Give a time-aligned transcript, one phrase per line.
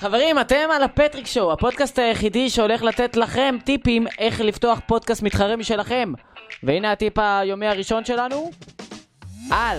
[0.00, 5.56] חברים, אתם על הפטריק שואו, הפודקאסט היחידי שהולך לתת לכם טיפים איך לפתוח פודקאסט מתחרה
[5.56, 6.12] משלכם.
[6.62, 8.50] והנה הטיפ היומי הראשון שלנו,
[9.50, 9.78] על.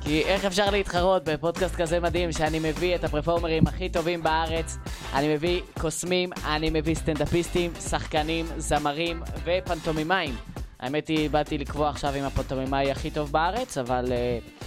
[0.00, 4.76] כי איך אפשר להתחרות בפודקאסט כזה מדהים שאני מביא את הפרפורמרים הכי טובים בארץ,
[5.14, 10.34] אני מביא קוסמים, אני מביא סטנדאפיסטים, שחקנים, זמרים ופנטומימאים.
[10.80, 14.64] האמת היא, באתי לקבוע עכשיו עם הפנטומימאי הכי טוב בארץ, אבל uh,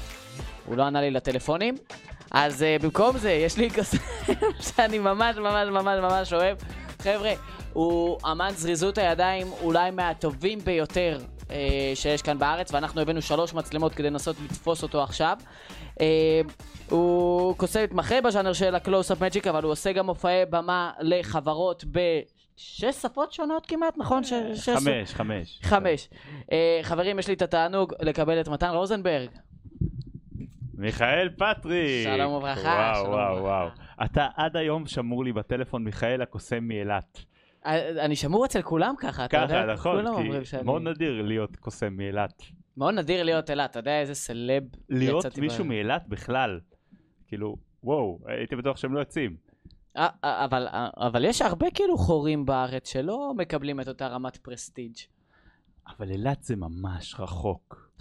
[0.65, 1.75] הוא לא ענה לי לטלפונים.
[2.31, 3.97] אז uh, במקום זה, יש לי קוסם
[4.77, 6.57] שאני ממש ממש ממש ממש אוהב.
[7.01, 7.31] חבר'ה,
[7.73, 11.51] הוא אמן זריזות הידיים אולי מהטובים ביותר uh,
[11.95, 15.37] שיש כאן בארץ, ואנחנו הבאנו שלוש מצלמות כדי לנסות לתפוס אותו עכשיו.
[15.95, 16.01] Uh,
[16.89, 22.95] הוא קוסם מתמחה בז'אנר של הקלוס-אפ מג'יק, אבל הוא עושה גם מופעי במה לחברות בשש
[23.01, 24.23] שפות שונות כמעט, נכון?
[24.23, 25.59] ש- שש- חמש, חמש.
[25.63, 26.09] חמש.
[26.51, 29.29] אה, חברים, יש לי את התענוג לקבל את מתן רוזנברג.
[30.79, 32.03] מיכאל פטריק!
[32.03, 33.41] שלום וברכה, וואו, שלום וואו, וברכה.
[33.41, 34.05] וואו.
[34.05, 37.25] אתה עד היום שמור לי בטלפון מיכאל הקוסם מאילת.
[37.65, 39.63] אה, אני שמור אצל כולם ככה, אתה יודע?
[39.63, 40.05] ככה, נכון,
[40.43, 40.57] כי.
[40.63, 42.43] מאוד נדיר להיות קוסם מאילת.
[42.77, 46.59] מאוד נדיר להיות אילת, אתה יודע איזה סלב להיות מישהו מאילת בכלל.
[47.27, 49.35] כאילו, וואו, הייתי בטוח שהם לא יוצאים.
[49.97, 54.95] אה, אה, אבל, אבל יש הרבה כאילו חורים בארץ שלא מקבלים את אותה רמת prestige.
[55.97, 57.91] אבל אילת זה ממש רחוק.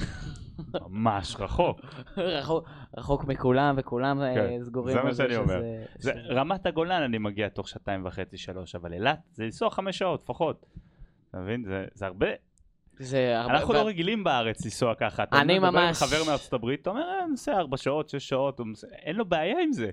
[0.88, 1.80] ממש רחוק.
[2.16, 5.58] רחוק, רחוק מכולם וכולם אה, כן, סגורים זה מה שאני אומר.
[5.58, 9.70] שזה- זה, שזה- רמת הגולן אני מגיע תוך שעתיים וחצי, שלוש, אבל אילת זה לנסוע
[9.70, 10.66] חמש שעות לפחות.
[11.30, 11.64] אתה מבין?
[11.64, 12.26] זה, זה הרבה.
[12.98, 13.54] זה הרבה...
[13.54, 15.22] אנחנו ו- לא רגילים בארץ לנסוע ככה.
[15.22, 18.60] אתה אני ממש- חבר מארצות הברית, אתה אומר, אה, נוסע ארבע שעות, שש שעות,
[18.92, 19.90] אין לו בעיה עם זה.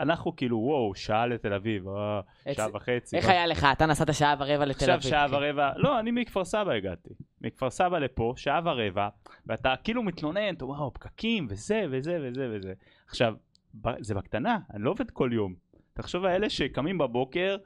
[0.00, 2.20] אנחנו כאילו, וואו, שעה לתל אביב, אה,
[2.54, 3.16] שעה וחצי.
[3.16, 3.66] איך מה- היה לך?
[3.72, 4.96] אתה נסעת שעה ורבע לתל אביב.
[4.96, 5.34] עכשיו שעה כן.
[5.34, 7.10] ורבע, לא, אני מכפר סבא הגעתי.
[7.40, 9.08] מכפר סבא לפה, שעה ורבע,
[9.46, 12.72] ואתה כאילו מתלונן, אתה וואו, פקקים, וזה, וזה, וזה, וזה.
[13.08, 13.34] עכשיו,
[14.00, 15.54] זה בקטנה, אני לא עובד כל יום.
[15.94, 17.56] תחשוב על אלה שקמים בבוקר,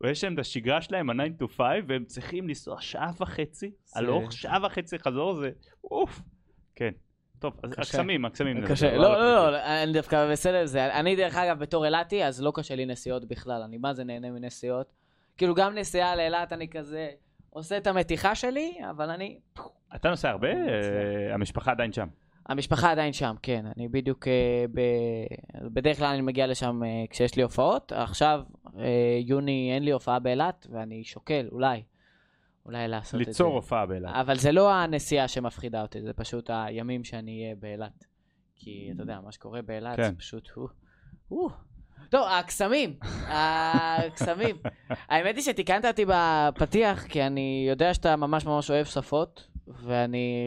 [0.00, 4.58] ויש להם את השגרה שלהם, ה-9 to 5, והם צריכים לנסוע שעה וחצי, הלוך, שעה
[4.66, 5.50] וחצי חזור, זה
[5.84, 6.20] אוף.
[6.74, 6.90] כן.
[7.38, 7.72] טוב, אז.
[7.72, 8.66] הקסמים, הקסמים.
[8.66, 9.02] קשה, לא.
[9.02, 10.94] לא, לא, אני דווקא בסדר עם זה.
[10.94, 14.30] אני דרך אגב בתור אילתי, אז לא קשה לי נסיעות בכלל, אני מה זה נהנה
[14.30, 14.92] מנסיעות.
[15.36, 17.10] כאילו גם נסיעה לאילת אני כזה
[17.50, 19.38] עושה את המתיחה שלי, אבל אני...
[19.96, 20.48] אתה נוסע הרבה?
[21.32, 22.08] המשפחה עדיין שם.
[22.48, 23.66] המשפחה עדיין שם, כן.
[23.76, 24.80] אני בדיוק אה, ב...
[25.72, 27.92] בדרך כלל אני מגיע לשם אה, כשיש לי הופעות.
[27.92, 28.40] עכשיו,
[28.78, 31.82] אה, יוני אין לי הופעה באילת, ואני שוקל, אולי,
[32.66, 33.30] אולי לעשות את זה.
[33.30, 34.10] ליצור הופעה באילת.
[34.14, 38.04] אבל זה לא הנסיעה שמפחידה אותי, זה פשוט הימים שאני אהיה באילת.
[38.56, 40.02] כי אתה יודע, מה שקורה באילת כן.
[40.02, 40.48] זה פשוט...
[41.28, 41.50] הוא.
[42.10, 42.96] טוב, הקסמים,
[43.28, 44.56] הקסמים.
[45.10, 49.47] האמת היא שתיקנת אותי בפתיח, כי אני יודע שאתה ממש ממש אוהב שפות,
[49.82, 50.40] ואני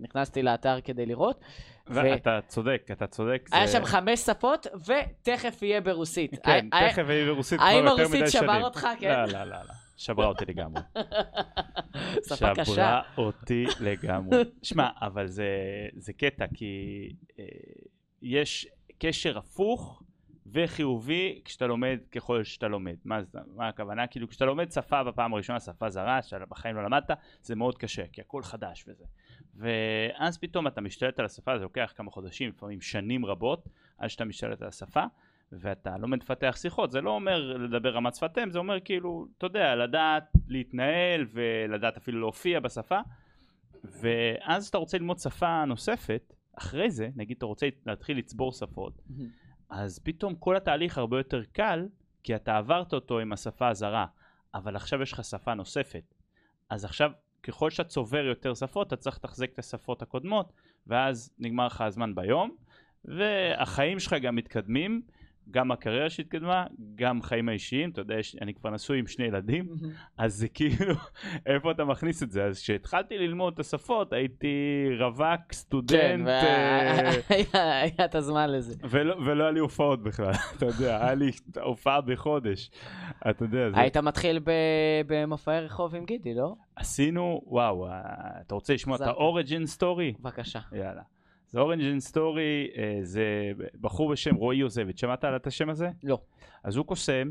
[0.00, 1.40] נכנסתי לאתר כדי לראות.
[1.88, 3.48] ו- ואתה צודק, אתה צודק.
[3.52, 6.30] היה זה- שם חמש שפות, ותכף יהיה ברוסית.
[6.44, 8.44] כן, היה- תכף יהיה ברוסית כבר האם יותר הרוסית מדי שנים.
[8.44, 8.86] שבר אותך?
[9.00, 9.08] כן.
[9.10, 9.72] לא, לא, לא, לא.
[9.96, 10.82] שברה אותי לגמרי.
[12.28, 12.64] שפה קשה.
[12.64, 14.38] שברה אותי לגמרי.
[14.62, 15.46] שמע, אבל זה,
[15.96, 16.74] זה קטע, כי
[17.38, 17.44] אה,
[18.22, 20.02] יש קשר הפוך
[20.52, 22.96] וחיובי כשאתה לומד ככל שאתה לומד.
[23.04, 24.06] מה, זה- מה הכוונה?
[24.06, 27.10] כאילו כשאתה לומד שפה בפעם הראשונה, שפה זרה, שבחיים לא למדת,
[27.42, 29.04] זה מאוד קשה, כי הכל חדש וזה.
[29.56, 33.68] ואז פתאום אתה משתלט על השפה, זה לוקח כמה חודשים, לפעמים שנים רבות,
[33.98, 35.04] עד שאתה משתלט על השפה.
[35.52, 39.46] ואתה לומד לפתח שיחות, זה לא אומר לדבר רמת שפת אם, זה אומר כאילו, אתה
[39.46, 42.98] יודע, לדעת להתנהל ולדעת אפילו להופיע בשפה,
[43.84, 49.02] ואז אתה רוצה ללמוד שפה נוספת, אחרי זה, נגיד אתה רוצה להתחיל לצבור שפות,
[49.70, 51.88] אז פתאום כל התהליך הרבה יותר קל,
[52.22, 54.06] כי אתה עברת אותו עם השפה הזרה,
[54.54, 56.14] אבל עכשיו יש לך שפה נוספת.
[56.70, 57.10] אז עכשיו,
[57.42, 60.52] ככל שאתה צובר יותר שפות, אתה צריך לתחזק את השפות הקודמות,
[60.86, 62.56] ואז נגמר לך הזמן ביום,
[63.04, 65.02] והחיים שלך גם מתקדמים,
[65.50, 69.66] גם הקריירה שהתקדמה, גם חיים האישיים, אתה יודע, יש, אני כבר נשוי עם שני ילדים,
[70.18, 70.94] אז זה כאילו,
[71.46, 72.44] איפה אתה מכניס את זה?
[72.44, 78.74] אז כשהתחלתי ללמוד את השפות, הייתי רווק, כן, סטודנט, אה, והיה היה את הזמן לזה.
[78.90, 81.30] ולא, היה לי הופעות בכלל, אתה יודע, היה לי
[81.62, 82.70] הופעה בחודש,
[83.30, 83.80] אתה יודע, זה...
[83.80, 84.40] היית מתחיל
[85.06, 86.54] במופעי רחוב עם גידי, לא?
[86.76, 87.92] עשינו, וואו, אה,
[88.46, 89.00] אתה רוצה לשמוע את.
[89.00, 90.14] ה origin story?
[90.20, 90.60] בבקשה.
[90.72, 91.02] יאללה.
[91.50, 92.68] זה origin story,
[93.02, 95.88] זה בחור בשם רועי יוזביץ', שמעת על את השם הזה?
[96.02, 96.18] לא.
[96.64, 97.30] אז הוא קוסם,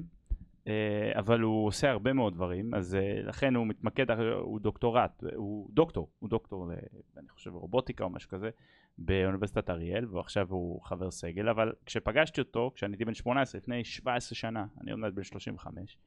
[0.67, 5.69] אה, אבל הוא עושה הרבה מאוד דברים, אז אה, לכן הוא מתמקד, הוא דוקטורט, הוא
[5.73, 6.71] דוקטור, הוא דוקטור,
[7.17, 8.49] אני חושב, רובוטיקה או משהו כזה,
[8.97, 14.35] באוניברסיטת אריאל, ועכשיו הוא חבר סגל, אבל כשפגשתי אותו, כשאני הייתי בן 18, לפני 17
[14.35, 15.97] שנה, אני עוד מעט בן 35,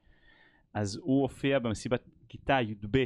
[0.73, 2.97] אז הוא הופיע במסיבת כיתה י"ב,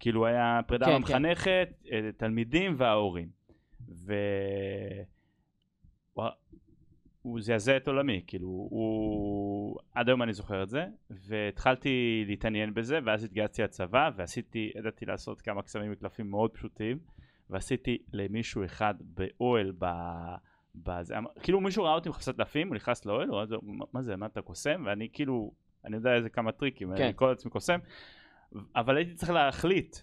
[0.00, 3.43] כאילו היה פרידה כן, מהמחנכת, אה, תלמידים וההורים.
[3.88, 4.14] ו...
[6.16, 6.28] ווא-
[7.22, 9.78] הוא זעזע את עולמי, כאילו, הוא...
[9.94, 15.40] עד היום אני זוכר את זה, והתחלתי להתעניין בזה, ואז התגייסתי לצבא, ועשיתי, ידעתי לעשות
[15.40, 16.98] כמה קסמים וקלפים מאוד פשוטים,
[17.50, 19.86] ועשיתי למישהו אחד באוהל ב...
[20.74, 24.26] בזה, כאילו מישהו ראה אותי מחפש קלפים, הוא נכנס לאוהל, הוא אומר, מה זה, מה
[24.26, 24.82] אתה קוסם?
[24.86, 25.52] ואני כאילו,
[25.84, 27.02] אני יודע איזה כמה טריקים, כן.
[27.02, 27.78] אני קורא לעצמי קוסם,
[28.76, 29.96] אבל הייתי צריך להחליט.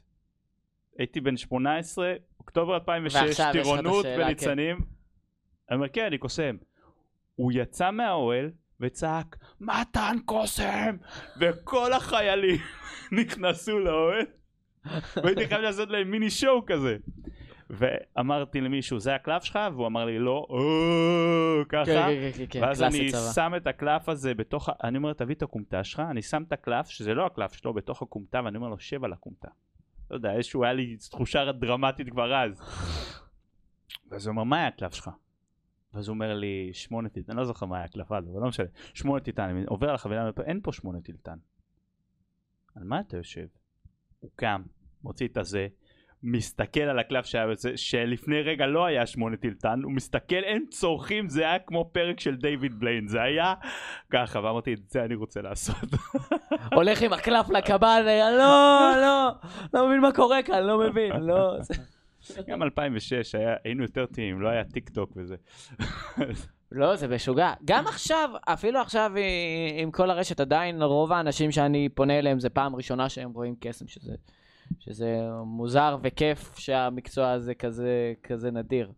[0.97, 2.13] הייתי בן 18,
[2.51, 4.75] אוקטובר 2006, ועכשיו יש לך את טירונות וניצנים.
[5.69, 6.55] אני אומר, כן, אני קוסם.
[7.35, 8.49] הוא יצא מהאוהל
[8.79, 10.95] וצעק, מתן קוסם!
[11.39, 12.57] וכל החיילים
[13.21, 14.25] נכנסו לאוהל,
[15.23, 16.97] והייתי חייב לעשות להם מיני שואו כזה.
[17.69, 19.59] ואמרתי למישהו, זה הקלף שלך?
[19.73, 20.59] והוא אמר לי, לא, "או",
[21.69, 21.85] ככה.
[21.85, 23.31] כן, כן, כן, כן, ואז קלאסי אני צבא.
[23.35, 26.53] שם את הקלף הזה בתוך, ה- אני אומר, תביא את הכומתה שלך, אני שם את
[26.53, 29.47] הקלף, שזה לא הקלף שלו, בתוך הכומתה, ואני אומר לו, שב על הכומתה.
[30.11, 32.61] לא יודע, איזשהו, היה לי תחושה דרמטית כבר אז.
[34.09, 35.09] ואז הוא אומר, מה היה הקלף שלך?
[35.93, 38.47] ואז הוא אומר לי, שמונה טילטן, אני לא זוכר מה היה הקלף אז, אבל לא
[38.47, 41.37] משנה, שמונה טילטן, אני עובר על החבילה, אין פה שמונה טילטן.
[42.75, 43.47] על מה אתה יושב?
[44.19, 44.61] הוא קם,
[45.03, 45.67] מוציא את הזה,
[46.23, 51.29] מסתכל על הקלף שהיה בזה, שלפני רגע לא היה שמונה טילטן, הוא מסתכל, אין צורכים,
[51.29, 53.53] זה היה כמו פרק של דיוויד בליין, זה היה
[54.11, 55.75] ככה, ואמרתי, את זה אני רוצה לעשות.
[56.75, 58.01] הולך עם הקלף לקב"ן,
[58.37, 59.29] לא, לא,
[59.73, 61.57] לא מבין מה קורה כאן, לא מבין, לא.
[62.47, 65.35] גם 2006, היה, היינו יותר טעימים, לא היה טיק טוק וזה.
[66.71, 67.53] לא, זה משוגע.
[67.65, 72.49] גם עכשיו, אפילו עכשיו אה, עם כל הרשת, עדיין רוב האנשים שאני פונה אליהם זה
[72.49, 74.13] פעם ראשונה שהם רואים קסם, שזה,
[74.79, 78.91] שזה מוזר וכיף שהמקצוע הזה כזה, כזה נדיר.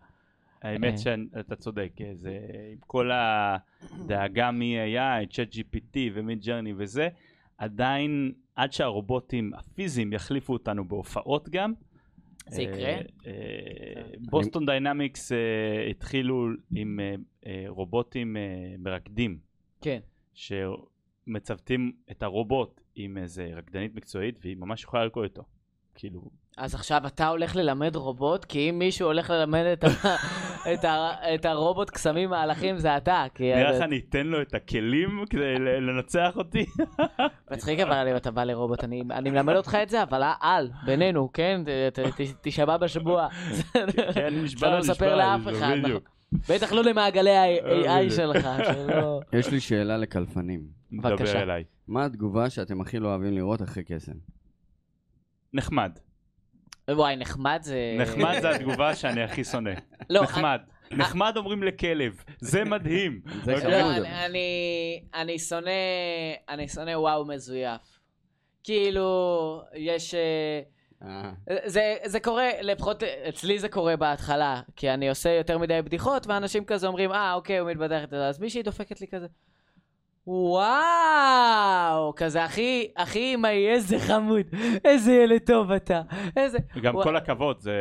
[0.62, 2.40] האמת שאתה צודק, זה
[2.72, 7.10] עם כל הדאגה מ-AI, ChatGPT ו-Midjourney וזה,
[7.58, 11.74] עדיין עד שהרובוטים הפיזיים יחליפו אותנו בהופעות גם.
[12.48, 12.90] זה יקרה?
[12.90, 15.38] אה, אה, Boston Dynamics אה,
[15.90, 17.16] התחילו עם אה,
[17.46, 18.42] אה, רובוטים אה,
[18.80, 19.38] מרקדים,
[19.82, 20.00] כן.
[20.34, 25.44] שמצוותים את הרובוט עם איזה רקדנית מקצועית והיא ממש יכולה לרקוד איתו.
[25.96, 26.22] כאילו,
[26.58, 29.88] אז עכשיו אתה הולך ללמד רובוט, כי אם מישהו הולך ללמד את, ה,
[30.74, 33.26] את, ה, את הרובוט קסמים מהלכים זה אתה.
[33.36, 36.66] כי נראה לך אני אתן לו את הכלים כדי לנצח אותי?
[37.52, 41.30] מצחיק אבל אם אתה בא לרובוט, אני, אני מלמד אותך את זה, אבל על, בינינו,
[41.34, 41.62] כן?
[41.66, 43.28] ת, ת, ת, תשבע בשבוע.
[44.14, 45.76] כן, נשבע אפשר לא נשבע, לאף אחד.
[45.84, 46.10] בדיוק.
[46.34, 46.56] נכון.
[46.56, 48.14] בטח לא למעגלי ה-AI בדיוק.
[48.16, 49.20] שלך, שלא...
[49.34, 50.62] יש לי שאלה לקלפנים.
[50.92, 51.44] בבקשה.
[51.88, 54.14] מה התגובה שאתם הכי לא אוהבים לראות אחרי קסם?
[55.54, 56.00] נחמד.
[56.90, 57.96] וואי, נחמד זה...
[58.00, 59.72] נחמד זה התגובה שאני הכי שונא.
[60.10, 60.62] לא, נחמד.
[60.92, 62.24] נחמד אומרים לכלב.
[62.40, 63.22] זה מדהים.
[63.46, 63.72] זה אוקיי?
[63.72, 63.98] לא.
[63.98, 65.72] אני, אני, אני שונא,
[66.50, 68.00] אני שונא וואו מזויף.
[68.64, 70.16] כאילו, יש...
[70.16, 70.62] אה,
[71.08, 71.32] אה,
[71.66, 76.66] זה, זה קורה, לפחות אצלי זה קורה בהתחלה, כי אני עושה יותר מדי בדיחות, ואנשים
[76.66, 79.28] כזה אומרים, אה, אוקיי, הוא מתבדח את זה, אז מישהי דופקת לי כזה,
[80.28, 84.46] וואו, כזה, הכי, הכי אמאי, איזה חמוד,
[84.86, 86.02] איזה ילד טוב אתה,
[86.38, 86.58] איזה...
[86.82, 87.04] גם וואו.
[87.04, 87.72] כל הכבוד זה-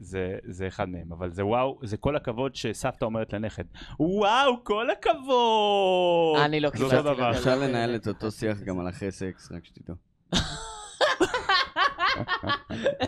[0.00, 3.64] זה- זה אחד מהם, אבל זה וואו, זה כל הכבוד שסבתא אומרת לנכד.
[4.00, 6.38] וואו, כל הכבוד!
[6.44, 6.96] אני לא קיבלתי.
[6.96, 7.30] כזה.
[7.30, 9.94] אפשר לנהל את אותו שיח גם על אחרי סקס, רק שתדעו.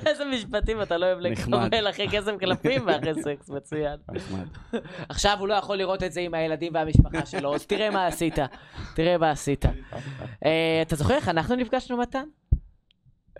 [0.06, 1.18] איזה משפטים אתה לא אוהב.
[1.18, 3.98] לקבל אחרי כסף קלפים ואחרי סקס, מצוין.
[5.08, 8.38] עכשיו הוא לא יכול לראות את זה עם הילדים והמשפחה שלו, אז תראה מה עשית,
[8.94, 9.64] תראה מה עשית.
[10.44, 12.24] אה, אתה זוכר איך אנחנו נפגשנו מתן?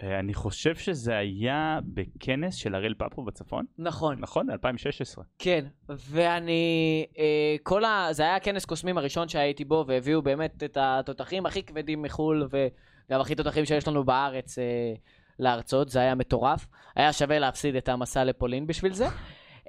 [0.02, 4.16] אה, אני חושב שזה היה בכנס של הראל פפו בצפון, נכון.
[4.20, 4.50] נכון?
[4.50, 5.24] 2016.
[5.38, 8.08] כן, ואני, אה, כל ה...
[8.10, 13.20] זה היה הכנס קוסמים הראשון שהייתי בו, והביאו באמת את התותחים הכי כבדים מחו"ל, וגם
[13.20, 14.94] הכי תותחים שיש לנו בארץ אה,
[15.38, 16.66] להרצות, זה היה מטורף.
[16.96, 19.06] היה שווה להפסיד את המסע לפולין בשביל זה.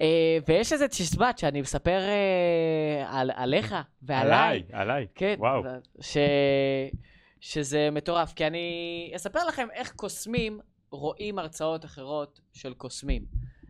[0.02, 4.32] אה, ויש איזה תשבת שאני מספר אה, על, עליך ועליי.
[4.32, 5.08] עליי, עליי.
[5.16, 5.64] כן, וואו.
[6.02, 6.18] ש...
[7.40, 10.60] שזה מטורף, כי אני אספר לכם איך קוסמים
[10.92, 13.26] רואים הרצאות אחרות של קוסמים.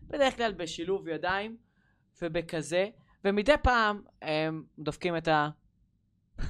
[0.08, 1.58] בדרך כלל בשילוב ידיים
[2.22, 2.88] ובכזה,
[3.26, 5.50] ומדי פעם הם דופקים את ה...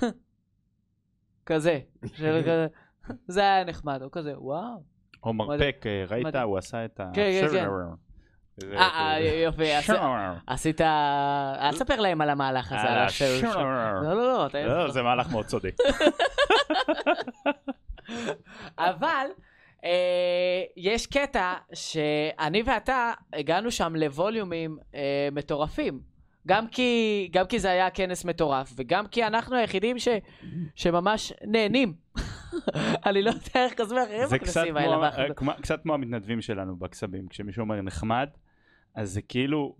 [1.45, 1.79] כזה,
[2.13, 2.41] של.
[3.27, 4.94] זה היה נחמד, או כזה, וואו.
[5.25, 6.35] או מרפק, אה, ראית?
[6.35, 7.09] הוא עשה את ה...
[7.13, 7.67] כן, כן, כן.
[8.63, 9.89] אה, אה, יופי, עש-
[10.47, 10.81] עשית...
[10.81, 13.39] אל תספר להם על המהלך הזה, על אה, השיר.
[13.41, 13.61] שור.
[14.03, 14.61] לא, לא, לא.
[14.65, 15.75] לא, זה מהלך מאוד צודק.
[18.79, 19.27] אבל
[20.77, 24.77] יש קטע שאני ואתה הגענו שם לווליומים
[25.31, 25.99] מטורפים.
[26.47, 30.07] גם כי, גם כי זה היה כנס מטורף, וגם כי אנחנו היחידים ש,
[30.75, 31.93] שממש נהנים.
[33.05, 34.97] אני לא יודע איך כזה אחרים זה בכנסים האלה.
[34.99, 38.29] ואנחנו- אה, קצת כמו המתנדבים שלנו בקסמים, כשמישהו אומר נחמד,
[38.95, 39.75] אז זה כאילו,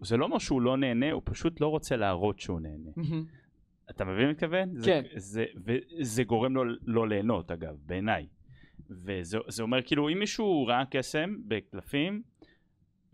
[0.00, 2.90] זה לא אומר שהוא לא נהנה, הוא פשוט לא רוצה להראות שהוא נהנה.
[3.90, 4.68] אתה מבין מה מתכוון?
[4.84, 5.02] כן.
[5.14, 5.44] זה, זה,
[6.00, 8.26] וזה גורם לו לא ליהנות אגב, בעיניי.
[8.90, 12.22] וזה זה אומר כאילו אם מישהו ראה קסם בקלפים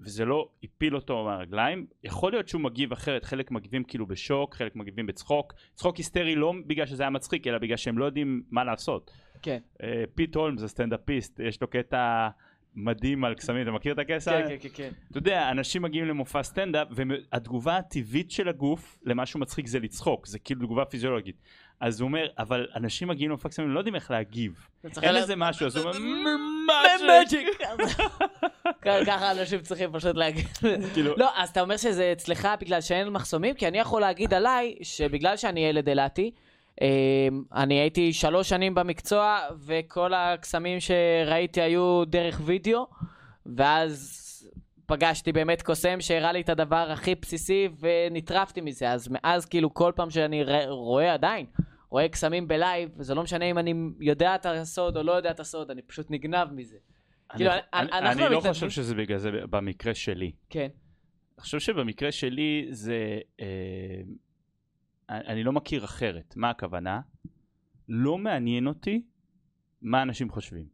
[0.00, 4.76] וזה לא הפיל אותו מהרגליים, יכול להיות שהוא מגיב אחרת, חלק מגיבים כאילו בשוק, חלק
[4.76, 8.64] מגיבים בצחוק, צחוק היסטרי לא בגלל שזה היה מצחיק אלא בגלל שהם לא יודעים מה
[8.64, 9.10] לעשות.
[9.42, 9.58] כן.
[9.82, 12.28] אה, Pete Holmes זה סטנדאפיסט, יש לו קטע
[12.74, 14.18] מדהים על קסמים, אתה מכיר את הקטע?
[14.18, 14.90] כן, כן, כן, כן.
[15.10, 20.38] אתה יודע, אנשים מגיעים למופע סטנדאפ, והתגובה הטבעית של הגוף למשהו מצחיק זה לצחוק, זה
[20.38, 21.36] כאילו תגובה פיזיולוגית.
[21.80, 24.66] אז הוא אומר, אבל אנשים מגיעים למופע קסמים, לא יודעים איך להגיב.
[25.02, 25.98] אין לזה משהו, אז הוא אומר,
[27.22, 27.48] magic.
[29.06, 30.46] ככה אנשים צריכים פשוט להגיד.
[30.94, 33.54] כאילו- לא, אז אתה אומר שזה אצלך בגלל שאין מחסומים?
[33.54, 36.30] כי אני יכול להגיד עליי, שבגלל שאני ילד אילתי,
[36.80, 36.86] אמ,
[37.54, 42.86] אני הייתי שלוש שנים במקצוע, וכל הקסמים שראיתי היו דרך וידאו,
[43.56, 44.16] ואז
[44.86, 48.90] פגשתי באמת קוסם שהראה לי את הדבר הכי בסיסי, ונטרפתי מזה.
[48.90, 51.46] אז מאז כאילו כל פעם שאני רואה עדיין,
[51.90, 55.40] רואה קסמים בלייב, וזה לא משנה אם אני יודע את הסוד או לא יודע את
[55.40, 56.76] הסוד, אני פשוט נגנב מזה.
[57.36, 60.32] כאילו, אני- אני לא חושב שזה בגלל זה במקרה שלי.
[60.50, 60.68] כן.
[61.34, 63.18] אני חושב שבמקרה שלי זה...
[63.40, 63.46] אה,
[65.10, 66.34] אני לא מכיר אחרת.
[66.36, 67.00] מה הכוונה?
[67.88, 69.02] לא מעניין אותי
[69.82, 70.64] מה אנשים חושבים.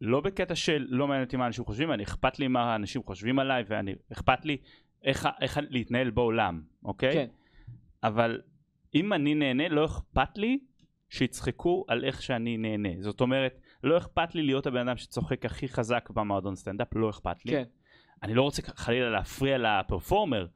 [0.00, 3.38] לא בקטע של לא מעניין אותי מה אנשים חושבים, אני אכפת לי מה אנשים חושבים
[3.38, 4.56] עליי ואני אכפת לי
[5.04, 7.12] איך, איך להתנהל בעולם, אוקיי?
[7.14, 7.26] כן.
[8.02, 8.40] אבל
[8.94, 10.58] אם אני נהנה לא אכפת לי
[11.10, 12.88] שיצחקו על איך שאני נהנה.
[13.00, 17.44] זאת אומרת, לא אכפת לי להיות הבן אדם שצוחק הכי חזק במועדון סטנדאפ, לא אכפת
[17.44, 17.52] לי.
[17.52, 17.64] כן.
[18.22, 20.46] אני לא רוצה חלילה להפריע לפרפורמר,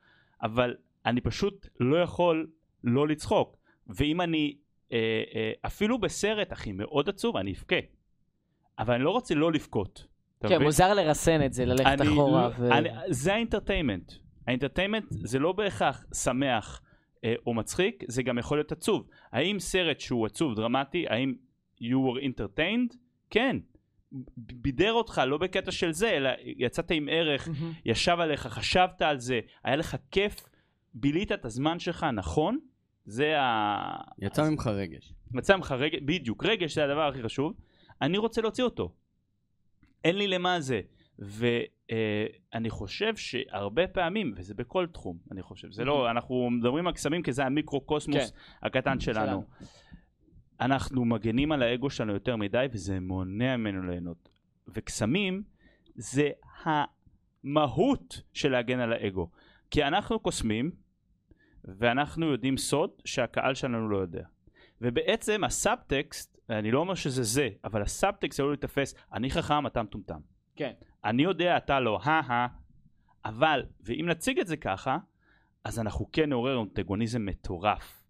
[0.43, 0.75] אבל
[1.07, 2.47] אני פשוט לא יכול
[2.85, 3.57] לא לצחוק.
[3.87, 4.57] ואם אני,
[4.93, 7.77] אה, אה, אפילו בסרט, אחי, מאוד עצוב, אני אבכה.
[8.79, 10.07] אבל אני לא רוצה לא לבכות.
[10.41, 10.63] כן, מבין?
[10.63, 12.49] מוזר לרסן את זה, ללכת אני אחורה.
[12.49, 14.13] לא- ו- אני, זה ה-entertainment.
[14.47, 16.83] ה-entertainment זה לא בהכרח שמח
[17.25, 19.09] אה, או מצחיק, זה גם יכול להיות עצוב.
[19.33, 21.35] האם סרט שהוא עצוב דרמטי, האם
[21.81, 22.97] you were entertained?
[23.31, 23.57] כן.
[24.37, 27.73] בידר אותך, לא בקטע של זה, אלא יצאת עם ערך, מהמם.
[27.85, 30.37] ישב עליך, חשבת על זה, היה לך כיף,
[30.95, 32.59] בילית את הזמן שלך נכון,
[33.05, 33.97] זה ה...
[34.19, 35.13] יצא ממך רגש.
[35.31, 37.55] מצא ממך רגש, בדיוק, רגש זה הדבר הכי חשוב,
[38.03, 38.93] אני רוצה להוציא אותו.
[40.05, 40.81] אין לי למה זה.
[41.93, 47.23] ואני חושב שהרבה פעמים, וזה בכל תחום, אני חושב, זה לא, אנחנו מדברים על קסמים
[47.23, 48.33] כי זה המיקרו-קוסמוס
[48.63, 49.27] הקטן שלנו.
[49.27, 49.45] שלנו.
[50.61, 54.29] אנחנו מגנים על האגו שלנו יותר מדי וזה מונע ממנו ליהנות.
[54.69, 55.43] וקסמים
[55.95, 56.31] זה
[56.65, 59.31] המהות של להגן על האגו.
[59.71, 60.71] כי אנחנו קוסמים
[61.65, 64.25] ואנחנו יודעים סוד שהקהל שלנו לא יודע.
[64.81, 70.21] ובעצם ה-subtext, אני לא אומר שזה זה, אבל ה-subtext עלול להיתפס, אני חכם, אתה מטומטם.
[70.57, 70.73] כן.
[71.05, 72.47] אני יודע, אתה לא, הא
[73.25, 74.99] אבל, ואם נציג את זה ככה,
[75.65, 78.05] אז אנחנו כן נעורר אנטגוניזם מטורף.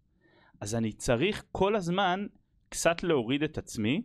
[0.60, 2.26] אז אני צריך כל הזמן
[2.68, 4.02] קצת להוריד את עצמי,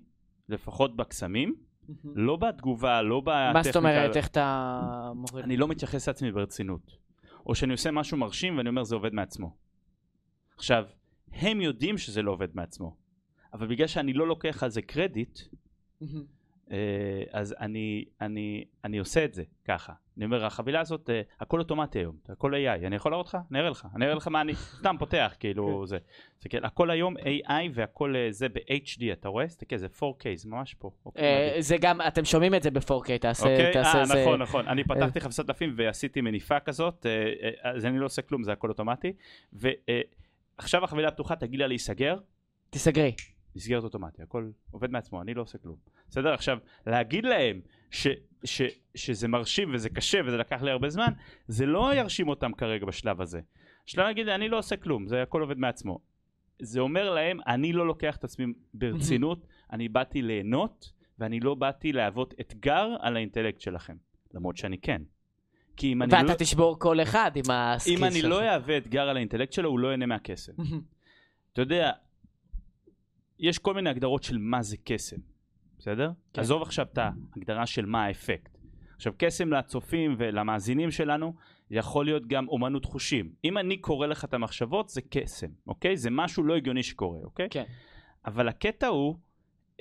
[0.50, 1.56] לפחות בקסמים,
[2.04, 3.54] לא בתגובה, לא בטכניקה.
[3.54, 5.46] מה זאת אומרת, איך אתה מוריד?
[5.46, 6.98] אני לא מתייחס לעצמי ברצינות.
[7.46, 9.56] או שאני עושה משהו מרשים ואני אומר זה עובד מעצמו.
[10.56, 10.86] עכשיו,
[11.32, 12.96] הם יודעים שזה לא עובד מעצמו,
[13.54, 15.40] אבל בגלל שאני לא לוקח על זה קרדיט,
[17.32, 19.94] אז אני, אני, אני עושה את זה ככה.
[20.18, 23.38] אני אומר, החבילה הזאת, אה, הכל אוטומטי היום, הכל AI, אני יכול להראות לך?
[23.52, 25.98] אני אראה לך, אני אראה לך מה אני סתם פותח, כאילו זה.
[26.40, 29.48] זה כן, הכל היום AI והכל אה, זה ב-HD, אתה רואה?
[29.48, 30.92] תסתכל, זה 4K, זה ממש פה.
[31.06, 31.24] אוקיי,
[31.56, 31.62] אה.
[31.62, 34.24] זה גם, אתם שומעים את זה ב-4K, תעשה אוקיי, אה, איזה...
[34.24, 34.68] נכון, נכון.
[34.68, 38.52] אני פתחתי חפשת דפים ועשיתי מניפה כזאת, אה, אה, אז אני לא עושה כלום, זה
[38.52, 39.14] הכל אוטומטי.
[39.54, 42.18] ועכשיו החבילה פתוחה, תגיד לה להיסגר,
[42.70, 43.16] תיסגרי.
[43.56, 45.76] נסגרת אוטומטי, הכל עובד מעצמו, אני לא עושה כלום.
[46.10, 46.34] בסדר?
[46.34, 47.62] עכשיו, להגיד להם
[47.92, 48.08] ש,
[48.44, 48.62] ש,
[48.96, 51.14] שזה מרשים וזה קשה וזה לקח לי הרבה זמן,
[51.48, 53.42] זה לא ירשים אותם כרגע בשלב הזה.
[53.86, 56.00] שלב להגיד, אני לא עושה כלום, זה הכל עובד מעצמו.
[56.62, 61.92] זה אומר להם, אני לא לוקח את עצמי ברצינות, אני באתי ליהנות, ואני לא באתי
[61.92, 63.96] להוות אתגר על האינטלקט שלכם.
[64.34, 65.02] למרות שאני כן.
[65.78, 68.30] כי אם אני ואתה לא, תשבור כל אחד עם הסקיל אם אני שלך.
[68.30, 70.52] לא אהווה אתגר על האינטלקט שלו, הוא לא ייהנה מהקסם.
[70.58, 70.82] מהמם.
[71.54, 71.92] אתה יודע,
[73.40, 75.18] יש כל מיני הגדרות של מה זה קסם,
[75.88, 76.12] בסדר?
[76.34, 76.42] כן.
[76.42, 78.58] עזוב עכשיו את ההגדרה של מה האפקט.
[78.96, 81.34] עכשיו קסם לצופים ולמאזינים שלנו
[81.72, 83.32] יכול להיות גם אומנות חושים.
[83.44, 85.98] אם אני קורא לך את המחשבות זה קסם, אוקיי?
[85.98, 87.48] זה משהו לא הגיוני שקורה, אוקיי?
[87.50, 87.64] כן.
[88.26, 89.16] אבל הקטע הוא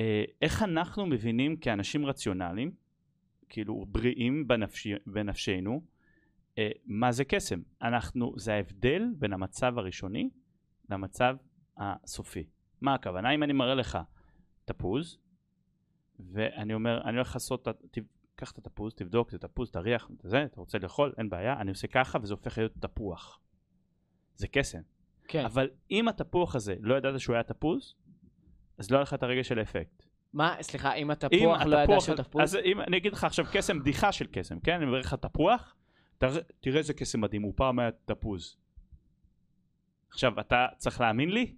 [0.00, 2.70] אה, איך אנחנו מבינים כאנשים רציונליים,
[3.48, 5.82] כאילו בריאים בנפש, בנפשנו,
[6.58, 7.60] אה, מה זה קסם.
[7.82, 10.30] אנחנו, זה ההבדל בין המצב הראשוני
[10.90, 11.36] למצב
[11.76, 12.44] הסופי.
[12.80, 13.34] מה הכוונה?
[13.34, 13.98] אם אני מראה לך
[14.64, 15.18] תפוז,
[16.32, 17.68] ואני אומר, אני הולך לעשות,
[18.36, 21.86] קח את התפוז, תבדוק, זה תפוז, תריח, זה, אתה רוצה לאכול, אין בעיה, אני עושה
[21.88, 23.40] ככה וזה הופך להיות תפוח.
[24.36, 24.80] זה קסם.
[25.28, 25.44] כן.
[25.44, 27.94] אבל אם התפוח הזה, לא ידעת שהוא היה תפוז,
[28.78, 30.02] אז לא היה לך את הרגע של האפקט.
[30.32, 32.42] מה, סליחה, אם אם התפוח לא ידע שהוא תפוח?
[32.42, 34.74] אז אם אני אגיד לך עכשיו קסם, בדיחה של קסם, כן?
[34.76, 35.74] אני אומר לך תפוח,
[36.18, 38.56] תראה- תראה איזה קסם מדהים, הוא פעם היה תפוז.
[40.10, 41.56] עכשיו, אתה צריך להאמין לי?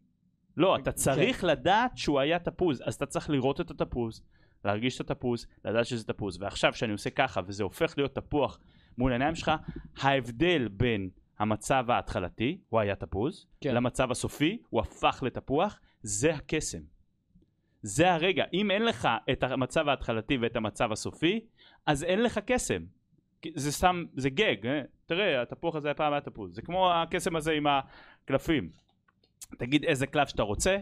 [0.57, 4.23] לא, אתה צריך לדעת שהוא היה תפוז, אז אתה צריך לראות את התפוז,
[4.65, 8.61] להרגיש את התפוז, לדעת שזה תפוז, ועכשיו כשאני עושה ככה וזה הופך להיות תפוח
[8.99, 9.53] מול העיניים שלך,
[9.97, 13.75] ההבדל בין המצב ההתחלתי, הוא היה תפוז, כן.
[13.75, 16.81] למצב הסופי, הוא הפך לתפוח, זה הקסם.
[17.83, 18.45] זה הרגע.
[18.53, 21.41] אם אין לך את המצב ההתחלתי ואת המצב הסופי,
[21.87, 22.83] אז אין לך קסם.
[23.55, 24.67] זה סתם, זה גג.
[24.67, 24.83] אה?
[25.07, 26.55] תראה, התפוח הזה פעם היה תפוז.
[26.55, 28.71] זה כמו הקסם הזה עם הקלפים.
[29.59, 30.79] תגיד איזה קלף שאתה רוצה,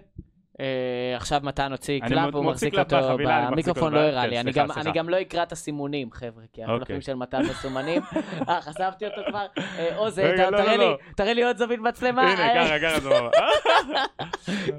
[1.17, 3.17] עכשיו מתן הוציא קלף והוא מוציא מחזיק אותו
[3.51, 4.91] במיקרופון לא הראה כן, לי, אני סליחה, גם- סליחה.
[4.91, 7.01] אני גם לא אקרא את הסימונים חבר'ה, כי הקלפים אוקיי.
[7.01, 8.03] של מתן מסומנים.
[8.49, 9.47] אה, חשפתי אותו כבר.
[9.59, 10.99] אה, עוז, לא, תראה לא, לי, לא.
[11.17, 12.23] תראה לי עוד זווית מצלמה.
[12.33, 13.31] הנה, אה, ככה, ככה זה אומר.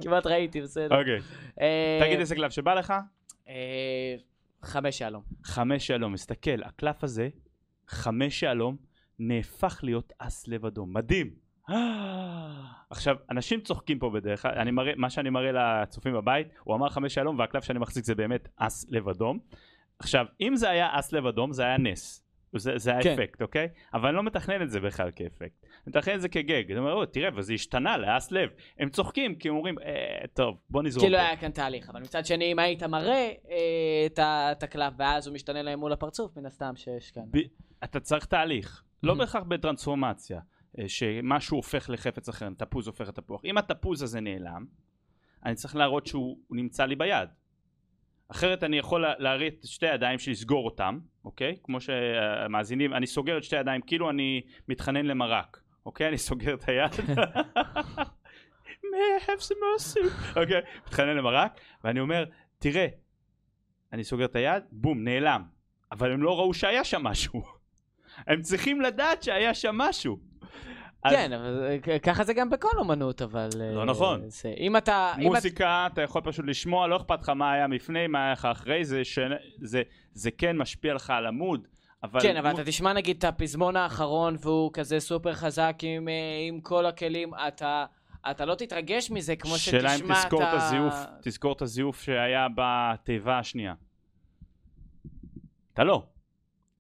[0.04, 1.00] כמעט ראיתי, בסדר.
[1.00, 1.20] אוקיי.
[1.62, 2.94] אה, תגיד איזה קלף שבא לך.
[3.50, 4.16] אה,
[4.64, 5.22] חמש שלום.
[5.44, 7.30] חמש שלום, מסתכל, הקלף הזה,
[7.88, 8.76] חמש שלום,
[9.20, 11.47] נהפך להיות אס לב אדום, מדהים.
[12.90, 16.90] עכשיו, אנשים צוחקים פה בדרך כלל, אני מראה, מה שאני מראה לצופים בבית, הוא אמר
[16.90, 19.40] חמש שלום והקלף שאני מחזיק זה באמת אס לב אדום.
[20.00, 22.24] עכשיו, אם זה היה אס לב אדום, זה היה נס.
[22.56, 23.10] זה, זה כן.
[23.10, 23.68] האפקט, אוקיי?
[23.94, 25.64] אבל אני לא מתכנן את זה בכלל כאפקט.
[25.64, 26.72] אני מתכנן את זה כגג.
[26.72, 28.50] אני אומר, "או, תראה, וזה השתנה לאס לב.
[28.80, 31.18] הם צוחקים כי הם אומרים, אה, טוב, בוא נזרום כאילו.
[31.18, 34.08] היה כאן תהליך, אבל מצד שני, אם היית מראה אה,
[34.52, 37.24] את הקלף ואז הוא משתנה להם מול הפרצוף, מן הסתם שיש כאן.
[37.32, 37.38] ב-
[37.84, 39.14] אתה צריך תהליך, לא.
[39.14, 40.40] בהכרח בטרנספורמציה,
[40.88, 43.46] שמשהו הופך לחפץ אחר, תפוז הופך לתפוח.
[43.46, 44.66] אם התפוז הזה נעלם,
[45.46, 47.30] אני צריך להראות שהוא הוא נמצא לי ביד.
[48.30, 51.58] אחרת אני יכול לה- להראה את שתי הידיים שלי, לסגור אותם, אוקיי?
[51.64, 56.08] כמו שהמאזינים, אני סוגר את שתי הידיים כאילו אני מתחנן למרק, אוקיי?
[56.08, 56.92] אני סוגר את היד.
[58.92, 60.40] may I have some more soup?
[60.40, 62.26] אוקיי, מתחנן למרק, ואני אומר,
[62.60, 62.88] תראה,
[63.94, 65.44] אני סוגר את היד, בום, נעלם.
[65.92, 67.44] אבל הם לא ראו שהיה שם משהו.
[68.28, 70.20] הם צריכים לדעת שהיה שם משהו.
[71.10, 73.50] כן, אבל אה, ככה זה גם בכל אומנות, אבל...
[73.62, 74.22] אה, לא נכון.
[74.30, 75.14] זה- אם אתה...
[75.20, 78.82] אם אתה- יכול פשוט לשמוע, לא אכפת לך מה היה לפני, מה היה לך אחרי,
[80.14, 81.68] זה, כן משפיע לך על המוד,
[82.04, 82.22] אבל...
[82.22, 86.14] כן, אבל אתה תשמע נגיד את הפזמון האחרון והוא כזה סופר חזק עם, אה,
[86.48, 87.86] עם כל הכלים, אתה,
[88.32, 89.90] אתה לא תתרגש מזה כמו שתשמע את ה...
[89.90, 93.74] שאלה אם תזכור את הזיוף, תזכור את הזיוף שהיה בתיבה השנייה.
[95.74, 96.04] אתה לא.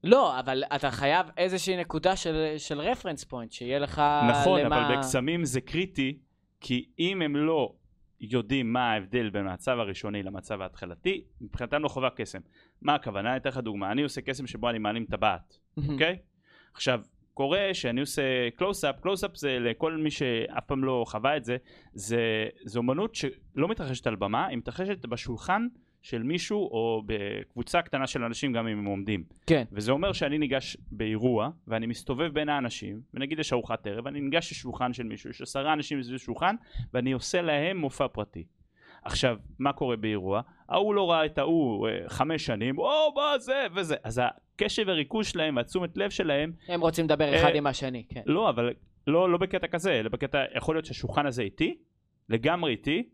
[0.03, 4.87] לא, אבל אתה חייב איזושהי נקודה של, של רפרנס פוינט, שיהיה לך נכון, למה...
[4.87, 6.17] אבל בקסמים זה קריטי,
[6.61, 7.73] כי אם הם לא
[8.21, 12.39] יודעים מה ההבדל בין המצב הראשוני למצב ההתחלתי, מבחינתם לא חובה קסם.
[12.81, 13.29] מה הכוונה?
[13.29, 13.91] אני אתן לך דוגמה.
[13.91, 15.57] אני עושה קסם שבו אני מעלים טבעת,
[15.89, 16.17] אוקיי?
[16.73, 17.01] עכשיו,
[17.33, 18.21] קורה שאני עושה
[18.55, 21.57] קלוס-אפ, קלוס-אפ זה לכל מי שאף פעם לא חווה את זה,
[21.93, 25.67] זה, זה אומנות שלא מתרחשת על במה, היא מתרחשת בשולחן
[26.07, 29.23] של מישהו או בקבוצה קטנה של אנשים גם אם הם עומדים.
[29.47, 29.63] כן.
[29.71, 34.51] וזה אומר שאני ניגש באירוע ואני מסתובב בין האנשים ונגיד יש ארוחת ערב ואני ניגש
[34.51, 36.55] לשולחן של מישהו יש עשרה אנשים סביב שולחן
[36.93, 38.43] ואני עושה להם מופע פרטי.
[39.03, 40.41] עכשיו מה קורה באירוע?
[40.69, 45.27] ההוא לא ראה את ההוא אה, חמש שנים או מה זה וזה אז הקשב וריכוז
[45.27, 48.21] שלהם והתשומת לב שלהם הם רוצים לדבר אחד אה, עם השני, כן.
[48.25, 48.73] לא אבל
[49.07, 51.77] לא, לא בקטע כזה אלא בקטע יכול להיות שהשולחן הזה איתי
[52.29, 53.09] לגמרי איתי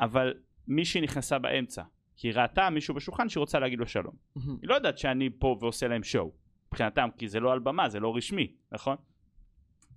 [0.00, 0.34] אבל
[0.68, 1.82] מישהי נכנסה באמצע
[2.16, 5.56] כי היא ראתה מישהו בשולחן שהיא רוצה להגיד לו שלום היא לא יודעת שאני פה
[5.60, 6.32] ועושה להם שואו
[6.66, 8.96] מבחינתם כי זה לא על במה זה לא רשמי נכון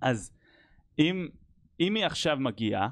[0.00, 0.32] אז
[0.98, 1.28] אם
[1.80, 2.88] אם היא עכשיו מגיעה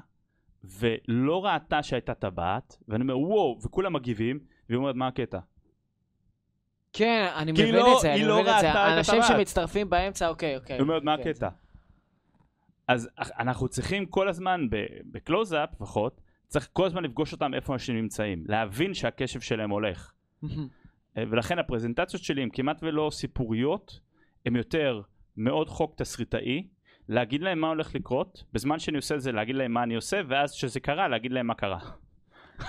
[0.63, 5.39] ולא ראתה שהייתה טבעת ואני אומר וואו וכולם מגיבים והיא אומרת מה הקטע
[6.93, 8.71] כן, אני מבין לא- את זה, אני לא מבין את זה.
[8.71, 9.37] את אנשים הטבעת.
[9.37, 10.75] שמצטרפים באמצע, אוקיי, אוקיי.
[10.75, 11.29] היא אומרת מה כן.
[11.29, 11.49] הקטע
[12.87, 14.67] אז אנחנו צריכים כל הזמן
[15.11, 20.11] בקלוז-אפ לפחות צריך כל הזמן לפגוש אותם איפה אנשים נמצאים להבין שהקשב שלהם הולך
[21.17, 23.99] אה, ולכן הפרזנטציות שלי הן כמעט ולא סיפוריות,
[24.45, 25.01] הן יותר
[25.37, 26.67] מאוד חוק תסריטאי,
[27.09, 30.21] להגיד להם מה הולך לקרות, בזמן שאני עושה את זה להגיד להם מה אני עושה,
[30.27, 31.79] ואז כשזה קרה להגיד להם מה קרה.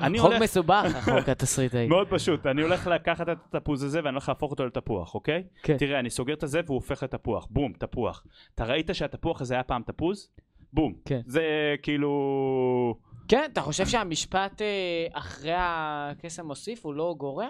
[0.00, 1.88] אני חוק הולך, מסובך, החוק התסריטאי.
[1.88, 5.44] מאוד פשוט, אני הולך לקחת את התפוז הזה ואני הולך להפוך אותו לתפוח, אוקיי?
[5.62, 5.76] כן.
[5.76, 8.26] תראה, אני סוגר את הזה והוא הופך לתפוח, בום, תפוח.
[8.54, 10.30] אתה ראית שהתפוח הזה היה פעם תפוז?
[10.72, 10.94] בום.
[11.04, 11.20] כן.
[11.26, 11.42] זה
[11.82, 12.98] כאילו...
[13.28, 17.48] כן, אתה חושב שהמשפט אה, אחרי הקסם מוסיף הוא לא גורע?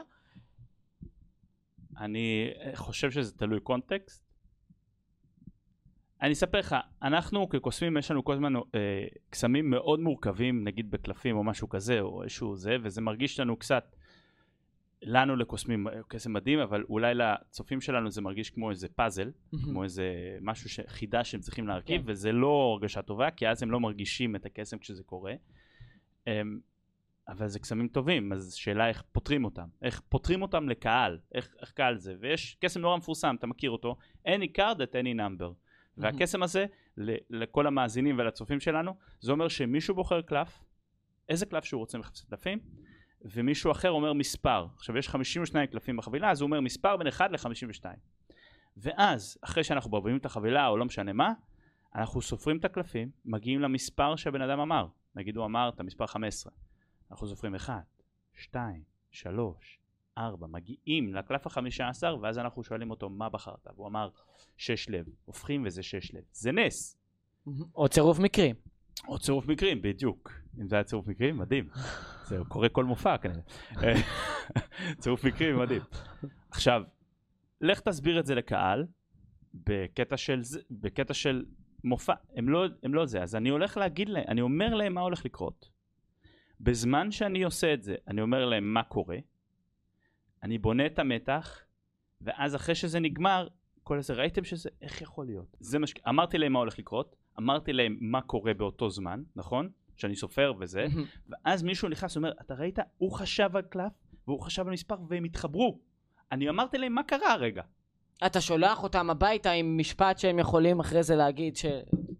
[1.99, 4.33] אני חושב שזה תלוי קונטקסט.
[6.23, 8.61] אני אספר לך, אנחנו כקוסמים יש לנו כל הזמן אה,
[9.31, 13.97] קסמים מאוד מורכבים, נגיד בקלפים או משהו כזה, או איזשהו זה, וזה מרגיש לנו קצת
[15.03, 19.31] לנו לקוסמים קסם מדהים, אבל אולי לצופים שלנו זה מרגיש כמו איזה פאזל,
[19.65, 20.81] כמו איזה משהו, ש...
[20.87, 22.11] חידה שהם צריכים להרכיב, כן.
[22.11, 25.35] וזה לא הרגשה טובה, כי אז הם לא מרגישים את הקסם כשזה קורה.
[26.27, 26.61] אמ,
[27.29, 31.73] אבל זה קסמים טובים, אז שאלה איך פותרים אותם, איך פותרים אותם לקהל, איך, איך
[31.73, 33.97] קהל זה, ויש קסם נורא מפורסם, אתה מכיר אותו,
[34.29, 35.53] any card at any number,
[35.97, 36.67] והקסם הזה,
[37.31, 40.65] לכל המאזינים ולצופים שלנו, זה אומר שמישהו בוחר קלף,
[41.29, 42.59] איזה קלף שהוא רוצה מחפש קלפים,
[43.25, 44.67] ומישהו אחר אומר מספר.
[44.77, 47.85] עכשיו יש 52 קלפים בחבילה, אז הוא אומר מספר בין 1 ל-52.
[48.77, 51.33] ואז, אחרי שאנחנו ברבים את החבילה, או לא משנה מה,
[51.95, 54.87] אנחנו סופרים את הקלפים, מגיעים למספר שהבן אדם אמר.
[55.15, 56.53] נגיד הוא אמר את המספר 15.
[57.11, 57.75] אנחנו סופרים 1,
[58.35, 59.79] 2, 3,
[60.19, 64.09] 4, מגיעים לקלף החמישה עשר, ואז אנחנו שואלים אותו מה בחרת, והוא אמר
[64.57, 66.23] שש לב, הופכים וזה שש לב.
[66.33, 66.97] זה נס!
[67.75, 68.57] או צירוף מקרים.
[69.09, 70.33] או צירוף מקרים, בדיוק.
[70.61, 71.69] אם זה היה צירוף מקרים, מדהים.
[72.25, 73.41] זה קורה כל מופע כנראה.
[73.83, 73.95] אה,
[75.01, 75.83] צירוף מקרים, מדהים.
[76.51, 76.83] עכשיו,
[77.61, 78.87] לך תסביר את זה לקהל,
[79.55, 81.45] בקטע של, בקטע של
[81.85, 82.15] מופע.
[82.37, 83.23] הם לא, הם לא זה.
[83.23, 85.69] אז אני הולך להגיד להם, אני אומר להם מה הולך לקרות.
[86.61, 89.17] בזמן שאני עושה את זה, אני אומר להם מה קורה,
[90.43, 91.61] אני בונה את המתח,
[92.21, 93.49] ואז אחרי שזה נגמר,
[93.83, 95.57] כל הזה, ראיתם שזה, איך יכול להיות?
[95.61, 95.95] זה מה ש...
[96.09, 99.69] אמרתי להם מה הולך לקרות, אמרתי להם מה קורה באותו זמן, נכון?
[99.97, 100.87] שאני סופר וזה,
[101.29, 102.79] ואז מישהו נכנס ואומר, אתה ראית?
[102.99, 103.93] הוא חשב על קלף,
[104.27, 105.79] והוא חשב על מספר, והם התחברו.
[106.33, 107.63] אני אמרתי להם מה קרה הרגע.
[108.27, 111.65] אתה שולח אותם הביתה עם משפט שהם יכולים אחרי זה להגיד ש...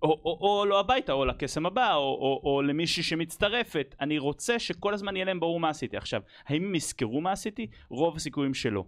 [0.03, 3.95] או, או, או לא הביתה, או לקסם הבא, או, או, או למישהי שמצטרפת.
[4.01, 5.97] אני רוצה שכל הזמן יהיה להם ברור מה עשיתי.
[5.97, 7.67] עכשיו, האם הם יזכרו מה עשיתי?
[7.89, 8.85] רוב הסיכויים שלא.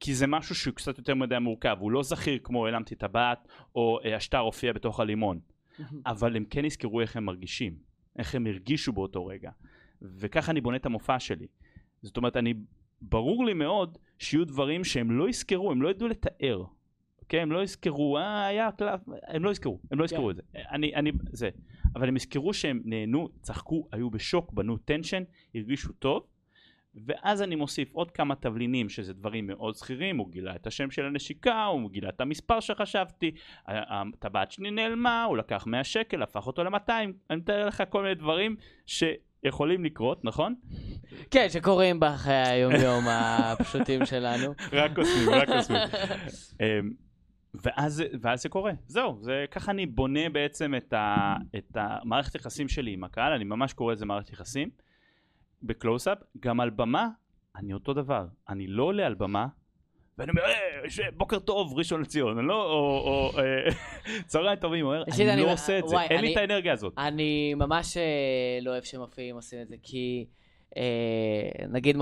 [0.00, 3.98] כי זה משהו שהוא קצת יותר מדי מורכב, הוא לא זכיר כמו העלמתי טבעת, או
[4.04, 5.38] אה, השטר הופיע בתוך הלימון.
[6.06, 7.76] אבל הם כן יזכרו איך הם מרגישים,
[8.18, 9.50] איך הם הרגישו באותו רגע.
[10.02, 11.46] וככה אני בונה את המופע שלי.
[12.02, 12.54] זאת אומרת, אני,
[13.00, 16.64] ברור לי מאוד שיהיו דברים שהם לא יזכרו, הם לא ידעו לתאר.
[17.20, 17.40] אוקיי?
[17.40, 20.30] הם לא יזכרו, אה, היה קלף, הם לא יזכרו, הם לא יזכרו כן.
[20.30, 20.42] את זה.
[20.70, 21.50] אני, אני, זה.
[21.94, 25.22] אבל הם יזכרו שהם נהנו, צחקו, היו בשוק, בנו טנשן,
[25.54, 26.26] הרגישו טוב.
[27.04, 31.06] ואז אני מוסיף עוד כמה תבלינים שזה דברים מאוד זכירים, הוא גילה את השם של
[31.06, 33.30] הנשיקה, הוא גילה את המספר שחשבתי,
[33.66, 36.90] הטבעת שלי נעלמה, הוא לקח 100 שקל, הפך אותו ל-200,
[37.30, 38.56] אני מתאר לך כל מיני דברים
[38.86, 40.54] שיכולים לקרות, נכון?
[41.30, 44.54] כן, שקורים בחיי היום-יום הפשוטים שלנו.
[44.72, 45.82] רק קוסמים, רק קוסמים.
[46.60, 46.90] אמ,
[47.54, 52.68] ואז, ואז זה קורה, זהו, זה, ככה אני בונה בעצם את, ה, את המערכת יחסים
[52.68, 54.70] שלי עם הקהל, אני ממש קורא לזה מערכת יחסים,
[55.66, 57.08] בקלוסאפ, גם על במה,
[57.56, 59.46] אני אותו דבר, אני לא עולה על במה,
[60.18, 63.44] ואני אומר, "אה, בוקר טוב, ראשון לציון, אני לא, או, או אה,
[64.26, 66.92] צהריים טובים, אומר, אני אני- לא עושה את זה, אין לי את האנרגיה הזאת.
[66.98, 68.02] אני ממש אה,
[68.62, 70.26] לא אוהב שמופיעים עושים את זה, כי
[70.76, 70.82] אה,
[71.68, 71.96] נגיד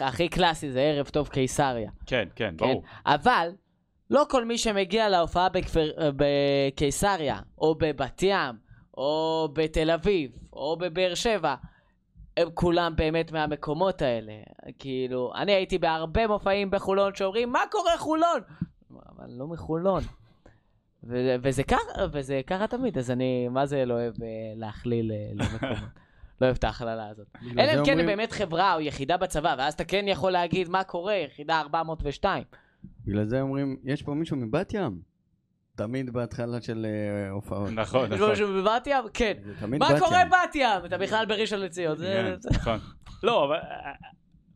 [0.00, 1.90] הכי קלאסי זה ערב טוב קיסריה.
[2.06, 2.66] כן, כן, כן?
[2.66, 2.82] ברור.
[3.06, 3.48] אבל
[4.10, 8.54] לא כל מי שמגיע להופעה בכפר, בקיסריה, או בבת ים,
[8.96, 11.54] או בתל אביב, או בבאר שבע,
[12.36, 14.32] הם כולם באמת מהמקומות האלה.
[14.78, 18.40] כאילו, אני הייתי בהרבה מופעים בחולון שאומרים, מה קורה חולון?
[18.90, 20.02] אבל לא מחולון.
[21.04, 21.78] ו- וזה ככה,
[22.12, 25.76] וזה ככה תמיד, אז אני, מה זה לא אוהב אה, להכליל אה, לא מקומות.
[26.40, 27.26] לא אוהב את ההכללה הזאת.
[27.58, 30.84] אלא אם כן אומרים- באמת חברה או יחידה בצבא, ואז אתה כן יכול להגיד מה
[30.84, 32.44] קורה, יחידה 402.
[33.06, 35.11] בגלל זה אומרים, יש פה מישהו מבת ים?
[35.76, 37.70] תמיד בהתחלה של אה, הופעות.
[37.70, 38.62] נכון, יש נכון.
[38.62, 39.04] בבת ים?
[39.14, 39.32] כן.
[39.78, 40.24] מה קורה.
[40.24, 40.84] בת ים?
[40.84, 41.98] אתה בכלל בראשון לציון.
[41.98, 42.78] כן, נכון.
[43.26, 43.92] לא, אבל אה,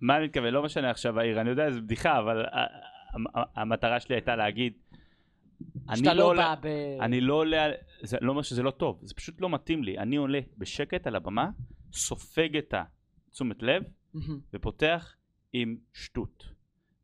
[0.01, 0.55] מה אני מתכוון?
[0.55, 2.65] לא משנה עכשיו העיר, אני יודע, זו בדיחה, אבל אה,
[3.57, 4.73] המטרה שלי הייתה להגיד,
[5.89, 6.67] אני שאתה לא לא בא ב...
[7.01, 7.67] אני לא עולה,
[8.03, 11.17] זה לא אומר שזה לא טוב, זה פשוט לא מתאים לי, אני עולה בשקט על
[11.17, 11.51] הבמה,
[11.93, 12.75] סופג את
[13.29, 13.83] התשומת לב.
[14.55, 15.15] ופותח
[15.53, 16.45] עם שטות.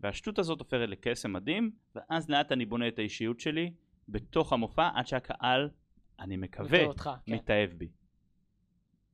[0.00, 3.72] והשטות הזאת הופכת לקסם מדהים, ואז לאט אני בונה את האישיות שלי
[4.12, 5.70] בתוך המופע, עד שהקהל,
[6.20, 7.34] אני מקווה, אותך, כן.
[7.34, 7.88] מתאהב בי.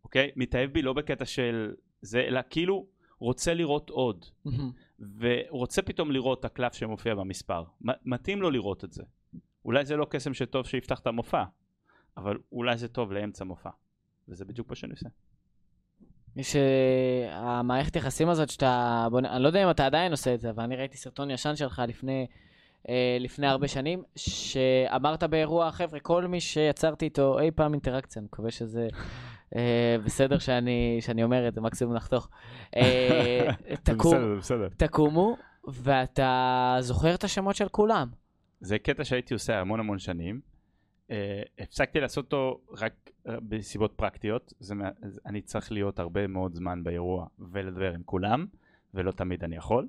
[0.05, 0.31] אוקיי?
[0.37, 2.87] מתאהב בי לא בקטע של זה, אלא כאילו
[3.19, 4.25] רוצה לראות עוד.
[5.19, 7.65] ורוצה פתאום לראות את הקלף שמופיע במספר.
[8.05, 9.03] מתאים לו לראות את זה.
[9.65, 11.45] אולי זה לא קסם שטוב שיפתח את המופע,
[12.17, 13.71] אבל אולי זה טוב לאמצע מופע.
[14.29, 15.09] וזה בדיוק מה שאני עושה.
[16.37, 20.41] יש אה, המערכת יחסים הזאת שאתה בונה, אני לא יודע אם אתה עדיין עושה את
[20.41, 22.27] זה, אבל אני ראיתי סרטון ישן שלך לפני,
[23.20, 28.51] לפני הרבה שנים, שאמרת באירוע, חבר'ה, כל מי שיצרתי איתו אי פעם אינטראקציה, אני מקווה
[28.51, 28.88] שזה
[29.57, 32.29] אה, בסדר שאני, שאני אומר את זה, מקסימום נחתוך.
[32.77, 33.48] אה,
[33.83, 34.68] תקום, זה בסדר.
[34.77, 35.37] תקומו,
[35.68, 38.09] ואתה זוכר את השמות של כולם.
[38.61, 40.40] זה קטע שהייתי עושה המון המון שנים.
[41.09, 41.11] Uh,
[41.59, 44.74] הפסקתי לעשות אותו רק בסיבות פרקטיות, זה,
[45.27, 48.46] אני צריך להיות הרבה מאוד זמן באירוע ולדבר עם כולם,
[48.94, 49.88] ולא תמיד אני יכול.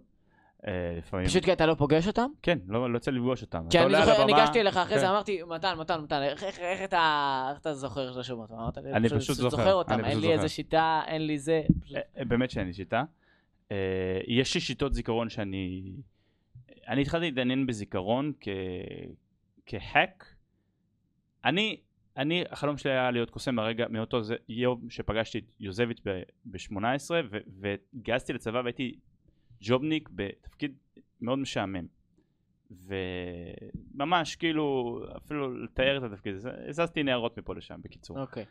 [0.67, 1.27] אה, לפעמים...
[1.27, 2.29] פשוט כי אתה לא פוגש אותם?
[2.41, 3.65] כן, לא לא יוצא לפגוש אותם.
[3.69, 4.99] כי אני זוכר, ניגשתי אליך אחרי כן.
[4.99, 6.43] זה, אמרתי, מתן, מתן, מתן, איך-
[6.91, 8.51] אתה זוכר את השמות?
[8.51, 10.49] אמרת לי, אני פשוט זוכר, אותם, אין לי איזה.
[10.49, 11.61] שיטה, אין לי זה.
[11.81, 13.03] פשוט- אה, באמת שאין לי שיטה.
[13.71, 13.77] אה,
[14.27, 15.91] יש לי שיטות זיכרון שאני...
[16.87, 18.31] אני התחלתי להתעניין בזיכרון.
[19.65, 20.25] כהק.
[21.45, 21.77] אני,
[22.17, 24.19] אני, החלום שלי היה להיות קוסם מהרגע, מאותו
[24.49, 26.01] יום שפגשתי את יוזביץ'
[26.45, 27.11] ב-18
[27.59, 28.95] והתגייסתי לצבא והייתי
[29.61, 30.73] ג'ובניק בתפקיד
[31.21, 31.85] מאוד משעמם.
[32.71, 38.19] וממש כאילו אפילו לתאר את התפקיד הזה, הזזתי ניירות מפה לשם בקיצור.
[38.19, 38.45] אוקיי.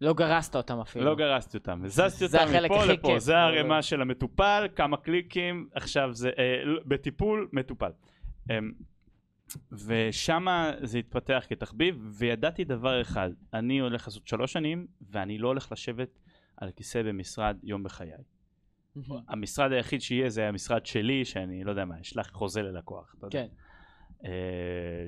[0.00, 1.04] לא גרסת אותם אפילו.
[1.04, 3.18] לא גרסתי אותם, הזזתי אותם מפה לפה, כיף.
[3.18, 7.90] זה הערימה של המטופל, כמה קליקים, עכשיו זה אה, בטיפול, מטופל.
[8.50, 8.58] אה,
[9.72, 10.46] ושם
[10.82, 16.18] זה התפתח כתחביב, וידעתי דבר אחד, אני הולך לעשות שלוש שנים, ואני לא הולך לשבת
[16.56, 18.12] על כיסא במשרד יום בחיי.
[19.28, 23.14] המשרד היחיד שיהיה זה המשרד שלי, שאני לא יודע מה, אשלח חוזה ללקוח.
[23.30, 23.46] כן.
[24.24, 24.30] אה,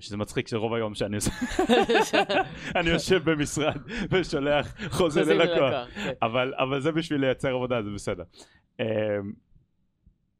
[0.01, 1.31] שזה מצחיק שרוב היום שאני עושה,
[2.81, 3.77] אני יושב במשרד
[4.11, 5.88] ושולח חוזה ללקוח.
[5.95, 6.12] כן.
[6.23, 8.25] אבל, אבל זה בשביל לייצר עבודה, זה בסדר.
[8.81, 8.87] אמ,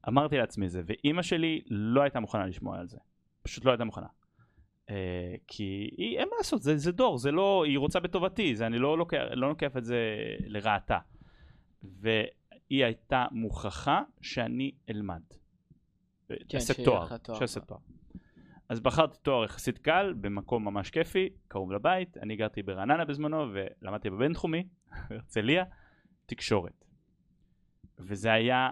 [0.09, 2.99] אמרתי לעצמי זה, ואימא שלי לא הייתה מוכנה לשמוע על זה.
[3.43, 4.07] פשוט לא הייתה מוכנה.
[4.91, 8.67] אה, כי היא, אין מה לעשות, זה, זה דור, זה לא, היא רוצה בטובתי, זה,
[8.67, 9.99] אני לא לוקח, לא לוקח את זה
[10.47, 10.99] לרעתה.
[12.73, 15.23] והיא הייתה מוכרחה שאני אלמד.
[16.29, 17.39] כן, אעשה שיהיה תואר, לך תואר.
[17.39, 17.79] שאעשה תואר.
[18.69, 24.11] אז בחרתי תואר יחסית קל, במקום ממש כיפי, קרוב לבית, אני גרתי ברעננה בזמנו ולמדתי
[24.11, 24.65] בבינתחומי,
[25.11, 25.65] הרצליה,
[26.27, 26.85] תקשורת.
[27.99, 28.71] וזה היה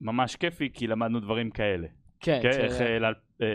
[0.00, 1.88] ממש כיפי כי למדנו דברים כאלה.
[2.20, 3.10] כן, כן, ש- איך אה, אה,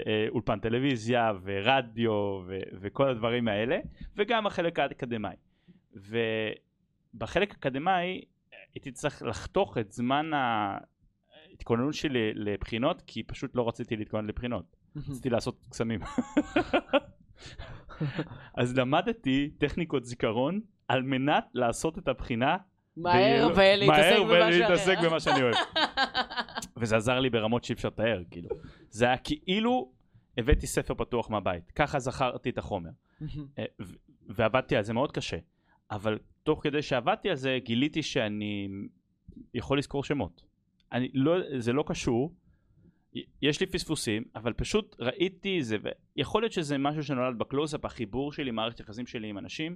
[0.08, 2.12] אה, אולפן טלוויזיה ורדיו
[2.48, 3.80] ו- וכל הדברים האלה,
[4.16, 5.36] וגם החלק האקדמאי.
[7.14, 8.22] ובחלק האקדמאי
[8.76, 14.76] הייתי צריך לחתוך את זמן ההתכוננות שלי לבחינות, כי פשוט לא רציתי להתכונן לבחינות.
[14.96, 16.00] רציתי לעשות קסמים.
[18.60, 22.58] אז למדתי טכניקות זיכרון על מנת לעשות את הבחינה
[22.98, 23.48] מהר
[24.28, 24.98] ולהתעסק.
[25.04, 25.56] במה שאני אוהב.
[26.78, 28.50] וזה עזר לי ברמות שאי אפשר לתאר, כאילו.
[28.90, 29.92] זה היה כאילו
[30.38, 32.90] הבאתי ספר פתוח מהבית, ככה זכרתי את החומר.
[33.60, 33.64] אה,
[34.30, 35.38] ועבדתי על זה מאוד קשה.
[35.92, 38.68] אבל תוך כדי שעבדתי על זה גיליתי שאני
[39.54, 40.44] יכול לזכור שמות.
[40.92, 42.34] אני לא, זה לא קשור,
[43.42, 45.78] יש לי פספוסים, אבל פשוט ראיתי זה,
[46.16, 49.76] ויכול להיות שזה משהו שנולד בקלוזאפ, החיבור שלי, מערכת יחסים שלי עם אנשים.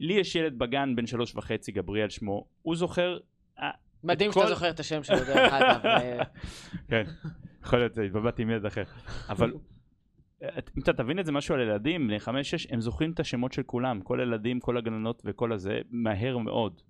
[0.00, 3.18] לי יש ילד בגן בן שלוש וחצי, גבריאל שמו, הוא זוכר,
[3.58, 3.70] אה,
[4.04, 5.86] מדהים את שאתה כל- זוכר את השם שלו, דרך אגב.
[5.86, 6.24] אה,
[6.90, 7.02] כן,
[7.62, 8.82] יכול להיות, התבלבלתי עם ילד אחר,
[9.28, 9.52] אבל
[10.78, 13.62] אתה תבין את זה משהו על ילדים, בני חמש, שש, הם זוכרים את השמות של
[13.62, 16.80] כולם, כל הילדים, כל הגננות וכל הזה, מהר מאוד.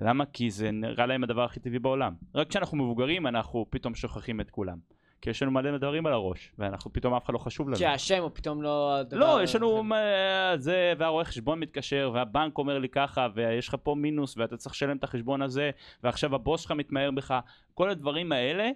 [0.00, 0.24] למה?
[0.26, 2.14] כי זה נראה להם הדבר הכי טבעי בעולם.
[2.34, 4.78] רק כשאנחנו מבוגרים אנחנו פתאום שוכחים את כולם.
[5.20, 7.76] כי יש לנו מלא דברים על הראש, ואנחנו פתאום אף אחד לא חשוב לנו.
[7.76, 9.00] שהשם הוא פתאום לא...
[9.12, 13.94] לא, יש לנו אה, זה, והרואה חשבון מתקשר, והבנק אומר לי ככה, ויש לך פה
[13.94, 15.70] מינוס, ואתה צריך לשלם את החשבון הזה,
[16.02, 17.34] ועכשיו הבוס שלך מתמהר בך,
[17.74, 18.70] כל הדברים האלה,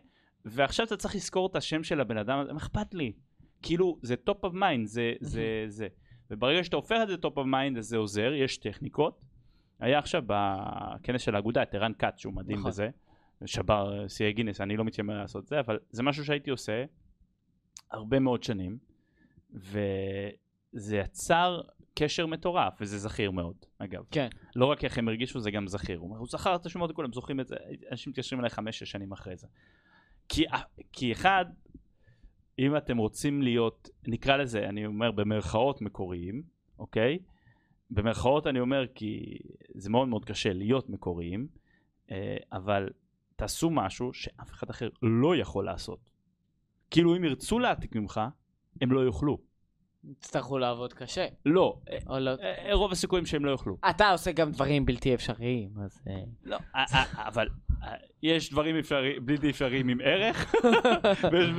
[0.45, 3.12] ועכשיו אתה צריך לזכור את השם של הבן אדם, מה אכפת לי?
[3.64, 5.88] כאילו, זה top of mind, זה, זה, זה.
[6.31, 9.24] וברגע שאתה הופך את זה top of mind, אז זה עוזר, יש טכניקות.
[9.81, 12.70] היה עכשיו בכנס של האגודה את ערן כץ, שהוא מדהים נכון.
[12.70, 12.88] בזה,
[13.46, 16.85] שבר שיאי גינס, אני לא מתיימר לעשות זה, אבל זה משהו שהייתי עושה
[17.90, 18.79] הרבה מאוד שנים,
[19.53, 21.61] וזה יצר
[21.94, 24.05] קשר מטורף, וזה זכיר מאוד, אגב.
[24.11, 24.29] כן.
[24.57, 25.98] לא רק איך הם הרגישו, זה גם זכיר.
[25.98, 27.57] הוא אומר, הוא זכר את השמות לכולם, זוכרים את זה,
[27.90, 29.46] אנשים מתקשרים אליי חמש-שש שנים אחרי זה.
[30.29, 30.44] כי,
[30.92, 31.44] כי אחד,
[32.59, 36.43] אם אתם רוצים להיות, נקרא לזה, אני אומר במרכאות מקוריים,
[36.79, 37.19] אוקיי?
[37.90, 39.38] במרכאות אני אומר כי
[39.75, 41.47] זה מאוד מאוד קשה להיות מקוריים,
[42.11, 42.88] אה, אבל
[43.37, 46.11] תעשו משהו שאף אחד אחר לא יכול לעשות.
[46.90, 48.21] כאילו אם ירצו להעתיק ממך,
[48.81, 49.38] הם לא יוכלו.
[50.11, 51.27] יצטרכו לעבוד קשה.
[51.47, 52.31] לא, אה, לא...
[52.31, 53.77] אה, רוב הסיכויים שהם לא יוכלו.
[53.90, 56.03] אתה עושה גם דברים בלתי אפשריים, אז...
[56.09, 57.73] אה, לא, אה, אה, אבל אה,
[58.23, 60.55] יש דברים אפשרי- בלתי אפשריים עם ערך,
[61.33, 61.51] ויש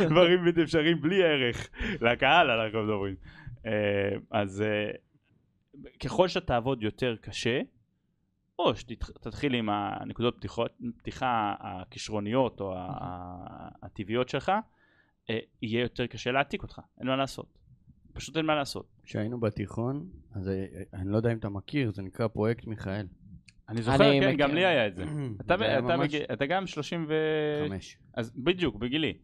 [0.00, 1.68] דברים בלתי אפשריים בלי ערך.
[2.00, 3.14] לקהל אנחנו מדברים.
[3.66, 3.70] אה,
[4.30, 4.90] אז אה,
[6.04, 7.60] ככל שאתה תעבוד יותר קשה,
[8.58, 14.52] או שתתחיל עם הנקודות פתיחות, פתיחה הכישרוניות או ה- הטבעיות שלך,
[15.30, 17.58] אה, יהיה יותר קשה להעתיק אותך, אין מה לעשות.
[18.12, 18.86] פשוט אין מה לעשות.
[19.02, 20.50] כשהיינו בתיכון, אז
[20.94, 23.06] אני לא יודע אם אתה מכיר, זה נקרא פרויקט מיכאל.
[23.68, 24.46] אני זוכר, אני כן, מכיר.
[24.46, 25.04] גם לי היה את זה.
[25.40, 27.14] אתה, זה היה אתה, ממש בגיל, אתה גם 30 ו...
[27.68, 27.98] חמש.
[28.14, 29.14] אז בדיוק, בגילי.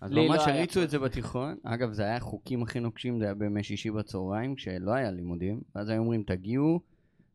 [0.00, 0.82] אז ממש לא הריצו.
[0.82, 1.56] את זה בתיכון.
[1.62, 5.60] אגב, זה היה החוקים הכי נוקשים, זה היה בימי שישי בצהריים, כשלא היה לימודים.
[5.74, 6.80] ואז היו אומרים, תגיעו,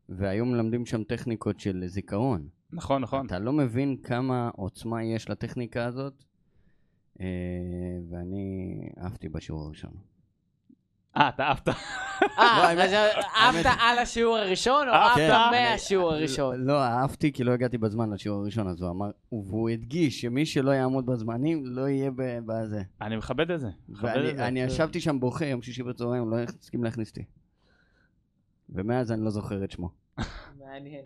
[0.08, 2.48] והיו מלמדים שם טכניקות של זיכרון.
[2.72, 3.26] נכון, נכון.
[3.26, 6.24] אתה לא מבין כמה עוצמה יש לטכניקה הזאת,
[7.20, 7.26] אה,
[8.10, 9.92] ואני עפתי בשיעור הראשון.
[11.16, 11.68] אה, אתה עפת.
[12.38, 12.92] אה, אז
[13.36, 15.20] אהבת על השיעור הראשון, או אהבת?
[15.20, 16.64] אהבת מהשיעור הראשון?
[16.64, 20.70] לא, אהבתי כי לא הגעתי בזמן לשיעור הראשון, אז הוא אמר, והוא הדגיש שמי שלא
[20.70, 22.82] יעמוד בזמנים לא יהיה ב- בזה.
[23.00, 23.68] אני מכבד את זה.
[24.38, 27.24] אני ישבתי שם בוכה יום שישי בצהריים, הוא לא הסכים להכניס אותי.
[28.70, 29.90] ומאז אני לא זוכר את שמו.
[30.58, 31.02] מעניין.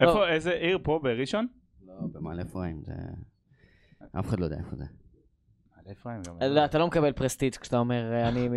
[0.00, 1.46] איפה, איזה עיר פה בראשון?
[1.86, 2.92] לא, במעלה אפרים, זה...
[4.18, 4.84] אף אחד לא יודע איפה זה.
[6.06, 6.36] גם.
[6.40, 8.52] לא, אתה לא מקבל פרסטיג' כשאתה אומר אה, אני מ...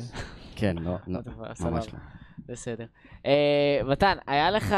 [0.58, 1.20] כן, לא, לא.
[1.60, 1.98] ממש לא.
[2.48, 2.86] בסדר.
[3.26, 4.76] אה, מתן, היה לך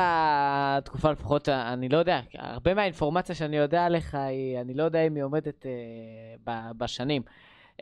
[0.85, 5.07] תקופה לפחות, אה, אני לא יודע, הרבה מהאינפורמציה שאני יודע עליך היא, אני לא יודע
[5.07, 7.23] אם היא עומדת אה, בשנים.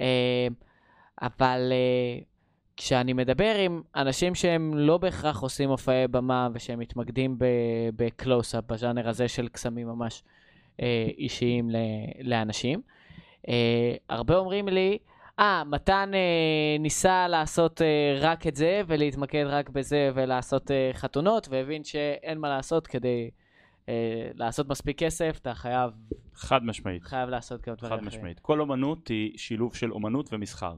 [0.00, 0.46] אה,
[1.22, 2.22] אבל אה,
[2.76, 7.36] כשאני מדבר עם אנשים שהם לא בהכרח עושים מופעי במה ושהם מתמקדים
[7.96, 10.22] בקלוס-אפ, בז'אנר הזה של קסמים ממש
[10.82, 11.70] אה, אישיים
[12.22, 12.94] לאנשים, אה,
[14.08, 14.98] הרבה אומרים לי,
[15.38, 21.48] אה, מתן אה, ניסה לעשות אה, רק את זה ולהתמקד רק בזה ולעשות אה, חתונות
[21.50, 23.30] והבין שאין מה לעשות כדי
[23.88, 25.90] אה, לעשות מספיק כסף, אתה חייב,
[26.34, 27.02] חד משמעית.
[27.02, 28.08] חייב לעשות גם דברים חד אחרים.
[28.08, 28.40] משמעית.
[28.40, 30.74] כל אומנות היא שילוב של אומנות ומסחר.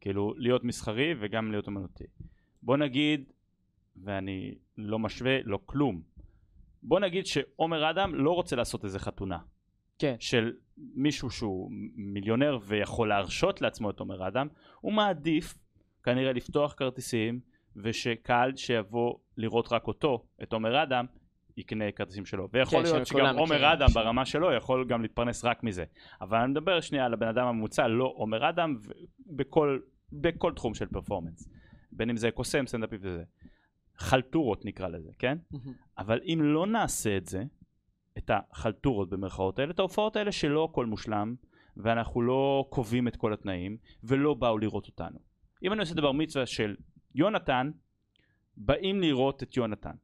[0.00, 2.04] כאילו, להיות מסחרי וגם להיות אומנותי.
[2.62, 3.32] בוא נגיד,
[4.04, 6.02] ואני לא משווה, לא כלום.
[6.82, 9.38] בוא נגיד שעומר אדם לא רוצה לעשות איזה חתונה.
[10.02, 10.14] כן.
[10.18, 14.48] של מישהו שהוא מיליונר ויכול להרשות לעצמו את עומר אדם,
[14.80, 15.54] הוא מעדיף
[16.02, 17.40] כנראה לפתוח כרטיסים
[17.76, 21.06] ושקהל שיבוא לראות רק אותו, את עומר אדם,
[21.56, 22.48] יקנה כרטיסים שלו.
[22.52, 23.72] ויכול כן, להיות שגם עומר.
[23.72, 25.84] אדם ברמה שלו יכול גם להתפרנס רק מזה.
[26.20, 28.78] אבל אני מדבר שנייה על הבן אדם הממוצע, לא עומר אדם,
[29.26, 29.78] בכל,
[30.12, 31.48] בכל תחום של פרפורמנס.
[31.92, 33.22] בין אם זה קוסם, סטנדאפי וזה.
[33.96, 35.38] חלטורות נקרא לזה, כן?
[35.98, 37.42] אבל אם לא נעשה את זה,
[38.18, 41.34] את החלטורות במרכאות האלה, את ההופעות האלה שלא הכל מושלם,
[41.76, 45.18] ואנחנו לא קובעים את כל התנאים, ולא באו לראות אותנו.
[45.62, 46.76] אם אני עושה את הבר מצווה של
[47.14, 47.70] יונתן,
[48.56, 49.94] באים לראות את יונתן.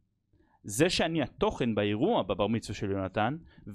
[0.65, 3.71] זה שאני התוכן באירוע בבר מצווה של יונתן, כן.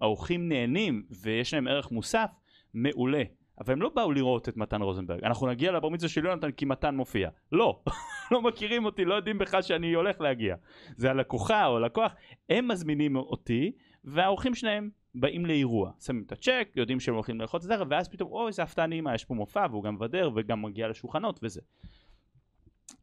[0.00, 2.30] והאורחים נהנים ויש להם ערך מוסף,
[2.74, 3.22] מעולה.
[3.60, 5.24] אבל הם לא באו לראות את מתן רוזנברג.
[5.24, 7.28] אנחנו נגיע לבר מצווה של יונתן כי מתן מופיע.
[7.52, 7.82] לא,
[8.32, 10.56] לא מכירים אותי, לא יודעים בכלל שאני הולך להגיע.
[10.96, 12.12] זה הלקוחה או לקוח,
[12.50, 13.72] הם מזמינים אותי,
[14.04, 15.90] והאורחים שלהם באים לאירוע.
[16.00, 19.14] שמים את הצ'ק, יודעים שהם הולכים ללחוץ את זה, ואז פתאום, אוי, איזה הפתעה נעימה,
[19.14, 21.60] יש פה מופע, והוא גם מבדר, וגם מגיע לשולחנות וזה.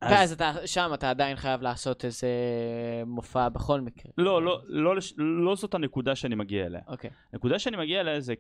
[0.02, 2.28] אז- ואז אתה, שם אתה עדיין חייב לעשות איזה
[3.06, 4.12] מופע בכל מקרה.
[4.18, 6.82] לא, לא, לא, לש- לא זאת הנקודה שאני מגיע אליה.
[6.88, 7.10] אוקיי.
[7.34, 8.36] הנקודה שאני מגיע אליה זה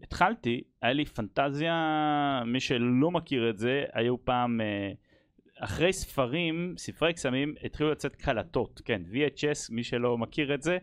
[0.00, 4.92] כשהתחלתי, היה לי פנטזיה, מי שלא מכיר את זה, היו פעם, אה,
[5.60, 10.78] אחרי ספרים, ספרי קסמים, התחילו לצאת קלטות, כן, VHS, מי שלא מכיר את זה,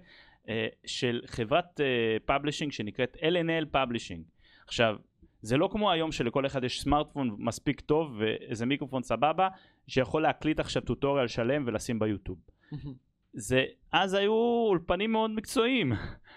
[0.49, 1.79] אה, של חברת
[2.25, 4.23] publishing שנקראת L&L Publishing.
[4.65, 4.95] עכשיו,
[5.41, 9.47] זה לא כמו היום שלכל אחד יש סמארטפון מספיק טוב ואיזה מיקרופון סבבה,
[9.87, 12.37] שיכול להקליט עכשיו tutorial שלם ולשים ב-YouTube.
[13.33, 14.33] זה, אז היו
[14.69, 15.93] אולפנים מאוד מקצועיים.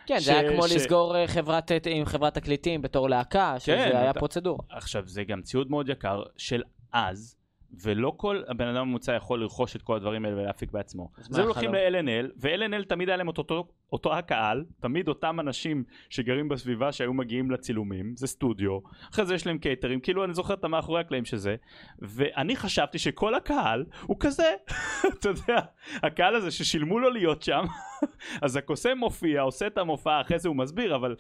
[0.07, 3.55] כן, ש- זה היה כמו ש- לסגור אה, חברת ת- עם חברת תקליטים בתור להקה,
[3.59, 4.59] שזה כן, היה אתה- פרוצדורה.
[4.71, 7.37] עכשיו זה גם ציוד מאוד יקר של אז
[7.83, 11.11] ולא כל הבן אדם הממוצע יכול לרכוש את כל הדברים האלה ולהפיק בעצמו.
[11.19, 11.75] אז הם הולכים?
[11.75, 17.51] ל-LNL ו-LNL תמיד היה להם אותו, אותו, הקהל תמיד אותם אנשים שגרים בסביבה שהיו מגיעים
[17.51, 18.79] לצילומים זה סטודיו
[19.13, 21.57] אחרי זה יש להם קייטרים כאילו אני זוכר את המאחורי הקלעים שזה
[21.99, 24.51] ואני חשבתי שכל הקהל הוא כזה
[25.19, 25.59] אתה יודע
[26.03, 27.65] הקהל הזה ששילמו לו להיות שם
[28.43, 31.17] אז הקוסם מופיע עושה את המופע אחרי זה הוא מסביר אבל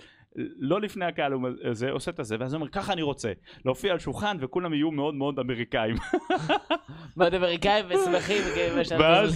[0.59, 3.33] לא לפני הקהל הוא זה עושה את הזה ואז הוא אומר ככה אני רוצה
[3.65, 5.97] להופיע על שולחן וכולם יהיו מאוד מאוד אמריקאים
[7.17, 8.43] מאוד אמריקאים ושמחים.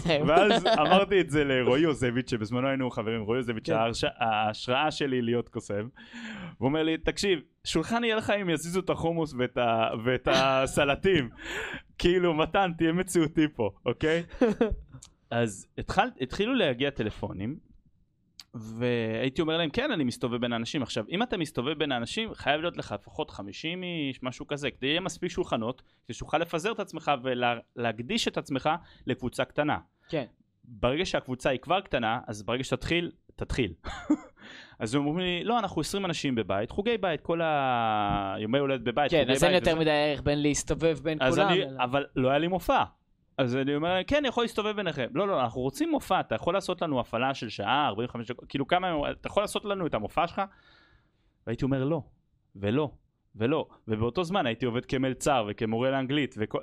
[0.07, 0.29] להם.
[0.29, 3.75] ואז אמרתי את זה לרועי יוזביץ' שבזמנו היינו חברים רועי יוזביץ' כן.
[3.75, 5.89] ההרש- ההשראה שלי להיות קוסם.
[6.59, 11.31] הוא אומר לי תקשיב שולחן יהיה לך אם יזיזו את החומוס ואת, ה, ואת הסלטים.
[11.99, 14.23] כאילו מתן תהיה מציאותי פה אוקיי?
[15.31, 17.59] אז התחל, התחילו להגיע טלפונים
[18.55, 20.83] והייתי אומר להם כן אני מסתובב בין האנשים.
[20.83, 24.87] עכשיו אם אתה מסתובב בין האנשים חייב להיות לך לפחות 50 איש משהו כזה כדי
[24.87, 28.71] יהיה מספיק שולחנות כדי שתוכל לפזר את עצמך ולהקדיש את עצמך
[29.07, 29.79] לקבוצה קטנה.
[30.09, 30.25] כן.
[30.73, 33.73] ברגע שהקבוצה היא כבר קטנה אז ברגע שתתחיל תתחיל
[34.79, 39.11] אז הם אומרים לי לא אנחנו 20 אנשים בבית חוגי בית כל היומי הולדת בבית
[39.11, 39.81] כן, חוגי אז אין יותר וזה.
[39.81, 41.49] מדי ערך בין להסתובב בין כולם.
[41.49, 42.85] אני, אלא- אבל לא היה לי מופע.
[43.39, 45.07] אז אני אומר, כן, אני יכול להסתובב ביניכם.
[45.15, 48.67] לא, לא, אנחנו רוצים מופע, אתה יכול לעשות לנו הפעלה של שעה, 45 דקות, כאילו
[48.67, 50.43] כמה, אתה יכול לעשות לנו את המופע שלך?
[51.47, 52.03] והייתי אומר לא,
[52.57, 52.91] ולא,
[53.37, 53.69] ולא.
[53.89, 56.59] ובאותו זמן הייתי עובד כמלצר וכמורה לאנגלית, וכל...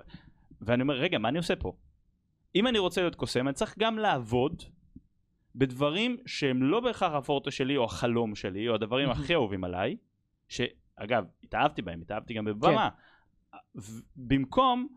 [0.62, 1.74] ואני אומר, רגע, מה אני עושה פה?
[2.56, 4.64] אם אני רוצה להיות קוסם, אני צריך גם לעבוד
[5.56, 9.98] בדברים שהם לא בהכרח הפורטה שלי או החלום שלי או הדברים הכי אהובים עליי,
[10.50, 12.89] שאגב, התאהבתי בהם, התאהבתי גם בבמה,
[13.76, 14.88] ו- במקום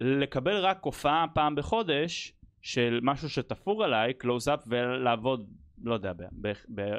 [0.00, 5.50] לקבל רק הופעה פעם בחודש של משהו שתפור עליי, קלוז-אפ ולעבוד,
[5.82, 6.98] לא יודע, ב- ב- ב-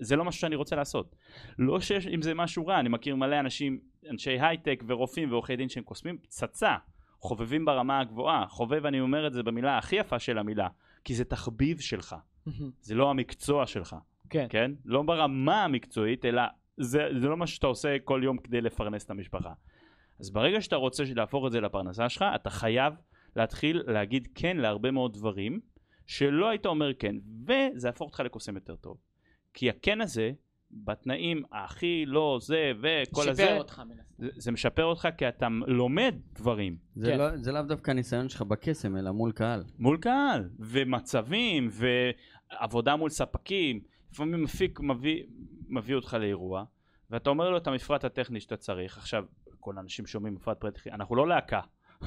[0.00, 1.16] זה לא משהו שאני רוצה לעשות.
[1.58, 5.68] לא שיש עם זה משהו רע, אני מכיר מלא אנשים, אנשי הייטק ורופאים ועורכי דין
[5.68, 6.76] שהם קוסמים פצצה,
[7.22, 10.68] חובבים ברמה הגבוהה, חובב אני אומר את זה במילה הכי יפה של המילה,
[11.04, 12.16] כי זה תחביב שלך,
[12.80, 13.96] זה לא המקצוע שלך,
[14.30, 14.46] כן.
[14.50, 14.70] כן?
[14.84, 16.42] לא ברמה המקצועית, אלא
[16.76, 19.52] זה, זה לא מה שאתה עושה כל יום כדי לפרנס את המשפחה.
[20.20, 22.94] אז ברגע שאתה רוצה להפוך את זה לפרנסה שלך, אתה חייב
[23.36, 25.60] להתחיל להגיד כן להרבה מאוד דברים
[26.06, 27.16] שלא היית אומר כן,
[27.46, 28.96] וזה יהפוך אותך לקוסם יותר טוב.
[29.54, 30.32] כי הכן הזה,
[30.72, 34.22] בתנאים הכי לא זה וכל הזה, שיפר אותך מן הסתם.
[34.24, 37.18] זה, זה משפר אותך כי אתה לומד דברים זה כן.
[37.18, 39.64] לא- זה לאו דווקא הניסיון שלך בקסם, אלא מול קהל.
[39.78, 43.80] מול קהל, ומצבים, ועבודה מול ספקים.
[44.12, 45.22] לפעמים מפיק מביא,
[45.68, 46.64] מביא אותך לאירוע,
[47.10, 48.98] ואתה אומר לו את המפרט הטכני שאתה צריך.
[48.98, 49.24] עכשיו,
[49.60, 51.60] כל האנשים שומעים מפרט טכני, אנחנו לא להקה.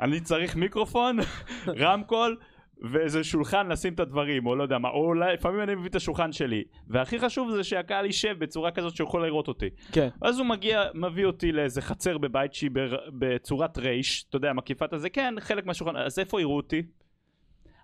[0.00, 1.16] אני צריך מיקרופון,
[1.82, 2.38] רמקול,
[2.82, 5.94] ואיזה שולחן לשים את הדברים, או לא יודע מה, או אולי, לפעמים אני מביא את
[5.94, 6.64] השולחן שלי.
[6.88, 9.70] והכי חשוב זה שהקהל יישב בצורה כזאת שהוא יכול לראות אותי.
[9.92, 10.08] כן.
[10.22, 12.70] אז הוא מגיע, מביא אותי לאיזה חצר בבית שהיא
[13.18, 16.82] בצורת רייש, אתה יודע, מקיפת הזה, כן, חלק מהשולחן, אז איפה יראו אותי?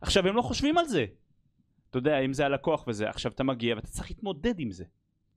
[0.00, 1.04] עכשיו, הם לא חושבים על זה.
[1.90, 4.84] אתה יודע, אם זה הלקוח וזה, עכשיו אתה מגיע ואתה צריך להתמודד עם זה.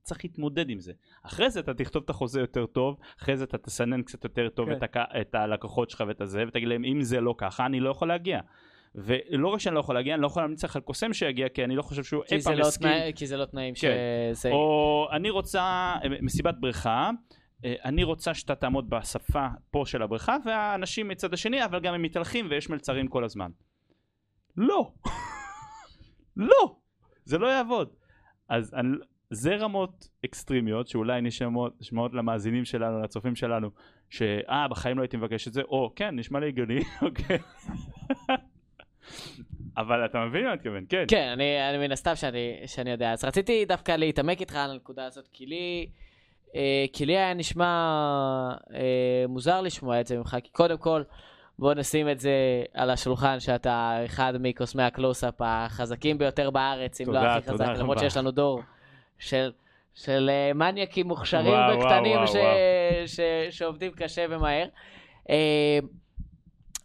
[0.02, 0.92] צריך להתמודד עם זה.
[1.22, 4.68] אחרי זה אתה תכתוב את החוזה יותר טוב, אחרי זה אתה תסנן קצת יותר טוב
[4.68, 4.76] כן.
[4.76, 4.96] את, הק...
[4.96, 8.40] את הלקוחות שלך ואת הזה, ותגיד להם, אם זה לא ככה, אני לא יכול להגיע.
[8.94, 11.64] ולא רק שאני לא יכול להגיע, אני לא יכול להמליץ לך על קוסם שיגיע, כי
[11.64, 12.88] אני לא חושב שהוא אי פעם לא יסכים.
[12.88, 13.94] תנאי- כי זה לא תנאים כן.
[14.34, 14.50] שזה...
[14.50, 17.10] או אני רוצה אה, מסיבת בריכה,
[17.64, 22.02] אה, אני רוצה שאתה תעמוד בשפה פה של הבריכה והאנשים מצד השני אבל גם הם
[22.02, 23.50] מתהלכים ויש מלצרים כל הזמן.
[24.56, 24.92] לא.
[26.36, 26.76] לא.
[27.24, 27.88] זה לא יעבוד.
[28.48, 28.96] אז אני,
[29.30, 33.70] זה רמות אקסטרימיות שאולי נשמעות נשמעות למאזינים שלנו, לצופים שלנו,
[34.08, 37.38] שאה בחיים לא הייתי מבקש את זה, או כן נשמע לי הגיוני, אוקיי.
[39.80, 41.04] אבל אתה מבין מה אני מתכוון, כן.
[41.08, 43.12] כן, אני, אני מן הסתם שאני, שאני יודע.
[43.12, 45.86] אז רציתי דווקא להתעמק איתך על הנקודה הזאת, כי לי,
[46.54, 47.66] אה, כי לי היה נשמע
[48.74, 51.02] אה, מוזר לשמוע את זה ממך, כי קודם כל,
[51.58, 52.32] בוא נשים את זה
[52.74, 57.80] על השולחן, שאתה אחד מקוסמי הקלוסאפ החזקים ביותר בארץ, אם לא תודה, הכי תודה חזק,
[57.80, 57.98] למרות.
[57.98, 58.62] שיש לנו דור
[59.18, 59.52] של...
[59.94, 62.34] של אה, מניאקים מוכשרים וואו, וקטנים וואו, ש...
[62.34, 62.46] וואו.
[63.06, 63.20] ש...
[63.50, 64.66] שעובדים קשה ומהר.
[65.30, 65.78] אה,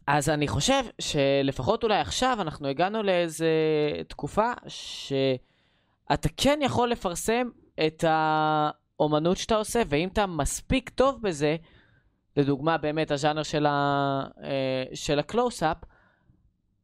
[0.07, 3.47] אז אני חושב שלפחות אולי עכשיו אנחנו הגענו לאיזה
[4.07, 7.47] תקופה שאתה כן יכול לפרסם
[7.85, 11.55] את האומנות שאתה עושה, ואם אתה מספיק טוב בזה,
[12.37, 15.77] לדוגמה באמת הז'אנר של, ה, אה, של הקלוס-אפ,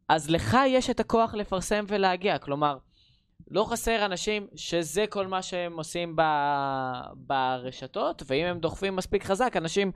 [0.09, 2.38] אז לך יש את הכוח לפרסם ולהגיע.
[2.38, 2.78] כלומר,
[3.51, 6.22] לא חסר אנשים שזה כל מה שהם עושים ב,
[7.15, 9.91] ברשתות, ואם הם דוחפים מספיק חזק, אנשים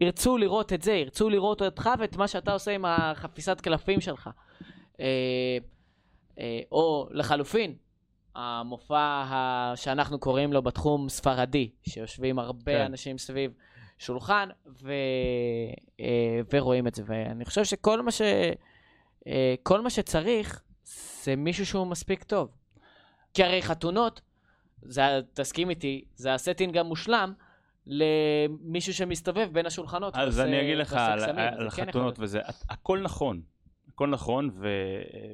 [0.00, 4.30] ירצו לראות את זה, ירצו לראות אותך ואת מה שאתה עושה עם החפיסת קלפים שלך.
[5.00, 5.58] אה,
[6.38, 7.74] אה, או לחלופין,
[8.34, 9.24] המופע
[9.76, 12.84] שאנחנו קוראים לו בתחום ספרדי, שיושבים הרבה כן.
[12.84, 13.52] אנשים סביב
[13.98, 14.48] שולחן
[14.82, 14.92] ו...
[16.00, 17.02] אה, ורואים את זה.
[17.06, 18.22] ואני חושב שכל מה, ש...
[19.26, 20.62] אה, כל מה שצריך
[21.22, 22.48] זה מישהו שהוא מספיק טוב.
[23.34, 24.20] כי הרי חתונות,
[24.82, 25.02] זה,
[25.34, 27.32] תסכים איתי, זה הסטינג המושלם
[27.90, 30.14] למישהו שמסתובב בין השולחנות.
[30.16, 32.16] אז ועושה- אני אגיד לך על, קסמים, על זה כן החתונות.
[32.18, 33.42] וזה, הכל נכון,
[33.88, 34.50] הכל נכון,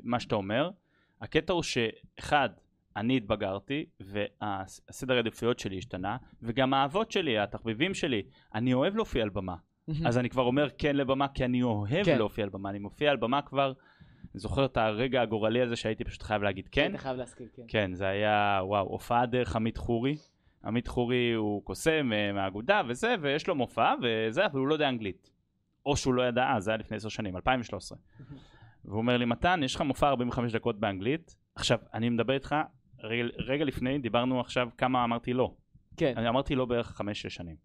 [0.04, 0.70] ומה שאתה אומר,
[1.20, 2.48] הקטע הוא שאחד,
[2.96, 8.22] אני התבגרתי, והסדר העדיפויות שלי השתנה, וגם האהבות שלי, התחביבים שלי,
[8.54, 9.54] אני אוהב להופיע על במה.
[10.06, 12.18] אז אני כבר אומר כן לבמה, כי אני אוהב כן.
[12.18, 13.72] להופיע על במה, אני מופיע על במה כבר,
[14.34, 17.62] אני זוכר את הרגע הגורלי הזה שהייתי פשוט חייב להגיד כן, אתה חייב להסכים, כן.
[17.68, 20.16] כן, זה היה, וואו, הופעה דרך עמית חורי.
[20.64, 24.88] עמית חורי הוא קוסם אה, מהאגודה וזה, ויש לו מופע וזה, אבל הוא לא יודע
[24.88, 25.30] אנגלית.
[25.86, 27.98] או שהוא לא ידע אז, זה היה לפני עשר שנים, 2013.
[28.84, 31.36] והוא אומר לי, מתן, יש לך מופע 45 דקות באנגלית.
[31.54, 32.54] עכשיו, אני מדבר איתך,
[33.02, 35.54] רגע, רגע לפני, דיברנו עכשיו כמה אמרתי לא.
[35.96, 36.14] כן.
[36.16, 37.56] אני אמרתי לא בערך חמש-שש שנים.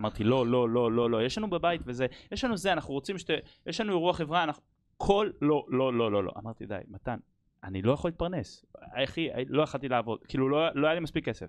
[0.00, 3.18] אמרתי לא, לא, לא, לא, לא, יש לנו בבית וזה, יש לנו זה, אנחנו רוצים
[3.18, 3.30] שת...
[3.66, 4.62] יש לנו אירוע חברה, אנחנו...
[4.96, 6.32] כל לא, לא, לא, לא, לא.
[6.38, 7.18] אמרתי די, מתן,
[7.64, 8.64] אני לא יכול להתפרנס.
[9.04, 11.46] אחי, לא יכלתי לעבוד, כאילו לא, לא היה לי מספיק כסף.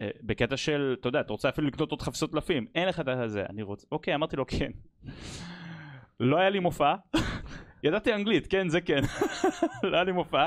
[0.00, 3.08] אה, בקטע של, אתה יודע, אתה רוצה אפילו לקנות עוד חפשות קלפים, אין לך את
[3.08, 4.70] הזה, אני רוצה, אוקיי, אמרתי לו כן.
[6.20, 6.94] לא היה לי מופע,
[7.84, 9.00] ידעתי אנגלית, כן, זה כן,
[9.82, 10.46] לא היה לי מופע.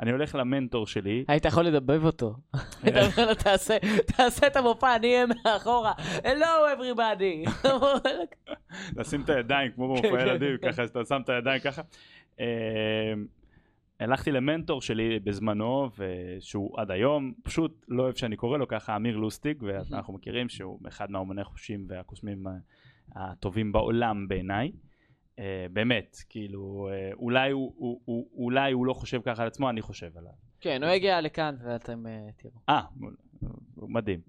[0.00, 2.34] אני הולך למנטור שלי, היית יכול לדבב אותו.
[2.82, 5.92] היית אומר לו, "תעשה- תעשה את המופע, אני אהיה מאחורה.
[6.22, 7.50] Hello everybody.
[8.96, 10.26] לשים את הידיים כמו כן, במופע כן.
[10.28, 11.82] ילדים ככה אז אתה שם את הידיים ככה.
[14.00, 15.90] אה, הלכתי למנטור שלי בזמנו,
[16.40, 20.80] שהוא עד היום, פשוט לא אוהב שאני קורא לו ככה, אמיר לוסטיג, ואנחנו מכירים שהוא
[20.88, 22.44] אחד מהאומני חושים והקוסמים
[23.16, 24.72] הטובים בעולם בעיניי.
[25.36, 25.38] Uh,
[25.72, 29.82] באמת, כאילו, uh, אולי, הוא, הוא, הוא, אולי הוא לא חושב ככה על עצמו, אני
[29.82, 30.32] חושב עליו.
[30.60, 32.54] כן, הוא הגיע לכאן ואתם uh, תראו.
[32.68, 32.82] אה,
[33.76, 34.20] מדהים.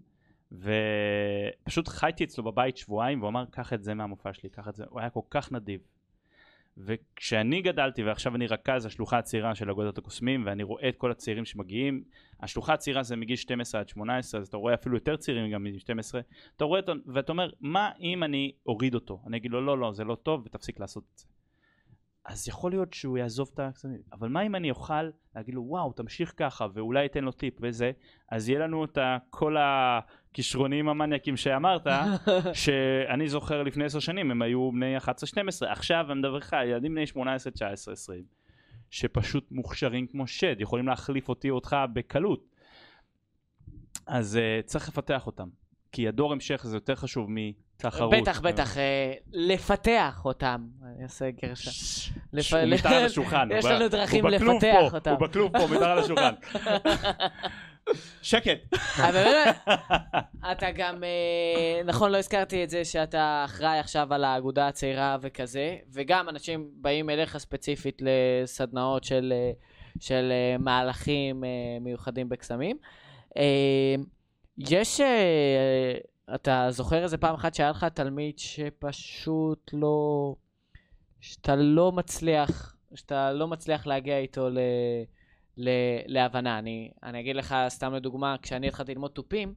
[0.51, 4.83] ופשוט חייתי אצלו בבית שבועיים, והוא אמר, קח את זה מהמופע שלי, קח את זה.
[4.89, 5.81] הוא היה כל כך נדיב.
[6.85, 11.45] וכשאני גדלתי ועכשיו אני רכז השלוחה הצעירה של אגודת הקוסמים ואני רואה את כל הצעירים
[11.45, 12.03] שמגיעים
[12.39, 15.79] השלוחה הצעירה זה מגיל 12 עד 18 אז אתה רואה אפילו יותר צעירים גם מגיל
[15.79, 16.21] 12
[16.55, 19.21] אתה רואה אותו ואתה אומר מה אם אני אוריד אותו?
[19.27, 21.25] אני אגיד לו לא לא זה לא טוב ותפסיק לעשות את זה.
[22.25, 25.93] אז יכול להיות שהוא יעזוב את הקסמים אבל מה אם אני אוכל להגיד לו וואו
[25.93, 27.91] תמשיך ככה ואולי אתן לו טיפ וזה
[28.31, 28.97] אז יהיה לנו את
[29.29, 29.55] כל
[30.37, 31.87] הכישרונים המניאקים שאמרת
[32.63, 35.07] שאני זוכר לפני עשר שנים הם היו בני 11-12
[35.61, 38.23] עכשיו אני מדבר לך ילדים בני 18 19 20
[38.89, 42.45] שפשוט מוכשרים כמו שד יכולים להחליף אותי אותך בקלות
[44.07, 45.47] אז uh, צריך לפתח אותם
[45.91, 48.13] כי הדור המשך זה יותר חשוב מתחרות.
[48.21, 50.67] בטח, בטח, אה, לפתח אותם.
[50.83, 51.71] אני אעשה גרשה.
[52.33, 53.49] הוא מתחת על השולחן.
[53.51, 55.11] יש לנו דרכים לפתח אותם.
[55.11, 56.33] הוא בכלוב פה, מתחת על השולחן.
[58.21, 58.75] שקט.
[60.51, 65.77] אתה גם, אה, נכון, לא הזכרתי את זה שאתה אחראי עכשיו על האגודה הצעירה וכזה,
[65.93, 69.51] וגם אנשים באים אליך ספציפית לסדנאות של, אה,
[69.99, 71.43] של מהלכים
[71.81, 72.77] מיוחדים בקסמים.
[74.57, 75.01] יש,
[76.35, 80.35] אתה זוכר איזה פעם אחת שהיה לך תלמיד שפשוט לא,
[81.21, 84.59] שאתה לא מצליח, שאתה לא מצליח להגיע איתו ל,
[86.07, 86.59] להבנה.
[86.59, 89.53] אני, אני אגיד לך סתם לדוגמה, כשאני התחלתי ללמוד תופים,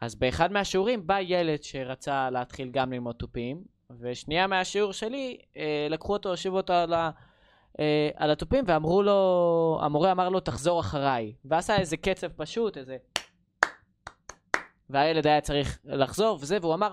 [0.00, 3.64] אז באחד מהשיעורים בא ילד שרצה להתחיל גם ללמוד תופים,
[4.00, 10.12] ושנייה מהשיעור שלי, אה, לקחו אותו, הושיבו אותו על, אה, על התופים, ואמרו לו, המורה
[10.12, 11.32] אמר לו, תחזור אחריי.
[11.44, 12.96] ועשה איזה קצב פשוט, איזה...
[14.90, 16.92] והילד היה צריך לחזור וזה, והוא אמר,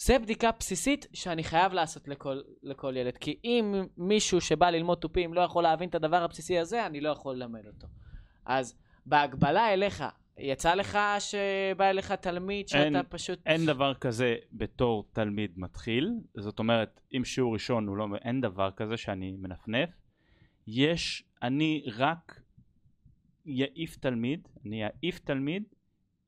[0.00, 3.16] זה בדיקה בסיסית שאני חייב לעשות לכל, לכל ילד.
[3.16, 7.08] כי אם מישהו שבא ללמוד תופים לא יכול להבין את הדבר הבסיסי הזה, אני לא
[7.08, 7.86] יכול ללמד אותו.
[8.44, 8.74] אז
[9.06, 10.04] בהגבלה אליך,
[10.38, 13.38] יצא לך שבא אליך תלמיד שאתה אין, פשוט...
[13.46, 18.06] אין דבר כזה בתור תלמיד מתחיל, זאת אומרת, אם שיעור ראשון הוא לא...
[18.24, 19.90] אין דבר כזה שאני מנפנף.
[20.66, 22.40] יש, אני רק
[23.46, 25.62] יעיף תלמיד, אני אעיף תלמיד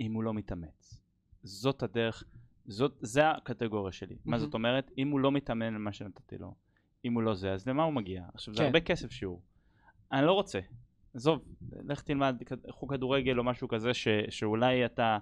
[0.00, 1.00] אם הוא לא מתאמץ.
[1.42, 2.24] זאת הדרך,
[2.66, 4.14] זאת, זה הקטגוריה שלי.
[4.14, 4.30] Mm-hmm.
[4.30, 4.90] מה זאת אומרת?
[4.98, 6.54] אם הוא לא מתאמן על מה שנתתי לו,
[7.04, 8.24] אם הוא לא זה, אז למה הוא מגיע?
[8.34, 8.58] עכשיו, כן.
[8.58, 9.42] זה הרבה כסף שיעור.
[10.12, 10.60] אני לא רוצה.
[11.14, 11.44] עזוב,
[11.84, 15.18] לך תלמד חוג כדורגל או משהו כזה, ש, שאולי אתה,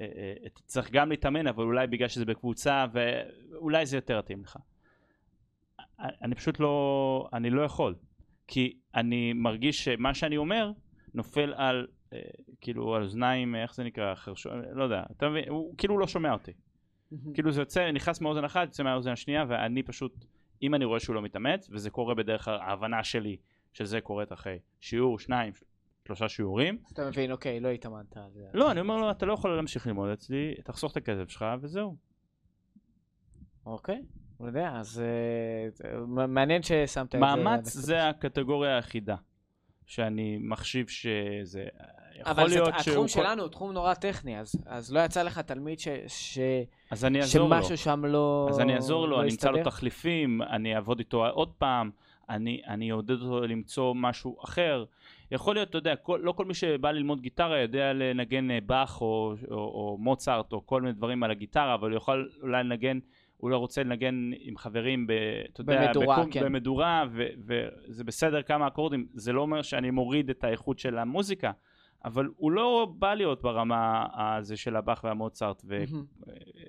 [0.00, 4.58] אה, אה, צריך גם להתאמן, אבל אולי בגלל שזה בקבוצה, ואולי זה יותר מתאים לך.
[5.98, 7.94] אני פשוט לא, אני לא יכול.
[8.46, 10.72] כי אני מרגיש שמה שאני אומר
[11.14, 12.18] נופל על אה,
[12.60, 16.32] כאילו על אוזניים, איך זה נקרא, חרשו, לא יודע, אתה מבין, הוא כאילו לא שומע
[16.32, 16.52] אותי.
[17.34, 20.24] כאילו זה יוצא, נכנס מאוזן אחת, יוצא מהאוזן השנייה, ואני פשוט,
[20.62, 23.36] אם אני רואה שהוא לא מתאמץ, וזה קורה בדרך ההבנה שלי
[23.72, 25.52] שזה קורה אחרי שיעור, שניים,
[26.06, 26.78] שלושה שיעורים.
[26.92, 28.16] אתה מבין, אוקיי, לא התאמנת.
[28.54, 31.96] לא, אני אומר לו, אתה לא יכול להמשיך ללמוד אצלי, תחסוך את הכסף שלך, וזהו.
[33.66, 34.02] אוקיי,
[34.40, 37.18] לא יודע, אז אה, מעניין ששמת את זה.
[37.18, 39.16] מאמץ זה הקטגוריה היחידה.
[39.86, 41.64] שאני מחשיב שזה
[42.20, 42.94] יכול להיות שהוא...
[42.94, 46.38] אבל התחום שלנו הוא תחום נורא טכני, אז, אז לא יצא לך תלמיד ש, ש,
[46.90, 47.76] אז אני אעזור שמשהו לו.
[47.76, 51.52] שם לא אז אני אעזור לו, לא אני אמצא לו תחליפים, אני אעבוד איתו עוד
[51.58, 51.90] פעם,
[52.30, 54.84] אני, אני אעודד אותו למצוא משהו אחר.
[55.30, 59.00] יכול להיות, אתה יודע, כל, לא כל מי שבא ללמוד גיטרה יודע לנגן אה, באך
[59.00, 62.98] או, או, או מוצרט או כל מיני דברים על הגיטרה, אבל הוא יכול אולי לנגן
[63.36, 65.12] הוא לא רוצה לנגן עם חברים, ב,
[65.52, 66.44] אתה יודע, במדורה, בקום, כן.
[66.44, 71.52] במדורה, ו, וזה בסדר כמה אקורדים, זה לא אומר שאני מוריד את האיכות של המוזיקה,
[72.04, 75.64] אבל הוא לא בא להיות ברמה הזה של הבאך והמוצרט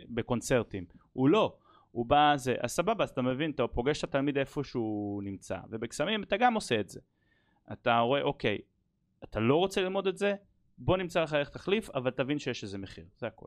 [0.10, 1.56] ובקונצרטים, הוא לא.
[1.92, 5.58] הוא בא זה, אז סבבה, אז אתה מבין, אתה פוגש את התלמיד איפה שהוא נמצא,
[5.70, 7.00] ובקסמים אתה גם עושה את זה.
[7.72, 8.58] אתה רואה, אוקיי,
[9.24, 10.36] אתה לא רוצה ללמוד את זה,
[10.78, 13.46] בוא נמצא לך איך תחליף, אבל תבין שיש איזה מחיר, זה הכל.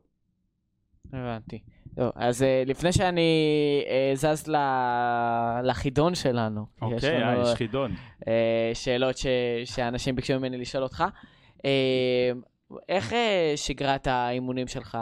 [1.13, 1.63] הבנתי.
[1.95, 3.31] טוב, אז אה, לפני שאני
[3.89, 4.51] אה, זז
[5.63, 7.95] לחידון שלנו, אוקיי, אה, יש חידון.
[8.75, 9.17] שאלות
[9.65, 11.05] שאנשים ביקשו ממני לשאול אותך.
[12.89, 13.15] איך
[13.57, 14.99] שגרת האימונים שלך,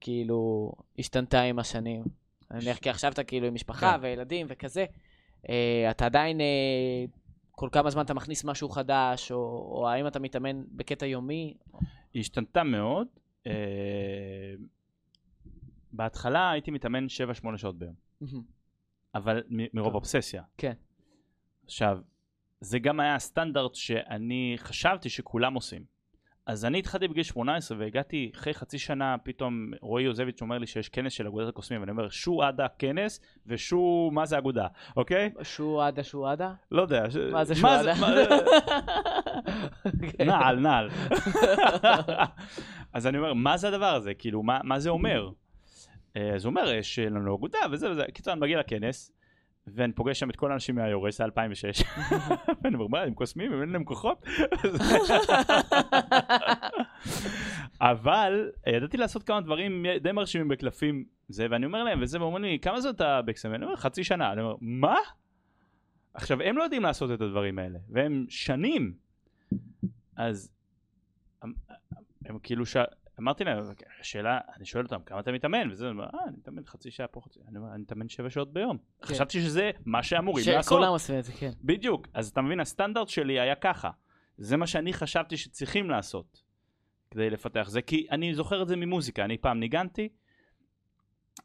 [0.00, 2.04] כאילו, השתנתה עם השנים?
[2.50, 3.98] אני מניח כי עכשיו אתה כאילו עם משפחה כן.
[4.02, 4.84] וילדים וכזה.
[5.90, 6.40] אתה עדיין,
[7.50, 11.54] כל כמה זמן אתה מכניס משהו חדש, או האם אתה מתאמן בקטע יומי?
[12.14, 13.06] היא השתנתה מאוד.
[15.92, 17.06] בהתחלה הייתי מתאמן
[17.54, 17.94] 7-8 שעות ביום.
[19.14, 20.42] אבל מרוב אובססיה.
[20.58, 20.72] כן.
[21.64, 21.98] עכשיו,
[22.64, 25.82] זה גם היה הסטנדרט שאני חשבתי שכולם עושים.
[26.46, 30.88] אז אני התחלתי בגיל 18 והגעתי אחרי חצי שנה פתאום רועי יוזביץ' אומר לי שיש
[30.88, 35.30] כנס של אגודת הקוסמים ואני אומר שו עדה כנס ושו מה זה אגודה אוקיי?
[35.42, 36.52] שועדה שועדה?
[36.70, 37.10] לא יודע.
[37.10, 37.94] ש- מה זה מה שועדה?
[40.18, 40.88] מה- נעל נעל.
[42.92, 45.30] אז אני אומר מה זה הדבר הזה כאילו מה, מה זה אומר?
[46.14, 48.04] אז הוא אומר יש לנו אגודה וזה וזה.
[48.14, 49.12] קיצור אני מגיע לכנס
[49.66, 51.82] ואני פוגש שם את כל האנשים מהיורש זה 2006.
[52.62, 54.26] ואני אומר מה הם קוסמים אין להם כוחות?
[57.80, 62.58] אבל ידעתי לעשות כמה דברים די מרשימים בקלפים זה ואני אומר להם וזה ואומרים לי
[62.62, 63.54] כמה זאת הבקסם?
[63.54, 64.96] אני אומר חצי שנה אני אומר מה?
[66.14, 68.94] עכשיו הם לא יודעים לעשות את הדברים האלה והם שנים
[70.16, 70.52] אז
[71.42, 71.52] הם,
[72.24, 72.76] הם כאילו ש...
[73.18, 73.64] אמרתי להם
[74.00, 75.70] השאלה אני שואל אותם כמה אתה מתאמן?
[75.70, 78.78] וזה אה אני מתאמן חצי שעה פה חצי אני אומר אני מתאמן שבע שעות ביום.
[78.78, 79.06] כן.
[79.06, 80.64] חשבתי שזה מה שאמורים לעשות.
[80.64, 81.50] שכולם עושים את זה, כן.
[81.62, 82.08] בדיוק.
[82.14, 83.90] אז אתה מבין הסטנדרט שלי היה ככה.
[84.38, 86.42] זה מה שאני חשבתי שצריכים לעשות
[87.10, 87.66] כדי לפתח.
[87.68, 89.24] זה כי אני זוכר את זה ממוזיקה.
[89.24, 90.08] אני פעם ניגנתי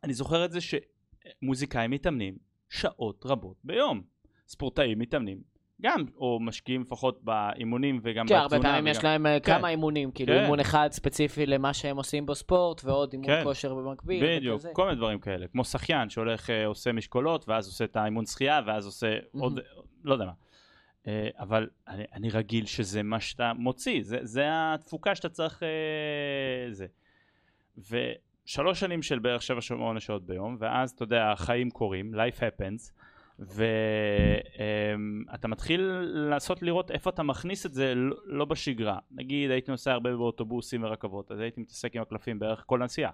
[0.03, 2.37] אני זוכר את זה שמוזיקאים מתאמנים
[2.69, 4.01] שעות רבות ביום.
[4.47, 5.41] ספורטאים מתאמנים
[5.81, 9.57] גם או משקיעים לפחות באימונים וגם כן, הרבה בתזונה פעמים יש וגם- להם אה, כן.
[9.57, 10.41] כמה אימונים, כאילו כן.
[10.43, 13.43] אימון אחד ספציפי למה שהם עושים בספורט, ועוד אימון כן.
[13.43, 14.37] כושר במקביל.
[14.37, 14.61] בדיוק.
[14.73, 18.61] כל מיני דברים כאלה, כמו שחיין שהולך אה, עושה משקולות ואז עושה את האימון שחייה
[18.65, 19.59] ואז עושה עוד,
[20.03, 20.31] לא יודע מה.
[21.07, 25.63] אה, אבל אני, אני רגיל שזה מה שאתה מוציא, זה, זה התפוקה שאתה צריך,
[26.71, 26.85] זה.
[27.77, 32.91] ושלוש שנים של בערך שבע שמונה שעות ביום, ואז אתה יודע, החיים קורים, life happens,
[33.39, 37.93] ואתה מתחיל לעשות לראות איפה אתה מכניס את זה
[38.25, 38.97] לא, בשגרה.
[39.11, 43.11] נגיד הייתי נוסע הרבה באוטובוסים ורכבות, אז הייתי מתעסק עם הקלפים בערך כל הנסיעה.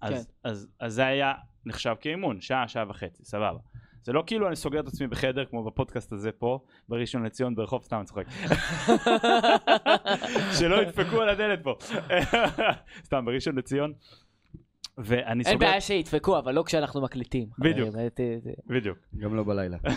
[0.00, 0.50] אז, כן.
[0.50, 1.34] אז, אז זה היה
[1.66, 3.58] נחשב כאימון, שעה, שעה וחצי, סבבה.
[4.02, 7.82] זה לא כאילו אני סוגר את עצמי בחדר כמו בפודקאסט הזה פה, בראשון לציון ברחוב,
[7.82, 8.26] סתם אני צוחק.
[10.58, 11.74] שלא ידפקו על הדלת פה.
[13.06, 13.92] סתם, בראשון לציון.
[14.98, 15.50] ואני סוגר...
[15.52, 17.48] אין בעיה שידפקו, אבל לא כשאנחנו מקליטים.
[17.58, 17.94] בדיוק.
[17.94, 18.98] אה, אה, זה- בדיוק.
[19.18, 19.76] גם לא בלילה.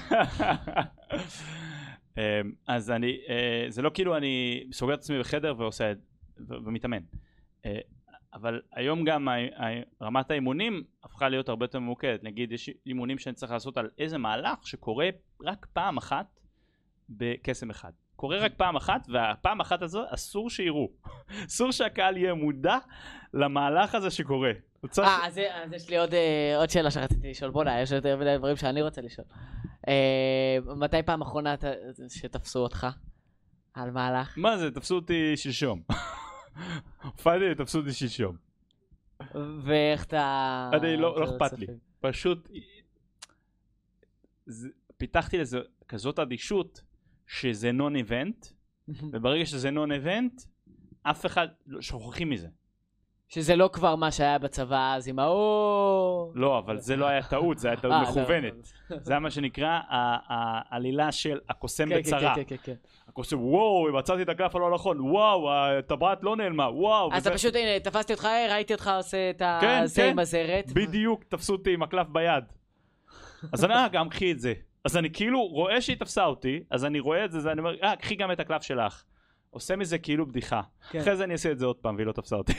[2.17, 2.21] אמ,
[2.67, 5.91] אז אני, אה, זה לא כאילו אני סוגר את עצמי בחדר ועושה,
[6.47, 7.01] ומתאמן.
[7.65, 7.79] אה,
[8.33, 9.27] אבל היום גם
[10.01, 12.23] רמת האימונים הפכה להיות הרבה יותר ממוקדת.
[12.23, 15.09] נגיד יש אימונים שאני צריך לעשות על איזה מהלך שקורה
[15.43, 16.39] רק פעם אחת
[17.09, 17.91] בקסם אחד.
[18.22, 20.89] קורה רק פעם אחת והפעם אחת הזו אסור שיראו.
[21.47, 22.78] אסור שהקהל יהיה מודע
[23.34, 24.51] למהלך הזה שקורה.
[24.99, 25.39] אה, אז
[25.76, 27.51] יש לי עוד, אה, עוד שאלה שרציתי לשאול.
[27.51, 29.28] בוא'נה, יש יותר מדי דברים שאני רוצה לשאול.
[29.88, 31.55] אה, מתי פעם אחרונה
[32.09, 32.88] שתפסו אותך
[33.74, 34.34] על מהלך?
[34.38, 35.82] מה זה, תפסו אותי שלשום.
[37.03, 38.36] הופעתי ותפסו אותי שלשום.
[39.63, 40.69] ואיך אתה...
[40.74, 41.67] אני לא- לא אכפת לי.
[41.99, 42.49] פשוט
[44.97, 46.82] פיתחתי לזה כזאת אדישות
[47.32, 48.47] שזה נון איבנט
[48.88, 50.41] וברגע שזה נון איבנט
[51.03, 52.47] אף אחד לא שוכחים מזה
[53.29, 56.32] שזה לא כבר מה שהיה בצבא אז עם האור.
[56.36, 58.09] לא אבל זה לא היה טעות זה היה טעות אה, לא.
[58.09, 58.53] מכוונת
[58.89, 62.73] זה היה מה שנקרא העלילה של הקוסם כן, כן, בצרה כן, כן, כן.
[63.07, 67.55] הקוסם וואו מצאתי את הקלף הלא נכון וואו הטבעת לא נעלמה וואו אז אתה פשוט,
[67.55, 70.09] הנה, תפסתי אותך, אה, ראיתי אותך עושה את כן, זה כן.
[70.09, 70.71] עם הזרת.
[70.73, 72.43] בדיוק תפסו אותי עם הקלף ביד.
[73.53, 74.53] אז אני, אה, גם קחי את זה.
[74.86, 77.95] אז אני כאילו רואה שהיא תפסה אותי, אז אני רואה את זה, ואני אומר, אה,
[77.95, 79.03] קחי גם את הקלף שלך.
[79.49, 80.61] עושה מזה כאילו בדיחה.
[80.89, 80.99] כן.
[80.99, 82.53] אחרי זה אני אעשה את זה עוד פעם, והיא לא תפסה אותי.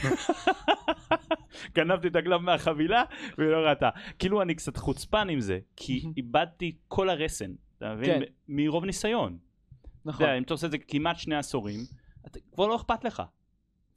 [1.75, 3.03] גנבתי את הקלף מהחבילה,
[3.39, 3.91] והיא לא ראתה.
[4.19, 8.21] כאילו אני קצת חוצפן עם זה, כי איבדתי כל הרסן, אתה מבין?
[8.21, 8.23] כן.
[8.49, 9.33] מרוב ניסיון.
[9.33, 10.27] אתה נכון.
[10.27, 11.81] יודע, אם אתה עושה את זה כמעט שני עשורים,
[12.27, 13.23] אתה, כבר לא אכפת לך.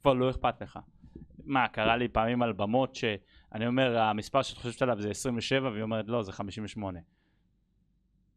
[0.02, 0.78] כבר לא אכפת לך.
[1.44, 5.82] מה, קרה לי פעמים על במות שאני אומר, המספר שאת חושבת עליו זה 27, והיא
[5.82, 6.98] אומרת, לא, זה 58.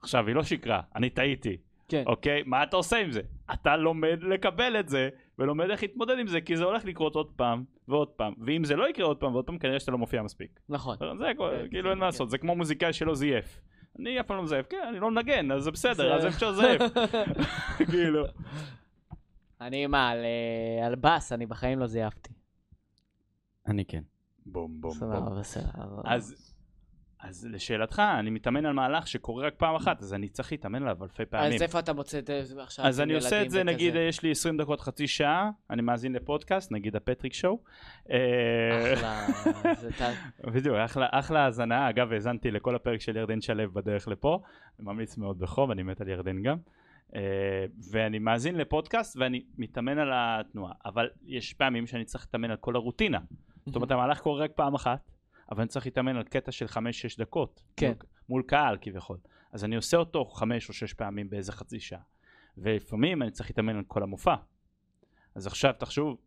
[0.01, 2.03] עכשיו, היא לא שיקרה, אני טעיתי, כן.
[2.05, 2.43] אוקיי?
[2.45, 3.21] מה אתה עושה עם זה?
[3.53, 7.31] אתה לומד לקבל את זה, ולומד איך להתמודד עם זה, כי זה הולך לקרות עוד
[7.35, 8.33] פעם ועוד פעם.
[8.45, 10.59] ואם זה לא יקרה עוד פעם ועוד פעם, כנראה שאתה לא מופיע מספיק.
[10.69, 10.97] נכון.
[10.99, 12.05] זה כן, כאילו כן, אין מה כן.
[12.05, 13.61] לעשות, זה כמו מוזיקאי שלא זייף.
[13.99, 16.81] אני אף פעם לא מזייף, כן, אני לא מנגן, אז זה בסדר, אז אפשר לזייף.
[17.91, 18.25] כאילו.
[19.61, 22.33] אני מה, על, אה, על בס, אני בחיים לא זייפתי.
[23.67, 24.01] אני כן.
[24.45, 25.39] בום בום סבבה, בום.
[25.39, 25.69] בסדר.
[26.05, 26.48] אז,
[27.19, 31.03] אז לשאלתך, אני מתאמן על מהלך שקורה רק פעם אחת, אז אני צריך להתאמן עליו
[31.03, 31.53] אלפי פעמים.
[31.55, 32.85] אז איפה אתה מוצא את זה עכשיו?
[32.85, 33.63] אז אני עושה את זה, וכזה?
[33.73, 37.59] נגיד יש לי 20 דקות, חצי שעה, אני מאזין לפודקאסט, נגיד הפטריק שואו.
[38.11, 39.25] אה, אחלה.
[39.73, 40.15] זה ת-
[40.53, 41.89] בדיוק, אחלה, אחלה האזנה.
[41.89, 44.39] אגב, האזנתי לכל הפרק של ירדן שלו בדרך לפה.
[44.79, 46.57] אני ממליץ מאוד בחום, אני מת על ירדן גם.
[47.09, 47.11] Uh,
[47.91, 50.73] ואני מאזין לפודקאסט ואני מתאמן על התנועה.
[50.85, 53.19] אבל יש פעמים שאני צריך להתאמן על כל הרוטינה.
[53.65, 54.99] זאת אומרת, המהלך קורה רק פעם אחת,
[55.51, 56.77] אבל אני צריך להתאמן על קטע של 5-6
[57.17, 57.63] דקות.
[57.75, 57.87] כן.
[57.87, 57.95] מול,
[58.29, 59.17] מול קהל כביכול.
[59.51, 61.99] אז אני עושה אותו 5 או 6 פעמים באיזה חצי שעה.
[62.57, 64.35] ולפעמים אני צריך להתאמן על כל המופע.
[65.35, 66.17] אז עכשיו תחשוב,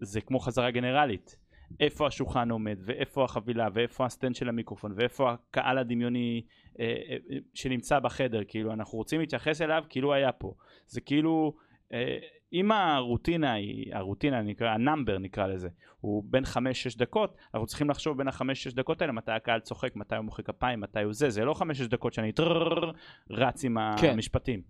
[0.00, 1.36] זה כמו חזרה גנרלית.
[1.80, 6.42] איפה השולחן עומד, ואיפה החבילה, ואיפה הסטנד של המיקרופון, ואיפה הקהל הדמיוני
[6.80, 10.54] אה, אה, אה, שנמצא בחדר, כאילו אנחנו רוצים להתייחס אליו כאילו היה פה.
[10.86, 11.56] זה כאילו,
[11.92, 12.18] אה,
[12.52, 15.68] אם הרוטינה היא, הרוטינה נקרא, הנאמבר נקרא לזה,
[16.00, 16.56] הוא בין 5-6
[16.96, 20.80] דקות, אנחנו צריכים לחשוב בין ה-5-6 דקות האלה מתי הקהל צוחק, מתי הוא מוחא כפיים,
[20.80, 22.92] מתי הוא זה, זה לא 5-6 דקות שאני טרררר
[23.30, 24.10] רץ עם כן.
[24.10, 24.62] המשפטים.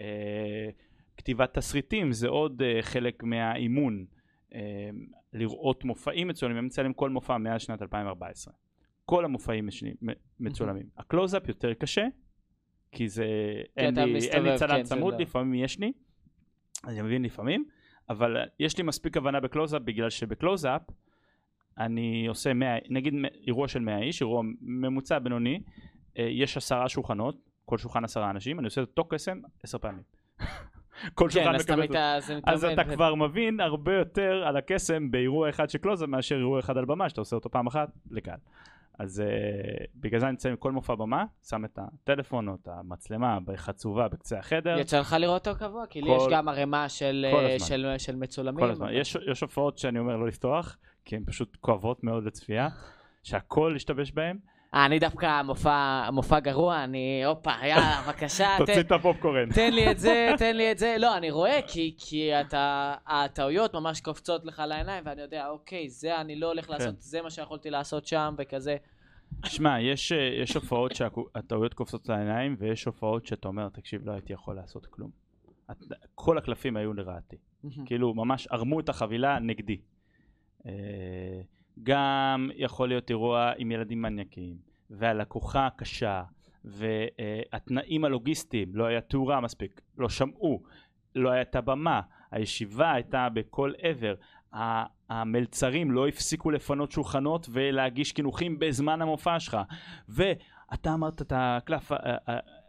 [0.00, 0.68] אה,
[1.16, 4.04] כתיבת תסריטים זה עוד אה, חלק מהאימון.
[4.54, 4.60] אה,
[5.32, 8.54] לראות מופעים מצולמים, אני מצלם כל מופע מאז שנת 2014.
[9.04, 9.68] כל המופעים
[10.40, 10.86] מצולמים.
[10.98, 12.06] ה-close-up יותר קשה,
[12.92, 13.26] כי זה,
[13.76, 15.20] אין אתה לי, אין לי צלם כן, צמוד, לא.
[15.20, 15.92] לפעמים יש לי,
[16.84, 17.64] אני מבין לפעמים,
[18.08, 20.82] אבל יש לי מספיק הבנה ב-close-up, בגלל שב-close-up
[21.78, 23.14] אני עושה 100, נגיד
[23.46, 25.62] אירוע של 100 איש, אירוע ממוצע בינוני,
[26.18, 30.02] אה, יש עשרה שולחנות, כל שולחן עשרה אנשים, אני עושה את אותו קסם עשר פעמים.
[31.14, 32.64] כל כן, שולחן מקבל את זה אז.
[32.64, 36.84] אתה כבר מבין הרבה יותר על הקסם באירוע אחד של קלוזאפ מאשר אירוע אחד על
[36.84, 38.38] במה שאתה עושה אותו פעם אחת לקהל.
[38.98, 43.38] אז uh, בגלל זה אני מצלם כל מופע במה, שם את הטלפון או את המצלמה
[43.44, 44.78] בחצובה בקצה החדר.
[44.78, 45.86] יצא לך לראות אותו קבוע?
[45.86, 47.58] כי לי כל- יש גם ערימה של כל אה.
[47.58, 48.60] של- של מצולמים.
[48.64, 48.88] כל הזמן.
[48.92, 52.68] יש, יש הופעות שאני אומר לא לפתוח, כי הן פשוט כואבות מאוד לצפייה,
[53.22, 54.38] שהכל השתבש בהן.
[54.74, 59.52] אה, אני דווקא מופע, מופע גרוע, אני, הופה, יאללה, בבקשה, תוציא את הפופקורן.
[59.52, 60.96] תן לי את זה, תן לי את זה.
[60.98, 66.20] לא, אני רואה, כי, כי אתה, הטעויות ממש קופצות לך לעיניים, ואני יודע, אוקיי, זה
[66.20, 68.76] אני לא הולך לעשות, זה מה שיכולתי לעשות שם, וכזה.
[69.44, 74.32] שמע, יש, אה, יש הופעות שהטעויות קופצות לעיניים, ויש הופעות שאתה אומר, תקשיב, לא הייתי
[74.32, 75.10] יכול לעשות כלום.
[76.14, 77.36] כל הקלפים היו לרעתי.
[77.86, 79.80] כאילו ממש ערמו את החבילה נגדי.
[81.82, 84.56] גם יכול להיות אירוע עם ילדים מניאקים,
[84.90, 86.22] והלקוחה קשה,
[86.64, 90.62] והתנאים הלוגיסטיים, לא היה תאורה מספיק, לא שמעו,
[91.14, 92.00] לא הייתה במה,
[92.30, 94.14] הישיבה הייתה בכל עבר,
[95.08, 99.56] המלצרים לא הפסיקו לפנות שולחנות ולהגיש קינוחים בזמן המופע שלך,
[100.08, 101.92] ואתה אמרת את הקלף,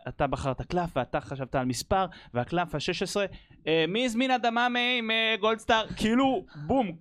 [0.08, 3.18] אתה בחרת קלף ואתה חשבת על מספר, והקלף ה-16
[3.68, 5.88] אה, מי הזמין אדמה מ- עם גולדסטאר?
[5.98, 6.92] כאילו, בום,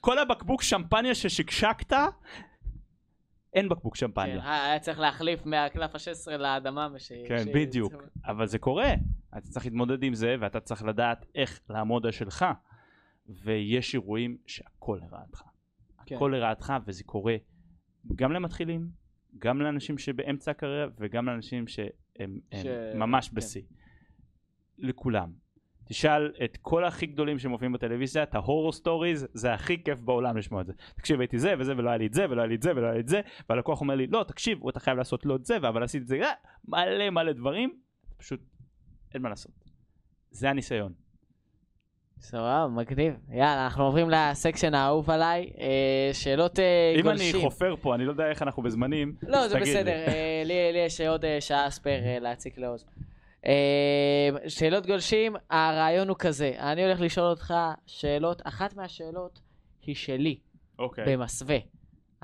[0.00, 1.92] כל הבקבוק שמפניה ששקשקת,
[3.54, 4.62] אין בקבוק כן, שמפניה.
[4.64, 6.88] היה צריך להחליף מהקלף ה-16 לאדמה.
[6.94, 7.92] וש- כן, ש- בדיוק.
[8.26, 8.94] אבל זה קורה.
[9.38, 12.44] אתה צריך להתמודד עם זה, ואתה צריך לדעת איך לעמוד על שלך.
[13.28, 15.42] ויש אירועים שהכל לרעתך.
[16.06, 16.14] כן.
[16.16, 17.36] הכל לרעתך, וזה קורה
[18.16, 18.88] גם למתחילים,
[19.38, 21.64] גם לאנשים שבאמצע הקריירה, וגם לאנשים
[22.18, 23.34] שהם הם ש- ממש כן.
[23.36, 23.62] בשיא.
[24.78, 25.32] לכולם.
[25.84, 30.60] תשאל את כל הכי גדולים שמופיעים בטלוויזיה, את ההורור סטוריז, זה הכי כיף בעולם לשמוע
[30.60, 30.72] את זה.
[30.96, 32.86] תקשיב, הייתי זה וזה ולא היה לי את זה ולא היה לי את זה ולא
[32.86, 35.56] היה לי את זה, והלקוח אומר לי, לא, תקשיב, אתה חייב לעשות לא את זה,
[35.56, 36.32] אבל עשיתי את זה, אה,
[36.68, 37.78] מלא מלא דברים,
[38.16, 38.40] פשוט
[39.14, 39.52] אין מה לעשות.
[40.30, 40.92] זה הניסיון.
[42.22, 43.14] סבבה, מגניב.
[43.30, 45.50] יאללה, אנחנו עוברים לסקשן האהוב עליי.
[45.58, 47.36] אה, שאלות אה, אם גולשים.
[47.36, 49.92] אני חופר פה, אני לא יודע איך אנחנו בזמנים, לא, זה בסדר.
[50.44, 50.54] לי.
[50.54, 52.86] אה, לי יש עוד שעה ספייר להציק לעוז.
[54.48, 57.54] שאלות גולשים, הרעיון הוא כזה, אני הולך לשאול אותך
[57.86, 59.40] שאלות, אחת מהשאלות
[59.82, 60.38] היא שלי,
[60.78, 61.04] אוקיי.
[61.16, 61.56] במסווה.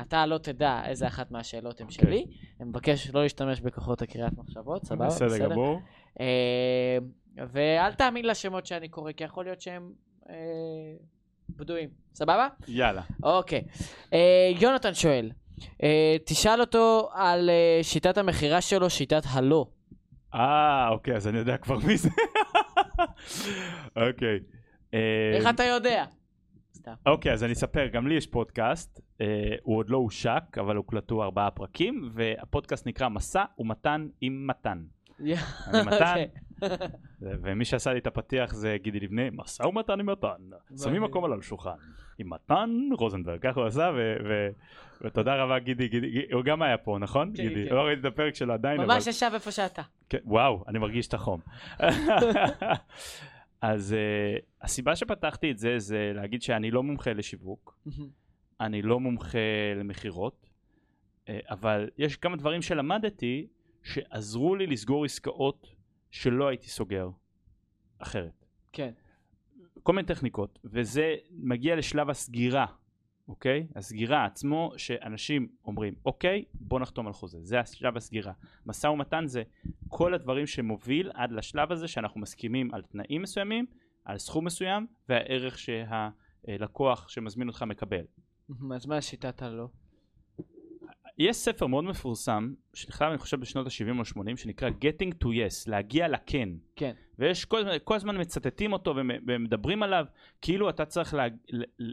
[0.01, 2.05] אתה לא תדע איזה אחת מהשאלות הן אוקיי.
[2.05, 2.27] שלי,
[2.61, 5.07] אני מבקש לא להשתמש בכוחות הקריאת מחשבות, סבבה?
[5.07, 5.81] בסדר גמור.
[7.53, 9.93] ואל תאמין לשמות שאני קורא, כי יכול להיות שהם
[10.31, 10.35] אה,
[11.51, 12.49] בדויים, סבבה?
[12.69, 13.03] יאללה.
[13.23, 13.65] אוקיי.
[14.13, 15.31] אה, יונתן שואל,
[15.83, 19.67] אה, תשאל אותו על אה, שיטת המכירה שלו, שיטת הלא.
[20.35, 22.09] אה, אוקיי, אז אני יודע כבר מי זה.
[24.09, 24.39] אוקיי.
[24.95, 26.05] אה, איך אתה יודע?
[26.75, 26.93] סתם.
[27.07, 29.27] אוקיי, אז אני אספר, גם לי יש פודקאסט, אה,
[29.63, 34.83] הוא עוד לא הושק, אבל הוקלטו ארבעה פרקים, והפודקאסט נקרא מסע ומתן עם מתן.
[35.21, 35.33] אני
[35.87, 36.29] מתן, אוקיי.
[37.43, 40.43] ומי שעשה לי את הפתיח זה גידי לבנה, מסע ומתן עם מתן,
[40.83, 41.77] שמים מקום על השולחן,
[42.19, 43.91] עם מתן רוזנברג, ככה הוא עשה,
[45.01, 45.89] ותודה רבה גידי,
[46.33, 47.33] הוא גם היה פה, נכון?
[47.37, 47.75] כן, גידי, כן.
[47.75, 48.95] לא ראיתי את הפרק שלו עדיין, אבל...
[48.95, 49.83] ממש ישב איפה שאתה.
[50.09, 51.41] כן, וואו, אני מרגיש את החום.
[53.61, 57.79] אז uh, הסיבה שפתחתי את זה זה להגיד שאני לא מומחה לשיווק,
[58.61, 59.39] אני לא מומחה
[59.77, 60.47] למכירות,
[61.27, 63.47] uh, אבל יש כמה דברים שלמדתי
[63.83, 65.78] שעזרו לי לסגור עסקאות
[66.11, 67.09] שלא הייתי סוגר
[67.99, 68.47] אחרת.
[68.73, 68.93] כן.
[69.83, 72.67] כל מיני טכניקות, וזה מגיע לשלב הסגירה,
[73.29, 73.67] אוקיי?
[73.75, 78.33] הסגירה עצמו, שאנשים אומרים, אוקיי, בוא נחתום על חוזה, זה השלב הסגירה.
[78.67, 79.43] משא ומתן זה
[79.89, 83.67] כל הדברים שמוביל עד לשלב הזה שאנחנו מסכימים על תנאים מסוימים,
[84.05, 88.05] על סכום מסוים, והערך שהלקוח שמזמין אותך מקבל.
[88.75, 89.69] אז מה שיטת הלא?
[91.19, 95.65] יש ספר מאוד מפורסם, שנכתב אני חושב בשנות ה-70 או 80, שנקרא Getting to Yes,
[95.71, 96.49] להגיע לכן.
[96.77, 96.93] כן.
[97.19, 100.05] ויש כל, הזמן- כל הזמן מצטטים אותו ומ- ומדברים עליו,
[100.43, 101.25] כאילו אתה צריך לה,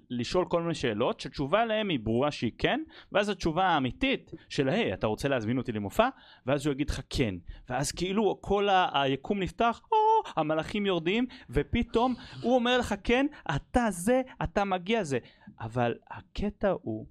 [0.10, 2.80] לשאול כל מיני שאלות, שהתשובה עליהן היא ברורה שהיא כן,
[3.12, 6.10] ואז התשובה האמיתית של היי, אתה רוצה להזמין אותי למופע?
[6.46, 7.36] ואז הוא יגיד לך כן.
[7.70, 9.98] ואז כאילו כל ה- היקום נפתח, או,
[10.36, 15.18] המלאכים יורדים, ופתאום הוא אומר לך כן, אתה זה, אתה מגיע זה.
[15.60, 17.06] אבל הקטע הוא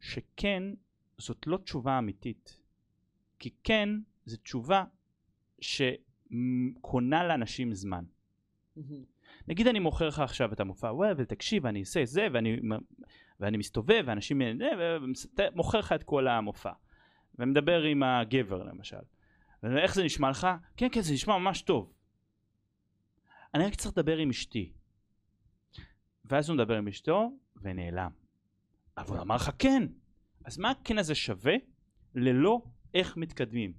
[0.00, 0.62] שכן,
[1.22, 2.60] זאת לא תשובה אמיתית.
[3.38, 3.88] כי כן,
[4.26, 4.84] זו תשובה
[5.60, 8.04] שקונה לאנשים זמן.
[9.48, 12.56] נגיד אני מוכר לך עכשיו את המופע ווב, ותקשיב, אני אעשה זה, ואני,
[13.40, 14.42] ואני מסתובב, ואנשים...
[14.42, 14.96] אה,
[15.54, 16.72] מוכר לך את כל המופע.
[17.38, 18.96] ומדבר עם הגבר למשל.
[19.62, 20.46] ואיך זה נשמע לך?
[20.76, 21.92] כן, כן, זה נשמע ממש טוב.
[23.54, 24.72] אני רק צריך לדבר עם אשתי.
[26.24, 28.10] ואז הוא מדבר עם אשתו, ונעלם.
[28.96, 29.86] אבל הוא אמר לך כן.
[30.44, 31.54] אז מה הכן הזה שווה
[32.14, 32.62] ללא
[32.94, 33.72] איך מתקדמים?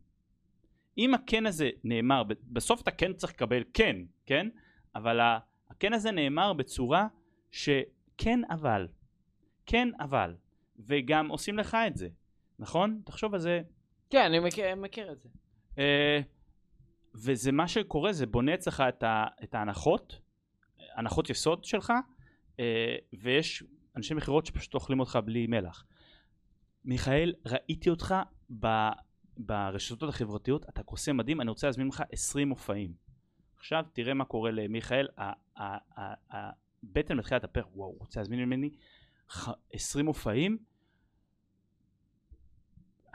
[0.98, 3.96] אם הכן הזה נאמר, בסוף אתה כן צריך לקבל כן,
[4.26, 4.48] כן?
[4.96, 5.20] אבל
[5.70, 7.08] הכן הזה נאמר בצורה
[7.52, 8.88] שכן אבל,
[9.66, 10.36] כן אבל,
[10.80, 12.08] וגם עושים לך את זה,
[12.60, 13.02] נכון?
[13.06, 13.62] תחשוב על זה.
[14.10, 15.30] כן, אני מכיר, מכיר את זה.
[15.78, 16.20] אה,
[17.16, 20.20] וזה מה שקורה, זה בונה אצלך את, ה, את ההנחות,
[20.96, 21.94] הנחות יסוד שלך,
[22.60, 23.64] אה, ויש
[23.96, 25.86] אנשי מכירות שפשוט אוכלים אותך בלי מלח.
[26.86, 28.16] מיכאל, ראיתי אותך
[28.60, 28.68] ב,
[29.38, 32.94] ברשתות החברתיות, אתה קוסם מדהים, אני רוצה להזמין לך 20 מופעים.
[33.58, 35.08] עכשיו תראה מה קורה למיכאל,
[35.58, 38.70] הבטן מתחילה להתהפך, וואו, הוא רוצה להזמין ממני
[39.32, 40.58] ח- 20 מופעים,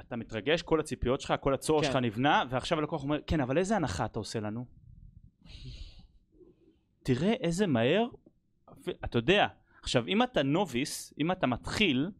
[0.00, 1.90] אתה מתרגש, כל הציפיות שלך, כל הצורך כן.
[1.92, 4.66] שלך נבנה, ועכשיו הלקוח אומר, כן, אבל איזה הנחה אתה עושה לנו?
[7.02, 8.06] תראה איזה מהר,
[9.04, 9.46] אתה יודע,
[9.82, 12.10] עכשיו אם אתה נוביס, אם אתה מתחיל,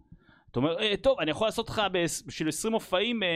[0.59, 1.83] אתה אומר, אה, טוב, אני יכול לעשות לך
[2.27, 3.29] בשביל 20 מופעים אה,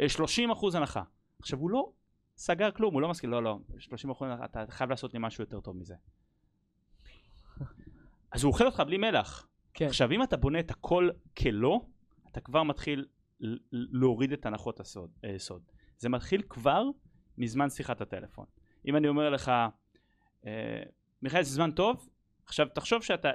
[0.00, 1.02] אה, 30 אחוז הנחה.
[1.40, 1.92] עכשיו הוא לא
[2.36, 5.44] סגר כלום, הוא לא מסכים, לא, לא, 30 אחוז הנחה, אתה חייב לעשות לי משהו
[5.44, 5.94] יותר טוב מזה.
[8.32, 9.48] אז הוא אוכל אותך בלי מלח.
[9.74, 9.86] כן.
[9.86, 11.80] עכשיו אם אתה בונה את הכל כלא,
[12.32, 13.06] אתה כבר מתחיל
[13.72, 15.62] להוריד את הנחות הסוד, אה, סוד.
[15.98, 16.84] זה מתחיל כבר
[17.38, 18.46] מזמן שיחת הטלפון.
[18.88, 19.52] אם אני אומר לך,
[20.46, 20.82] אה,
[21.22, 22.08] מיכאל זה זמן טוב,
[22.46, 23.30] עכשיו תחשוב שאתה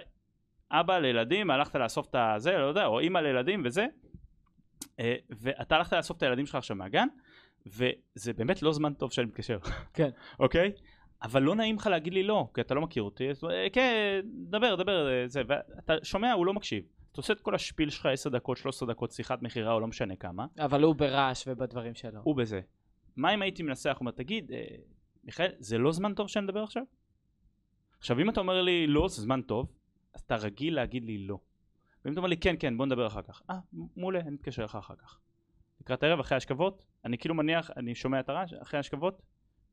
[0.71, 3.85] אבא לילדים, הלכת לאסוף את הזה, לא יודע, או אימא לילדים וזה,
[4.99, 7.07] אה, ואתה הלכת לאסוף את הילדים שלך עכשיו מהגן,
[7.65, 9.57] וזה באמת לא זמן טוב שאני מתקשר.
[9.93, 10.09] כן.
[10.39, 10.71] אוקיי?
[11.23, 14.21] אבל לא נעים לך להגיד לי לא, כי אתה לא מכיר אותי, אז אה, כן,
[14.25, 16.83] דבר, דבר, אה, זה, ואתה שומע, הוא לא מקשיב.
[17.11, 20.15] אתה עושה את כל השפיל שלך 10 דקות, 13 דקות, שיחת מכירה או לא משנה
[20.15, 22.19] כמה, אבל הוא ברעש ובדברים שלו.
[22.23, 22.61] הוא בזה.
[23.15, 24.51] מה אם הייתי מנסח, אומר, תגיד,
[25.23, 26.83] מיכאל, זה לא זמן טוב שאני מדבר עכשיו?
[27.99, 29.71] עכשיו, אם אתה אומר לי לא, זה זמן טוב,
[30.13, 31.39] אז אתה רגיל להגיד לי לא.
[32.05, 33.41] ואם אתה אומר לי כן, כן, בוא נדבר אחר כך.
[33.49, 33.59] אה,
[33.97, 35.19] מעולה, אני אתקשר לך אחר כך.
[35.81, 39.21] לקראת הערב, אחרי השכבות, אני כאילו מניח, אני שומע את הרעש, אחרי השכבות,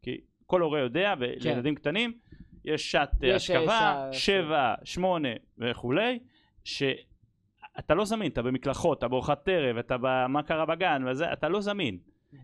[0.03, 2.19] כי כל הורה יודע, ולילדים קטנים,
[2.65, 5.29] יש שעת אה, יש, אה, השכבה, שבע, שמונה
[5.59, 6.19] וכולי,
[6.65, 11.61] שאתה לא זמין, אתה במקלחות, אתה בארוחת ערב, אתה במה קרה בגן, וזה, אתה לא
[11.61, 11.99] זמין.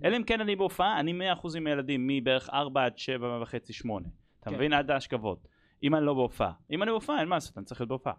[0.05, 4.09] אלא אם כן אני בהופעה, אני 100% עם הילדים, מבערך 4 עד 7 וחצי, 8.
[4.40, 4.57] אתה כן.
[4.57, 4.72] מבין?
[4.72, 5.49] עד ההשכבות.
[5.83, 6.53] אם אני לא בהופעה.
[6.70, 8.12] אם אני בהופעה, אין מה לעשות, אני צריך להיות בהופעה.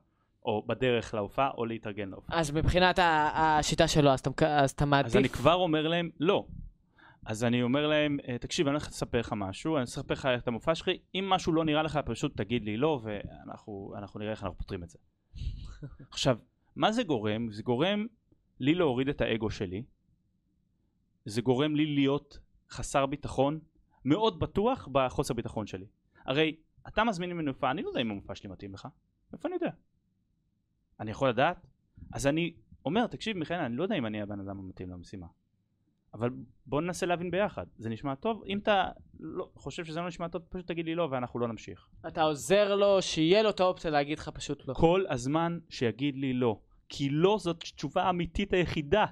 [0.46, 2.40] או בדרך להופעה, או להתארגן להופעה.
[2.40, 3.00] אז מבחינת
[3.34, 5.16] השיטה שלו, אז אתה מק- אז אתה אז מעדיף...
[5.16, 6.48] אני כבר אומר להם, לא.
[7.26, 10.48] אז אני אומר להם, "אה, תקשיב, אני הולך לספר לך משהו, אני אספר לך את
[10.48, 14.44] המופע שלי, אם משהו לא נראה לך, פשוט תגיד לי לא, ואנחנו אנחנו נראה איך
[14.44, 15.00] אנחנו פותרים את זה.
[16.12, 16.38] עכשיו,
[16.76, 17.52] מה זה גורם?
[17.52, 18.06] זה גורם
[18.60, 19.84] לי להוריד את האגו שלי,
[21.26, 22.40] זה גורם לי להיות
[22.70, 23.60] חסר ביטחון,
[24.06, 25.86] מאוד בטוח בחוסר ביטחון שלי.
[26.26, 26.56] הרי
[26.88, 28.88] אתה מזמין ממני מופע, אני לא יודע אם המופע שלי מתאים לך,
[29.34, 29.70] איפה אני יודע?
[31.00, 31.68] אני יכול לדעת?
[32.14, 32.54] אז אני
[32.86, 35.28] אומר, תקשיב מיכאל, אני לא יודע אם אני הבן אדם המתאים למשימה.
[36.14, 36.30] אבל
[36.66, 37.66] בוא ננסה להבין ביחד.
[37.78, 38.44] זה נשמע טוב?
[38.48, 41.88] אם אתה לא, חושב שזה לא נשמע טוב, פשוט תגיד לי לא ואנחנו לא נמשיך.
[42.08, 44.74] אתה עוזר לו, שיהיה לו את האופציה להגיד לך פשוט לא.
[44.74, 46.60] כל הזמן שיגיד לי לא.
[46.90, 49.06] כי לא זאת תשובה האמיתית היחידה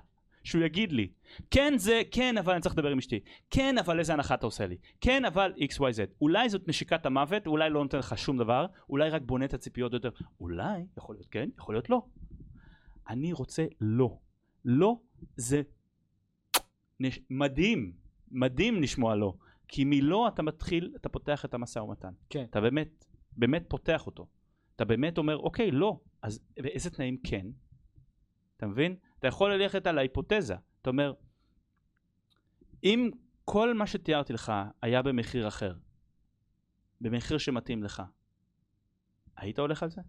[0.44, 1.12] שהוא יגיד לי.
[1.52, 3.20] כן זה, כן אבל אני צריך לדבר עם אשתי.
[3.50, 4.78] כן אבל איזה הנחה אתה עושה לי.
[5.02, 6.00] כן אבל XYZ.
[6.22, 9.94] אולי זאת נשיקת המוות, אולי לא נותן לך שום דבר, אולי רק בונה את הציפיות
[9.94, 10.10] יותר.
[10.40, 12.06] אולי, יכול להיות כן, יכול להיות לא.
[13.10, 14.18] אני רוצה לא.
[14.66, 15.00] לא
[15.38, 15.62] זה
[17.00, 17.20] נש...
[17.30, 17.94] מדהים,
[18.32, 19.34] מדהים לשמוע לא.
[19.68, 22.14] כי מלא אתה מתחיל, אתה פותח את המשא ומתן.
[22.30, 22.46] כן.
[22.50, 24.28] אתה באמת, באמת פותח אותו.
[24.76, 27.46] אתה באמת אומר, אוקיי, לא, אז באיזה תנאים כן?
[28.58, 28.96] אתה מבין?
[29.22, 30.56] אתה יכול ללכת על ההיפותזה.
[30.82, 31.14] אתה אומר,
[32.84, 33.10] אם
[33.46, 35.74] כל מה שתיארתי לך היה במחיר אחר,
[37.02, 38.04] במחיר שמתאים לך,
[39.38, 40.02] היית הולך על זה?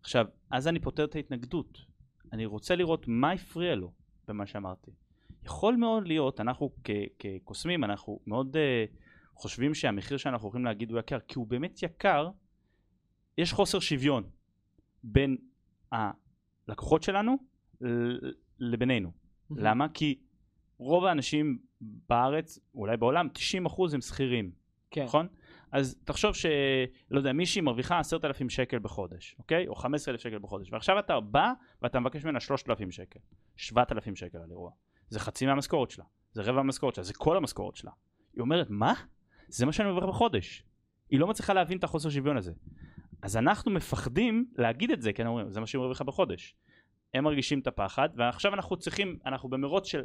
[0.00, 1.78] עכשיו, אז אני פותר את ההתנגדות.
[2.32, 3.92] אני רוצה לראות מה הפריע לו
[4.28, 4.90] במה שאמרתי.
[5.42, 6.70] יכול מאוד להיות, אנחנו
[7.18, 8.96] כקוסמים, אנחנו מאוד uh,
[9.34, 12.30] חושבים שהמחיר שאנחנו הולכים להגיד הוא יקר, כי הוא באמת יקר,
[13.38, 14.30] יש חוסר שוויון
[15.04, 15.36] בין
[16.68, 17.36] הלקוחות שלנו
[18.58, 19.12] לבינינו.
[19.50, 19.88] למה?
[19.88, 20.18] כי
[20.78, 23.28] רוב האנשים בארץ, אולי בעולם,
[23.64, 24.50] 90% הם שכירים,
[24.90, 25.04] כן.
[25.04, 25.26] נכון?
[25.72, 26.46] אז תחשוב ש...
[27.10, 29.68] לא יודע, מישהי מרוויחה 10,000 שקל בחודש, אוקיי?
[29.68, 31.52] או 15,000 שקל בחודש, ועכשיו אתה בא
[31.82, 33.20] ואתה מבקש ממנה 3,000 שקל,
[33.56, 34.70] 7,000 שקל על אירוע.
[35.08, 37.90] זה חצי מהמשכורת שלה, זה רבע מהמשכורת שלה, זה כל המשכורת שלה.
[38.34, 38.94] היא אומרת, מה?
[39.48, 40.62] זה מה שאני מרוויח בחודש.
[41.10, 42.52] היא לא מצליחה להבין את החוסר שוויון הזה.
[43.22, 46.54] אז אנחנו מפחדים להגיד את זה, כי אנחנו אומרים, זה מה שהיא מרוויחה בחודש.
[47.14, 50.02] הם מרגישים את הפחד, ועכשיו אנחנו צריכים, אנחנו במרוץ של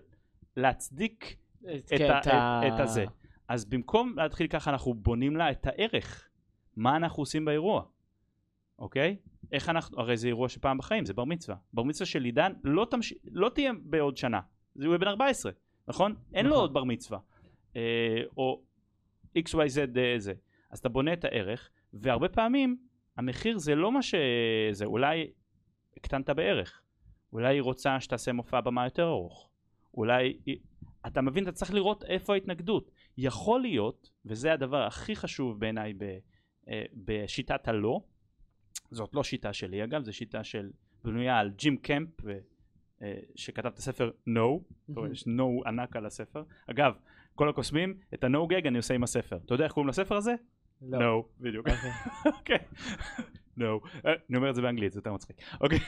[0.58, 3.06] להצדיק את, כן, ה, את, את הזה.
[3.48, 6.28] אז במקום להתחיל ככה אנחנו בונים לה את הערך.
[6.76, 7.84] מה אנחנו עושים באירוע,
[8.80, 9.18] אוקיי?
[9.52, 11.58] איך אנחנו, הרי זה אירוע שפעם בחיים, זה בר מצווה.
[11.74, 13.14] בר מצווה של עידן לא, תמש...
[13.32, 14.40] לא תהיה בעוד שנה,
[14.76, 15.52] זה יהיה בן 14,
[15.88, 16.16] נכון?
[16.34, 16.62] אין לו נכון.
[16.62, 17.20] עוד בר מצווה.
[17.76, 18.62] אה, או
[19.38, 20.34] XYZ אה, זה.
[20.70, 22.78] אז אתה בונה את הערך, והרבה פעמים
[23.18, 25.32] המחיר זה לא מה שזה, אולי
[25.98, 26.82] הקטנת בערך.
[27.34, 29.50] אולי היא רוצה שתעשה מופע במה יותר ארוך.
[29.94, 30.38] אולי...
[31.08, 32.92] אתה מבין, אתה צריך לראות איפה ההתנגדות.
[33.18, 36.18] יכול להיות, וזה הדבר הכי חשוב בעיניי ב,
[36.70, 38.02] אה, בשיטת הלא,
[38.92, 40.72] זאת לא שיטה שלי אגב, זו שיטה של
[41.04, 42.38] בנויה על ג'ים קמפ, ו,
[43.02, 44.64] אה, שכתב את הספר No,
[45.12, 46.44] יש No ענק על הספר.
[46.68, 46.94] אגב,
[47.36, 49.38] כל הקוסמים, את ה-No gag אני עושה עם הספר.
[49.46, 50.36] אתה יודע איך קוראים לספר הזה?
[50.82, 51.00] לא.
[51.00, 51.68] No, בדיוק.
[52.26, 52.58] אוקיי.
[53.58, 53.64] No.
[54.06, 55.38] אה, אני אומר את זה באנגלית, זה יותר מצחיק.
[55.62, 55.80] אוקיי.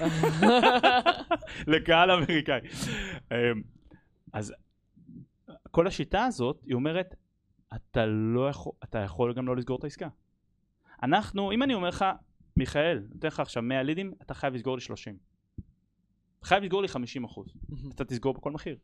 [1.74, 2.60] לקהל אמריקאי.
[3.32, 3.62] אמ,
[4.34, 4.54] אז
[5.72, 7.16] כל השיטה הזאת, היא אומרת,
[7.76, 10.08] אתה לא יכול, אתה יכול גם לא לסגור את העסקה.
[11.04, 12.06] אנחנו, אם אני אומר לך,
[12.58, 15.18] מיכאל, נותן לך עכשיו 100 לידים, אתה חייב לסגור לי 30.
[16.44, 17.54] חייב לסגור לי 50 אחוז.
[17.96, 18.78] אתה תסגור בכל מחיר.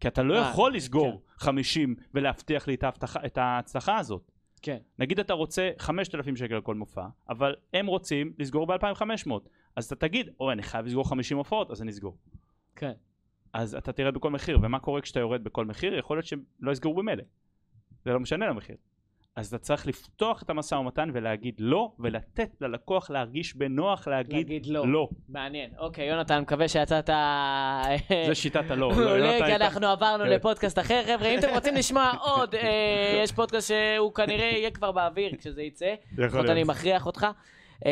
[0.00, 2.76] כי אתה לא אה, יכול לסגור 50 ולהבטיח לי
[3.26, 4.31] את ההצלחה הזאת.
[4.62, 4.78] כן.
[4.98, 9.30] נגיד אתה רוצה 5,000 שקל על כל מופע, אבל הם רוצים לסגור ב-2,500.
[9.76, 12.16] אז אתה תגיד, אוי, אני חייב לסגור 50 הופעות, אז אני אסגור.
[12.76, 12.92] כן.
[13.52, 15.94] אז אתה תרד בכל מחיר, ומה קורה כשאתה יורד בכל מחיר?
[15.94, 17.22] יכול להיות שהם לא יסגרו במילא.
[18.04, 18.76] זה לא משנה למחיר.
[19.36, 24.66] אז אתה צריך לפתוח את המשא ומתן ולהגיד לא, ולתת ללקוח להרגיש בנוח להגיד, להגיד
[24.66, 24.88] לא.
[24.88, 25.08] לא.
[25.28, 25.70] מעניין.
[25.78, 27.10] אוקיי, יונתן, מקווה שיצאת...
[28.26, 28.90] זה שיטת הלא.
[28.90, 30.30] לא, מעולה, יונתן כי אנחנו עברנו כן.
[30.30, 31.02] לפודקאסט אחר.
[31.06, 35.62] חבר'ה, אם אתם רוצים לשמוע עוד, אה, יש פודקאסט שהוא כנראה יהיה כבר באוויר כשזה
[35.62, 35.94] יצא.
[36.18, 36.50] יכול.
[36.50, 37.26] אני מכריח אותך.
[37.86, 37.90] אה,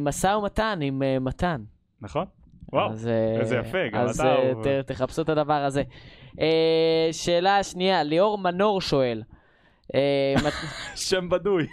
[0.00, 1.62] משא ומתן עם אה, מתן.
[2.00, 2.26] נכון?
[2.72, 4.52] וואו, אז, אה, איזה יפה, גם אז אתה אה.
[4.82, 5.82] ת- תחפשו את הדבר הזה.
[6.40, 9.22] אה, שאלה שנייה, ליאור מנור שואל.
[9.94, 10.34] אה,
[10.94, 11.66] שם בדוי.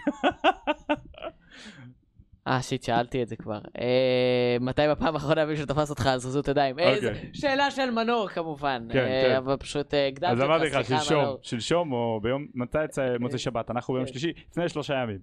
[2.47, 3.59] אה, שיט, שאלתי את זה כבר.
[3.79, 6.79] אה, מתי בפעם האחרונה מישהו תפס אותך על זריזות ידיים?
[6.79, 7.29] אה, אוקיי.
[7.33, 8.87] שאלה של מנור כמובן.
[8.93, 9.35] כן, כן.
[9.35, 11.35] אבל פשוט הקדמתי אז אמרתי לך, שלשום.
[11.41, 13.71] שלשום או ביום, מתי יצא מוצאי שבת?
[13.71, 14.07] אנחנו ביום.
[14.07, 15.19] שלישי, לפני שלושה ימים.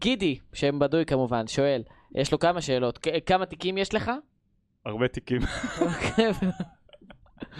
[0.00, 1.82] גידי, שם בדוי כמובן, שואל,
[2.14, 3.06] יש לו כמה שאלות.
[3.26, 4.10] כמה תיקים יש לך?
[4.86, 5.40] הרבה תיקים.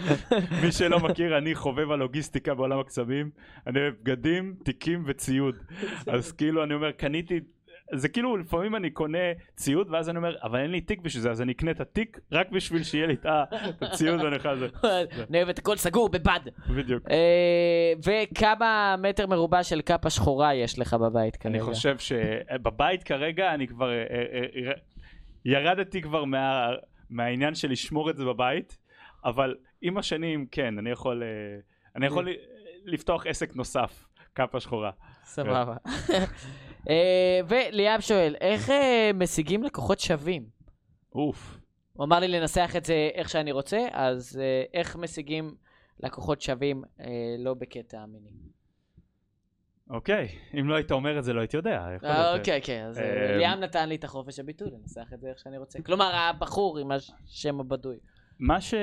[0.63, 3.29] מי שלא מכיר, אני חובב הלוגיסטיקה בעולם הקסמים.
[3.67, 5.55] אני אוהב בגדים, תיקים וציוד.
[6.13, 7.39] אז כאילו אני אומר, קניתי...
[7.93, 9.17] זה כאילו לפעמים אני קונה
[9.55, 12.19] ציוד ואז אני אומר אבל אין לי תיק בשביל זה אז אני אקנה את התיק
[12.31, 13.25] רק בשביל שיהיה לי את
[13.81, 14.67] הציוד ואני אוכל זה
[15.29, 16.39] אני אוהב את הכל סגור בבד.
[16.69, 21.55] בדיוק אה, וכמה מטר מרובע של קאפה שחורה יש לך בבית כרגע?
[21.55, 24.71] אני חושב שבבית כרגע אני כבר אה, אה,
[25.45, 26.69] ירדתי כבר מה,
[27.09, 28.77] מהעניין של לשמור את זה בבית
[29.25, 31.27] אבל עם השנים כן אני יכול אה,
[31.95, 32.29] אני יכול
[32.85, 34.91] לפתוח עסק נוסף קאפה שחורה
[35.23, 35.75] סבבה.
[36.89, 40.45] אה, וליאב שואל, איך אה, משיגים לקוחות שווים?
[41.15, 41.57] אוף
[41.93, 44.41] הוא אמר לי לנסח את זה איך שאני רוצה, אז
[44.73, 45.55] איך משיגים
[45.99, 46.83] לקוחות שווים
[47.39, 48.29] לא בקטע מיני?
[49.89, 50.27] אוקיי
[50.59, 51.87] אם לא היית אומר את זה לא הייתי יודע
[52.35, 52.99] אוקיי, אוקיי, אז
[53.37, 55.81] ליאם נתן לי את החופש הביטוי לנסח את זה איך שאני רוצה.
[55.81, 57.97] כלומר, הבחור עם השם הבדוי.
[58.39, 58.73] מה ש...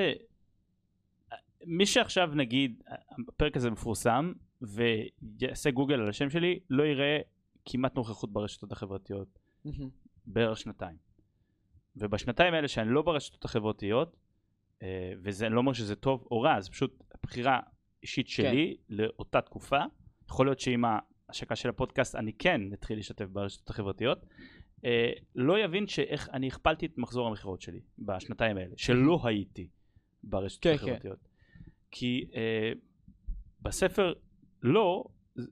[1.65, 2.83] מי שעכשיו נגיד
[3.27, 7.19] הפרק הזה מפורסם ויעשה גוגל על השם שלי לא יראה
[7.65, 9.39] כמעט נוכחות ברשתות החברתיות.
[10.25, 10.97] בערך שנתיים.
[11.95, 14.15] ובשנתיים האלה שאני לא ברשתות החברתיות
[14.81, 17.59] אה, וזה אני לא אומר שזה טוב או רע זה פשוט בחירה
[18.03, 19.79] אישית שלי לאותה תקופה.
[20.29, 24.25] יכול להיות שעם ההשקה של הפודקאסט אני כן אתחיל להשתתף ברשתות החברתיות.
[24.85, 29.67] אה, לא יבין שאיך אני הכפלתי את מחזור המכירות שלי בשנתיים האלה שלא הייתי
[30.23, 31.32] ברשתות כן, החברתיות
[31.95, 32.71] כי אה,
[33.61, 34.13] בספר
[34.61, 35.03] לא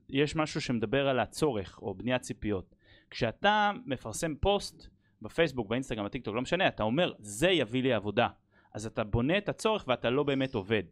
[0.08, 2.74] יש משהו שמדבר על הצורך או בניית ציפיות
[3.10, 4.86] כשאתה מפרסם פוסט
[5.22, 8.28] בפייסבוק, באינסטגרם, בטיקטוק, לא משנה, אתה אומר, זה יביא לי עבודה.
[8.74, 10.82] אז אתה בונה את הצורך ואתה לא באמת עובד.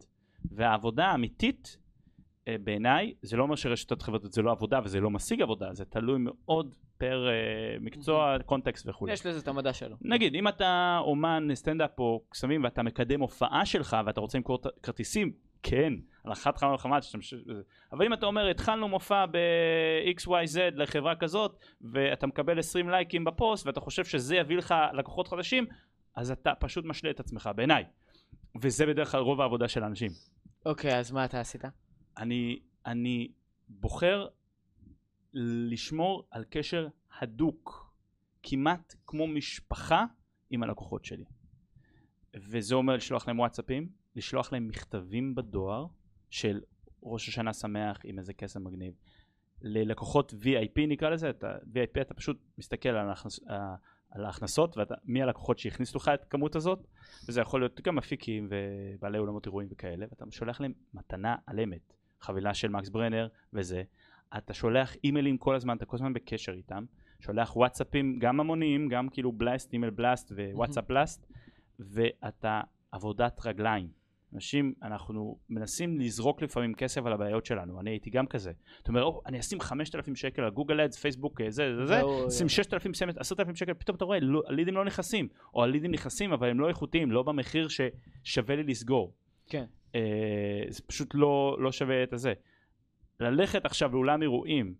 [0.44, 1.76] והעבודה האמיתית,
[2.48, 6.18] בעיניי, זה לא אומר שרשתות חברתיות זה לא עבודה וזה לא משיג עבודה, זה תלוי
[6.18, 9.12] מאוד per אה, מקצוע, קונטקסט וכולי.
[9.12, 9.96] יש לזה את המדע שלו.
[10.00, 15.32] נגיד, אם אתה אומן סטנדאפ או קסמים ואתה מקדם הופעה שלך ואתה רוצה למכור כרטיסים,
[15.62, 15.92] כן,
[16.24, 16.98] על אחת כמה וכמה.
[17.92, 23.80] אבל אם אתה אומר, התחלנו מופע ב-XYZ לחברה כזאת, ואתה מקבל 20 לייקים בפוסט, ואתה
[23.80, 25.66] חושב שזה יביא לך לקוחות חדשים,
[26.16, 27.84] אז אתה פשוט משלה את עצמך, בעיניי.
[28.62, 30.10] וזה בדרך כלל רוב העבודה של האנשים.
[30.66, 31.64] אוקיי, אז מה אתה עשית?
[32.20, 33.32] אני, אני
[33.68, 34.28] בוחר
[35.34, 36.88] לשמור על קשר
[37.20, 37.94] הדוק,
[38.42, 40.04] כמעט כמו משפחה
[40.50, 41.24] עם הלקוחות שלי.
[42.34, 45.86] וזה אומר לשלוח להם וואטסאפים, לשלוח להם מכתבים בדואר
[46.30, 46.60] של
[47.02, 48.94] ראש השנה שמח עם איזה קסם מגניב.
[49.62, 53.74] ללקוחות VIP נקרא לזה, אתה, VIP אתה פשוט מסתכל על, ההכנס, אה,
[54.10, 56.86] על ההכנסות ואתה, מי הלקוחות שהכניסו לך את הכמות הזאת
[57.28, 61.99] וזה יכול להיות גם מפיקים ובעלי אולמות אירועים וכאלה ואתה שולח להם מתנה על אמת
[62.20, 63.82] חבילה של מקס ברנר וזה.
[64.36, 66.84] אתה שולח אימיילים כל הזמן אתה כל הזמן בקשר איתם.
[67.20, 71.26] שולח וואטסאפים גם המוניים גם כאילו בלאסט אימייל בלאסט ווואטסאפ בלאסט
[71.78, 72.60] ואתה
[72.92, 73.88] עבודת רגליים.
[74.34, 77.80] אנשים אנחנו מנסים לזרוק לפעמים כסף על הבעיות שלנו.
[77.80, 78.52] אני הייתי גם כזה.
[78.82, 82.04] אתה אומר "או, אני אשים 5,000 שקל על גוגל אדס פייסבוק אה, זה זה זה.
[82.04, 85.28] והוא- שים 6,000 שים 10,000 שקל פתאום אתה רואה לא, הלידים לא נכנסים.
[85.54, 89.14] או הלידים נכנסים אבל הם לא איכותיים לא במחיר ששווה לי לסגור.
[89.46, 89.64] כן.
[89.94, 92.32] אה, זה פשוט לא, לא שווה את הזה.
[93.20, 94.74] ללכת עכשיו לאולם אירועים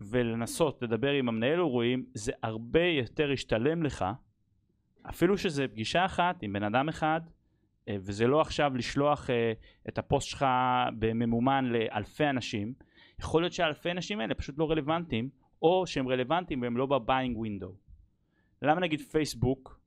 [0.00, 4.04] ולנסות לדבר עם המנהל אירועים זה הרבה יותר ישתלם לך
[5.08, 7.20] אפילו שזה פגישה אחת עם בן אדם אחד
[7.88, 9.52] אה, וזה לא עכשיו לשלוח אה,
[9.88, 10.46] את הפוסט שלך
[10.98, 12.74] בממומן לאלפי אנשים.
[13.18, 15.30] יכול להיות שהאלפי אנשים האלה פשוט לא רלוונטיים
[15.62, 17.74] או שהם רלוונטיים והם לא ב-buying window.
[18.62, 19.80] למה נגיד פייסבוק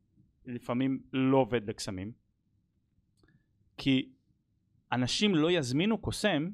[0.45, 2.11] לפעמים לא עובד לקסמים?
[3.77, 4.09] כי
[4.93, 6.49] אנשים לא יזמינו קוסם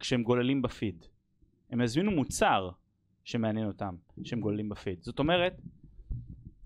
[0.00, 1.04] כשהם גוללים בפיד
[1.70, 2.70] הם יזמינו מוצר
[3.24, 5.60] שמעניין אותם שהם גוללים בפיד זאת אומרת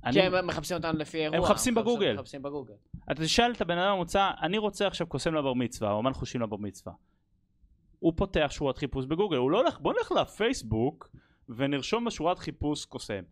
[0.05, 1.41] אני- כי הם מחפשים אותנו לפי אירוע.
[1.41, 2.15] מחפשים בגוגל.
[2.15, 2.75] מחפשים בגוגל.
[3.13, 6.41] אתה תשאל את הבן אדם המוצא, אני רוצה עכשיו קוסם לבר מצווה, או אומן חושים
[6.41, 6.95] לבר מצווה.
[7.99, 11.11] הוא פותח שורת חיפוש בגוגל, הוא לא הולך, בוא נלך לפייסבוק
[11.49, 13.23] ונרשום בשורת חיפוש קוסם.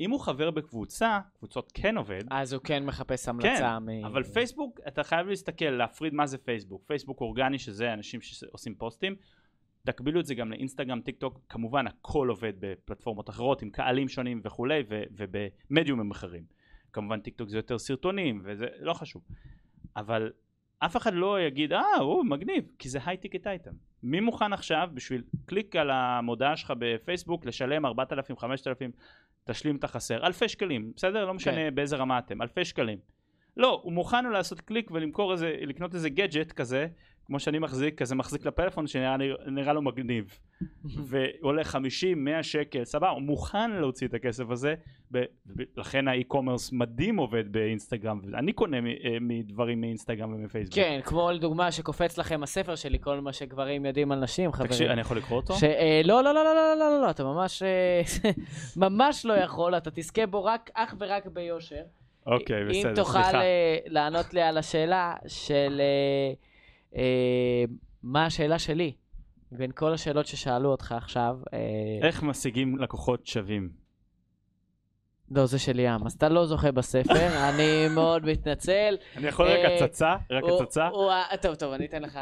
[0.00, 4.04] אם הוא חבר בקבוצה, קבוצות כן עובד, אז הוא כן מחפש המלצה מ...
[4.04, 6.82] אבל פייסבוק, אתה חייב להסתכל, להפריד מה זה פייסבוק.
[6.86, 9.16] פייסבוק אורגני, שזה אנשים שעושים פוסטים.
[9.86, 14.40] תקבילו את זה גם לאינסטגרם, טיק טוק, כמובן הכל עובד בפלטפורמות אחרות עם קהלים שונים
[14.44, 16.44] וכולי ו- ובמדיומים אחרים.
[16.92, 19.22] כמובן טיק טוק זה יותר סרטונים וזה לא חשוב.
[19.96, 20.32] אבל
[20.78, 23.89] אף אחד לא יגיד אה הוא מגניב כי זה high ticket item.
[24.02, 28.90] מי מוכן עכשיו בשביל קליק על המודעה שלך בפייסבוק לשלם 4,000 5,000
[29.44, 31.74] תשלים את החסר אלפי שקלים בסדר לא משנה כן.
[31.74, 32.98] באיזה רמה אתם אלפי שקלים.
[33.56, 36.88] לא הוא מוכן לעשות קליק ולמכור איזה לקנות איזה גאדג'ט כזה
[37.30, 40.38] כמו שאני מחזיק, כזה מחזיק לפלאפון שנראה לו מגניב.
[40.84, 44.74] ועולה 50, 100 שקל, סבבה, הוא מוכן להוציא את הכסף הזה,
[45.76, 50.74] לכן האי-קומרס מדהים עובד באינסטגרם, אני קונה אה, מדברים מאינסטגרם ומפייסבוק.
[50.74, 54.70] כן, כמו לדוגמה שקופץ לכם הספר שלי, כל מה שגברים יודעים על נשים, חברים.
[54.70, 55.54] תקשיב, אני יכול לקרוא אותו?
[55.62, 58.02] אה, לא, לא, לא, לא, לא, לא, לא, לא, אתה ממש, אה,
[58.86, 61.82] ממש לא יכול, אתה תזכה בו רק, אך ורק ביושר.
[62.26, 62.90] אוקיי, בסדר, סליחה.
[62.90, 63.38] אם תוכל
[63.86, 65.80] לענות לי על השאלה של...
[66.94, 67.64] אה, אה,
[68.02, 68.92] מה השאלה שלי,
[69.52, 71.38] בין כל השאלות ששאלו אותך עכשיו.
[71.52, 71.58] אה,
[72.02, 73.70] איך משיגים לקוחות שווים?
[75.30, 78.96] לא, זה של ים, אז אתה לא זוכה בספר, אני מאוד מתנצל.
[79.16, 80.16] אני יכול אה, רק הצצה?
[80.30, 80.88] רק הצצה?
[81.42, 82.18] טוב, טוב, אני אתן לך,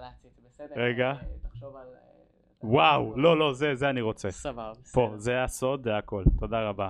[0.00, 0.74] להציץ, בסדר?
[0.76, 1.06] רגע.
[1.06, 1.86] אה, תחשוב על...
[1.86, 2.06] אה,
[2.62, 4.72] וואו לא לא זה אני רוצה סבבה.
[4.92, 5.12] פה.
[5.16, 6.88] זה הסוד זה הכל תודה רבה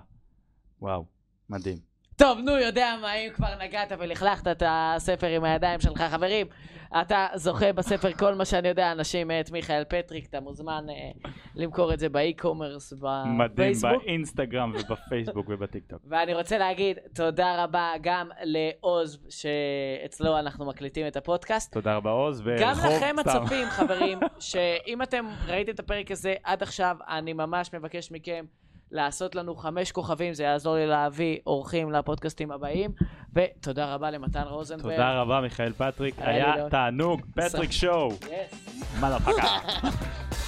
[0.81, 1.05] וואו
[1.51, 1.79] מדהים
[2.17, 6.47] טוב, נו, יודע מה, אם כבר נגעת ולכלכת את הספר עם הידיים שלך, חברים,
[7.01, 11.95] אתה זוכה בספר כל מה שאני יודע, אנשים מאת מיכאל פטריק, אתה מוזמן אה, למכור
[11.95, 14.05] את זה באי-commerce, מדהים בפייסבוק.
[14.05, 21.73] באינסטגרם ובפייסבוק ובטיקטוק ואני רוצה להגיד תודה רבה גם לעוז, שאצלו אנחנו מקליטים את הפודקאסט.
[21.73, 23.31] תודה רבה עוז גם ורחוב לכם סתם.
[23.31, 28.45] הצופים, חברים, שאם אתם ראיתם את הפרק הזה עד עכשיו, אני ממש מבקש מכם
[28.91, 32.91] לעשות לנו חמש כוכבים, זה יעזור לי להביא אורחים לפודקאסטים הבאים.
[33.35, 34.93] ותודה רבה למתן רוזנברג.
[34.97, 36.71] תודה רבה מיכאל פטריק היה מאוד.
[36.71, 38.09] תענוג פטריק שואו.
[39.01, 39.43] מה לא פגע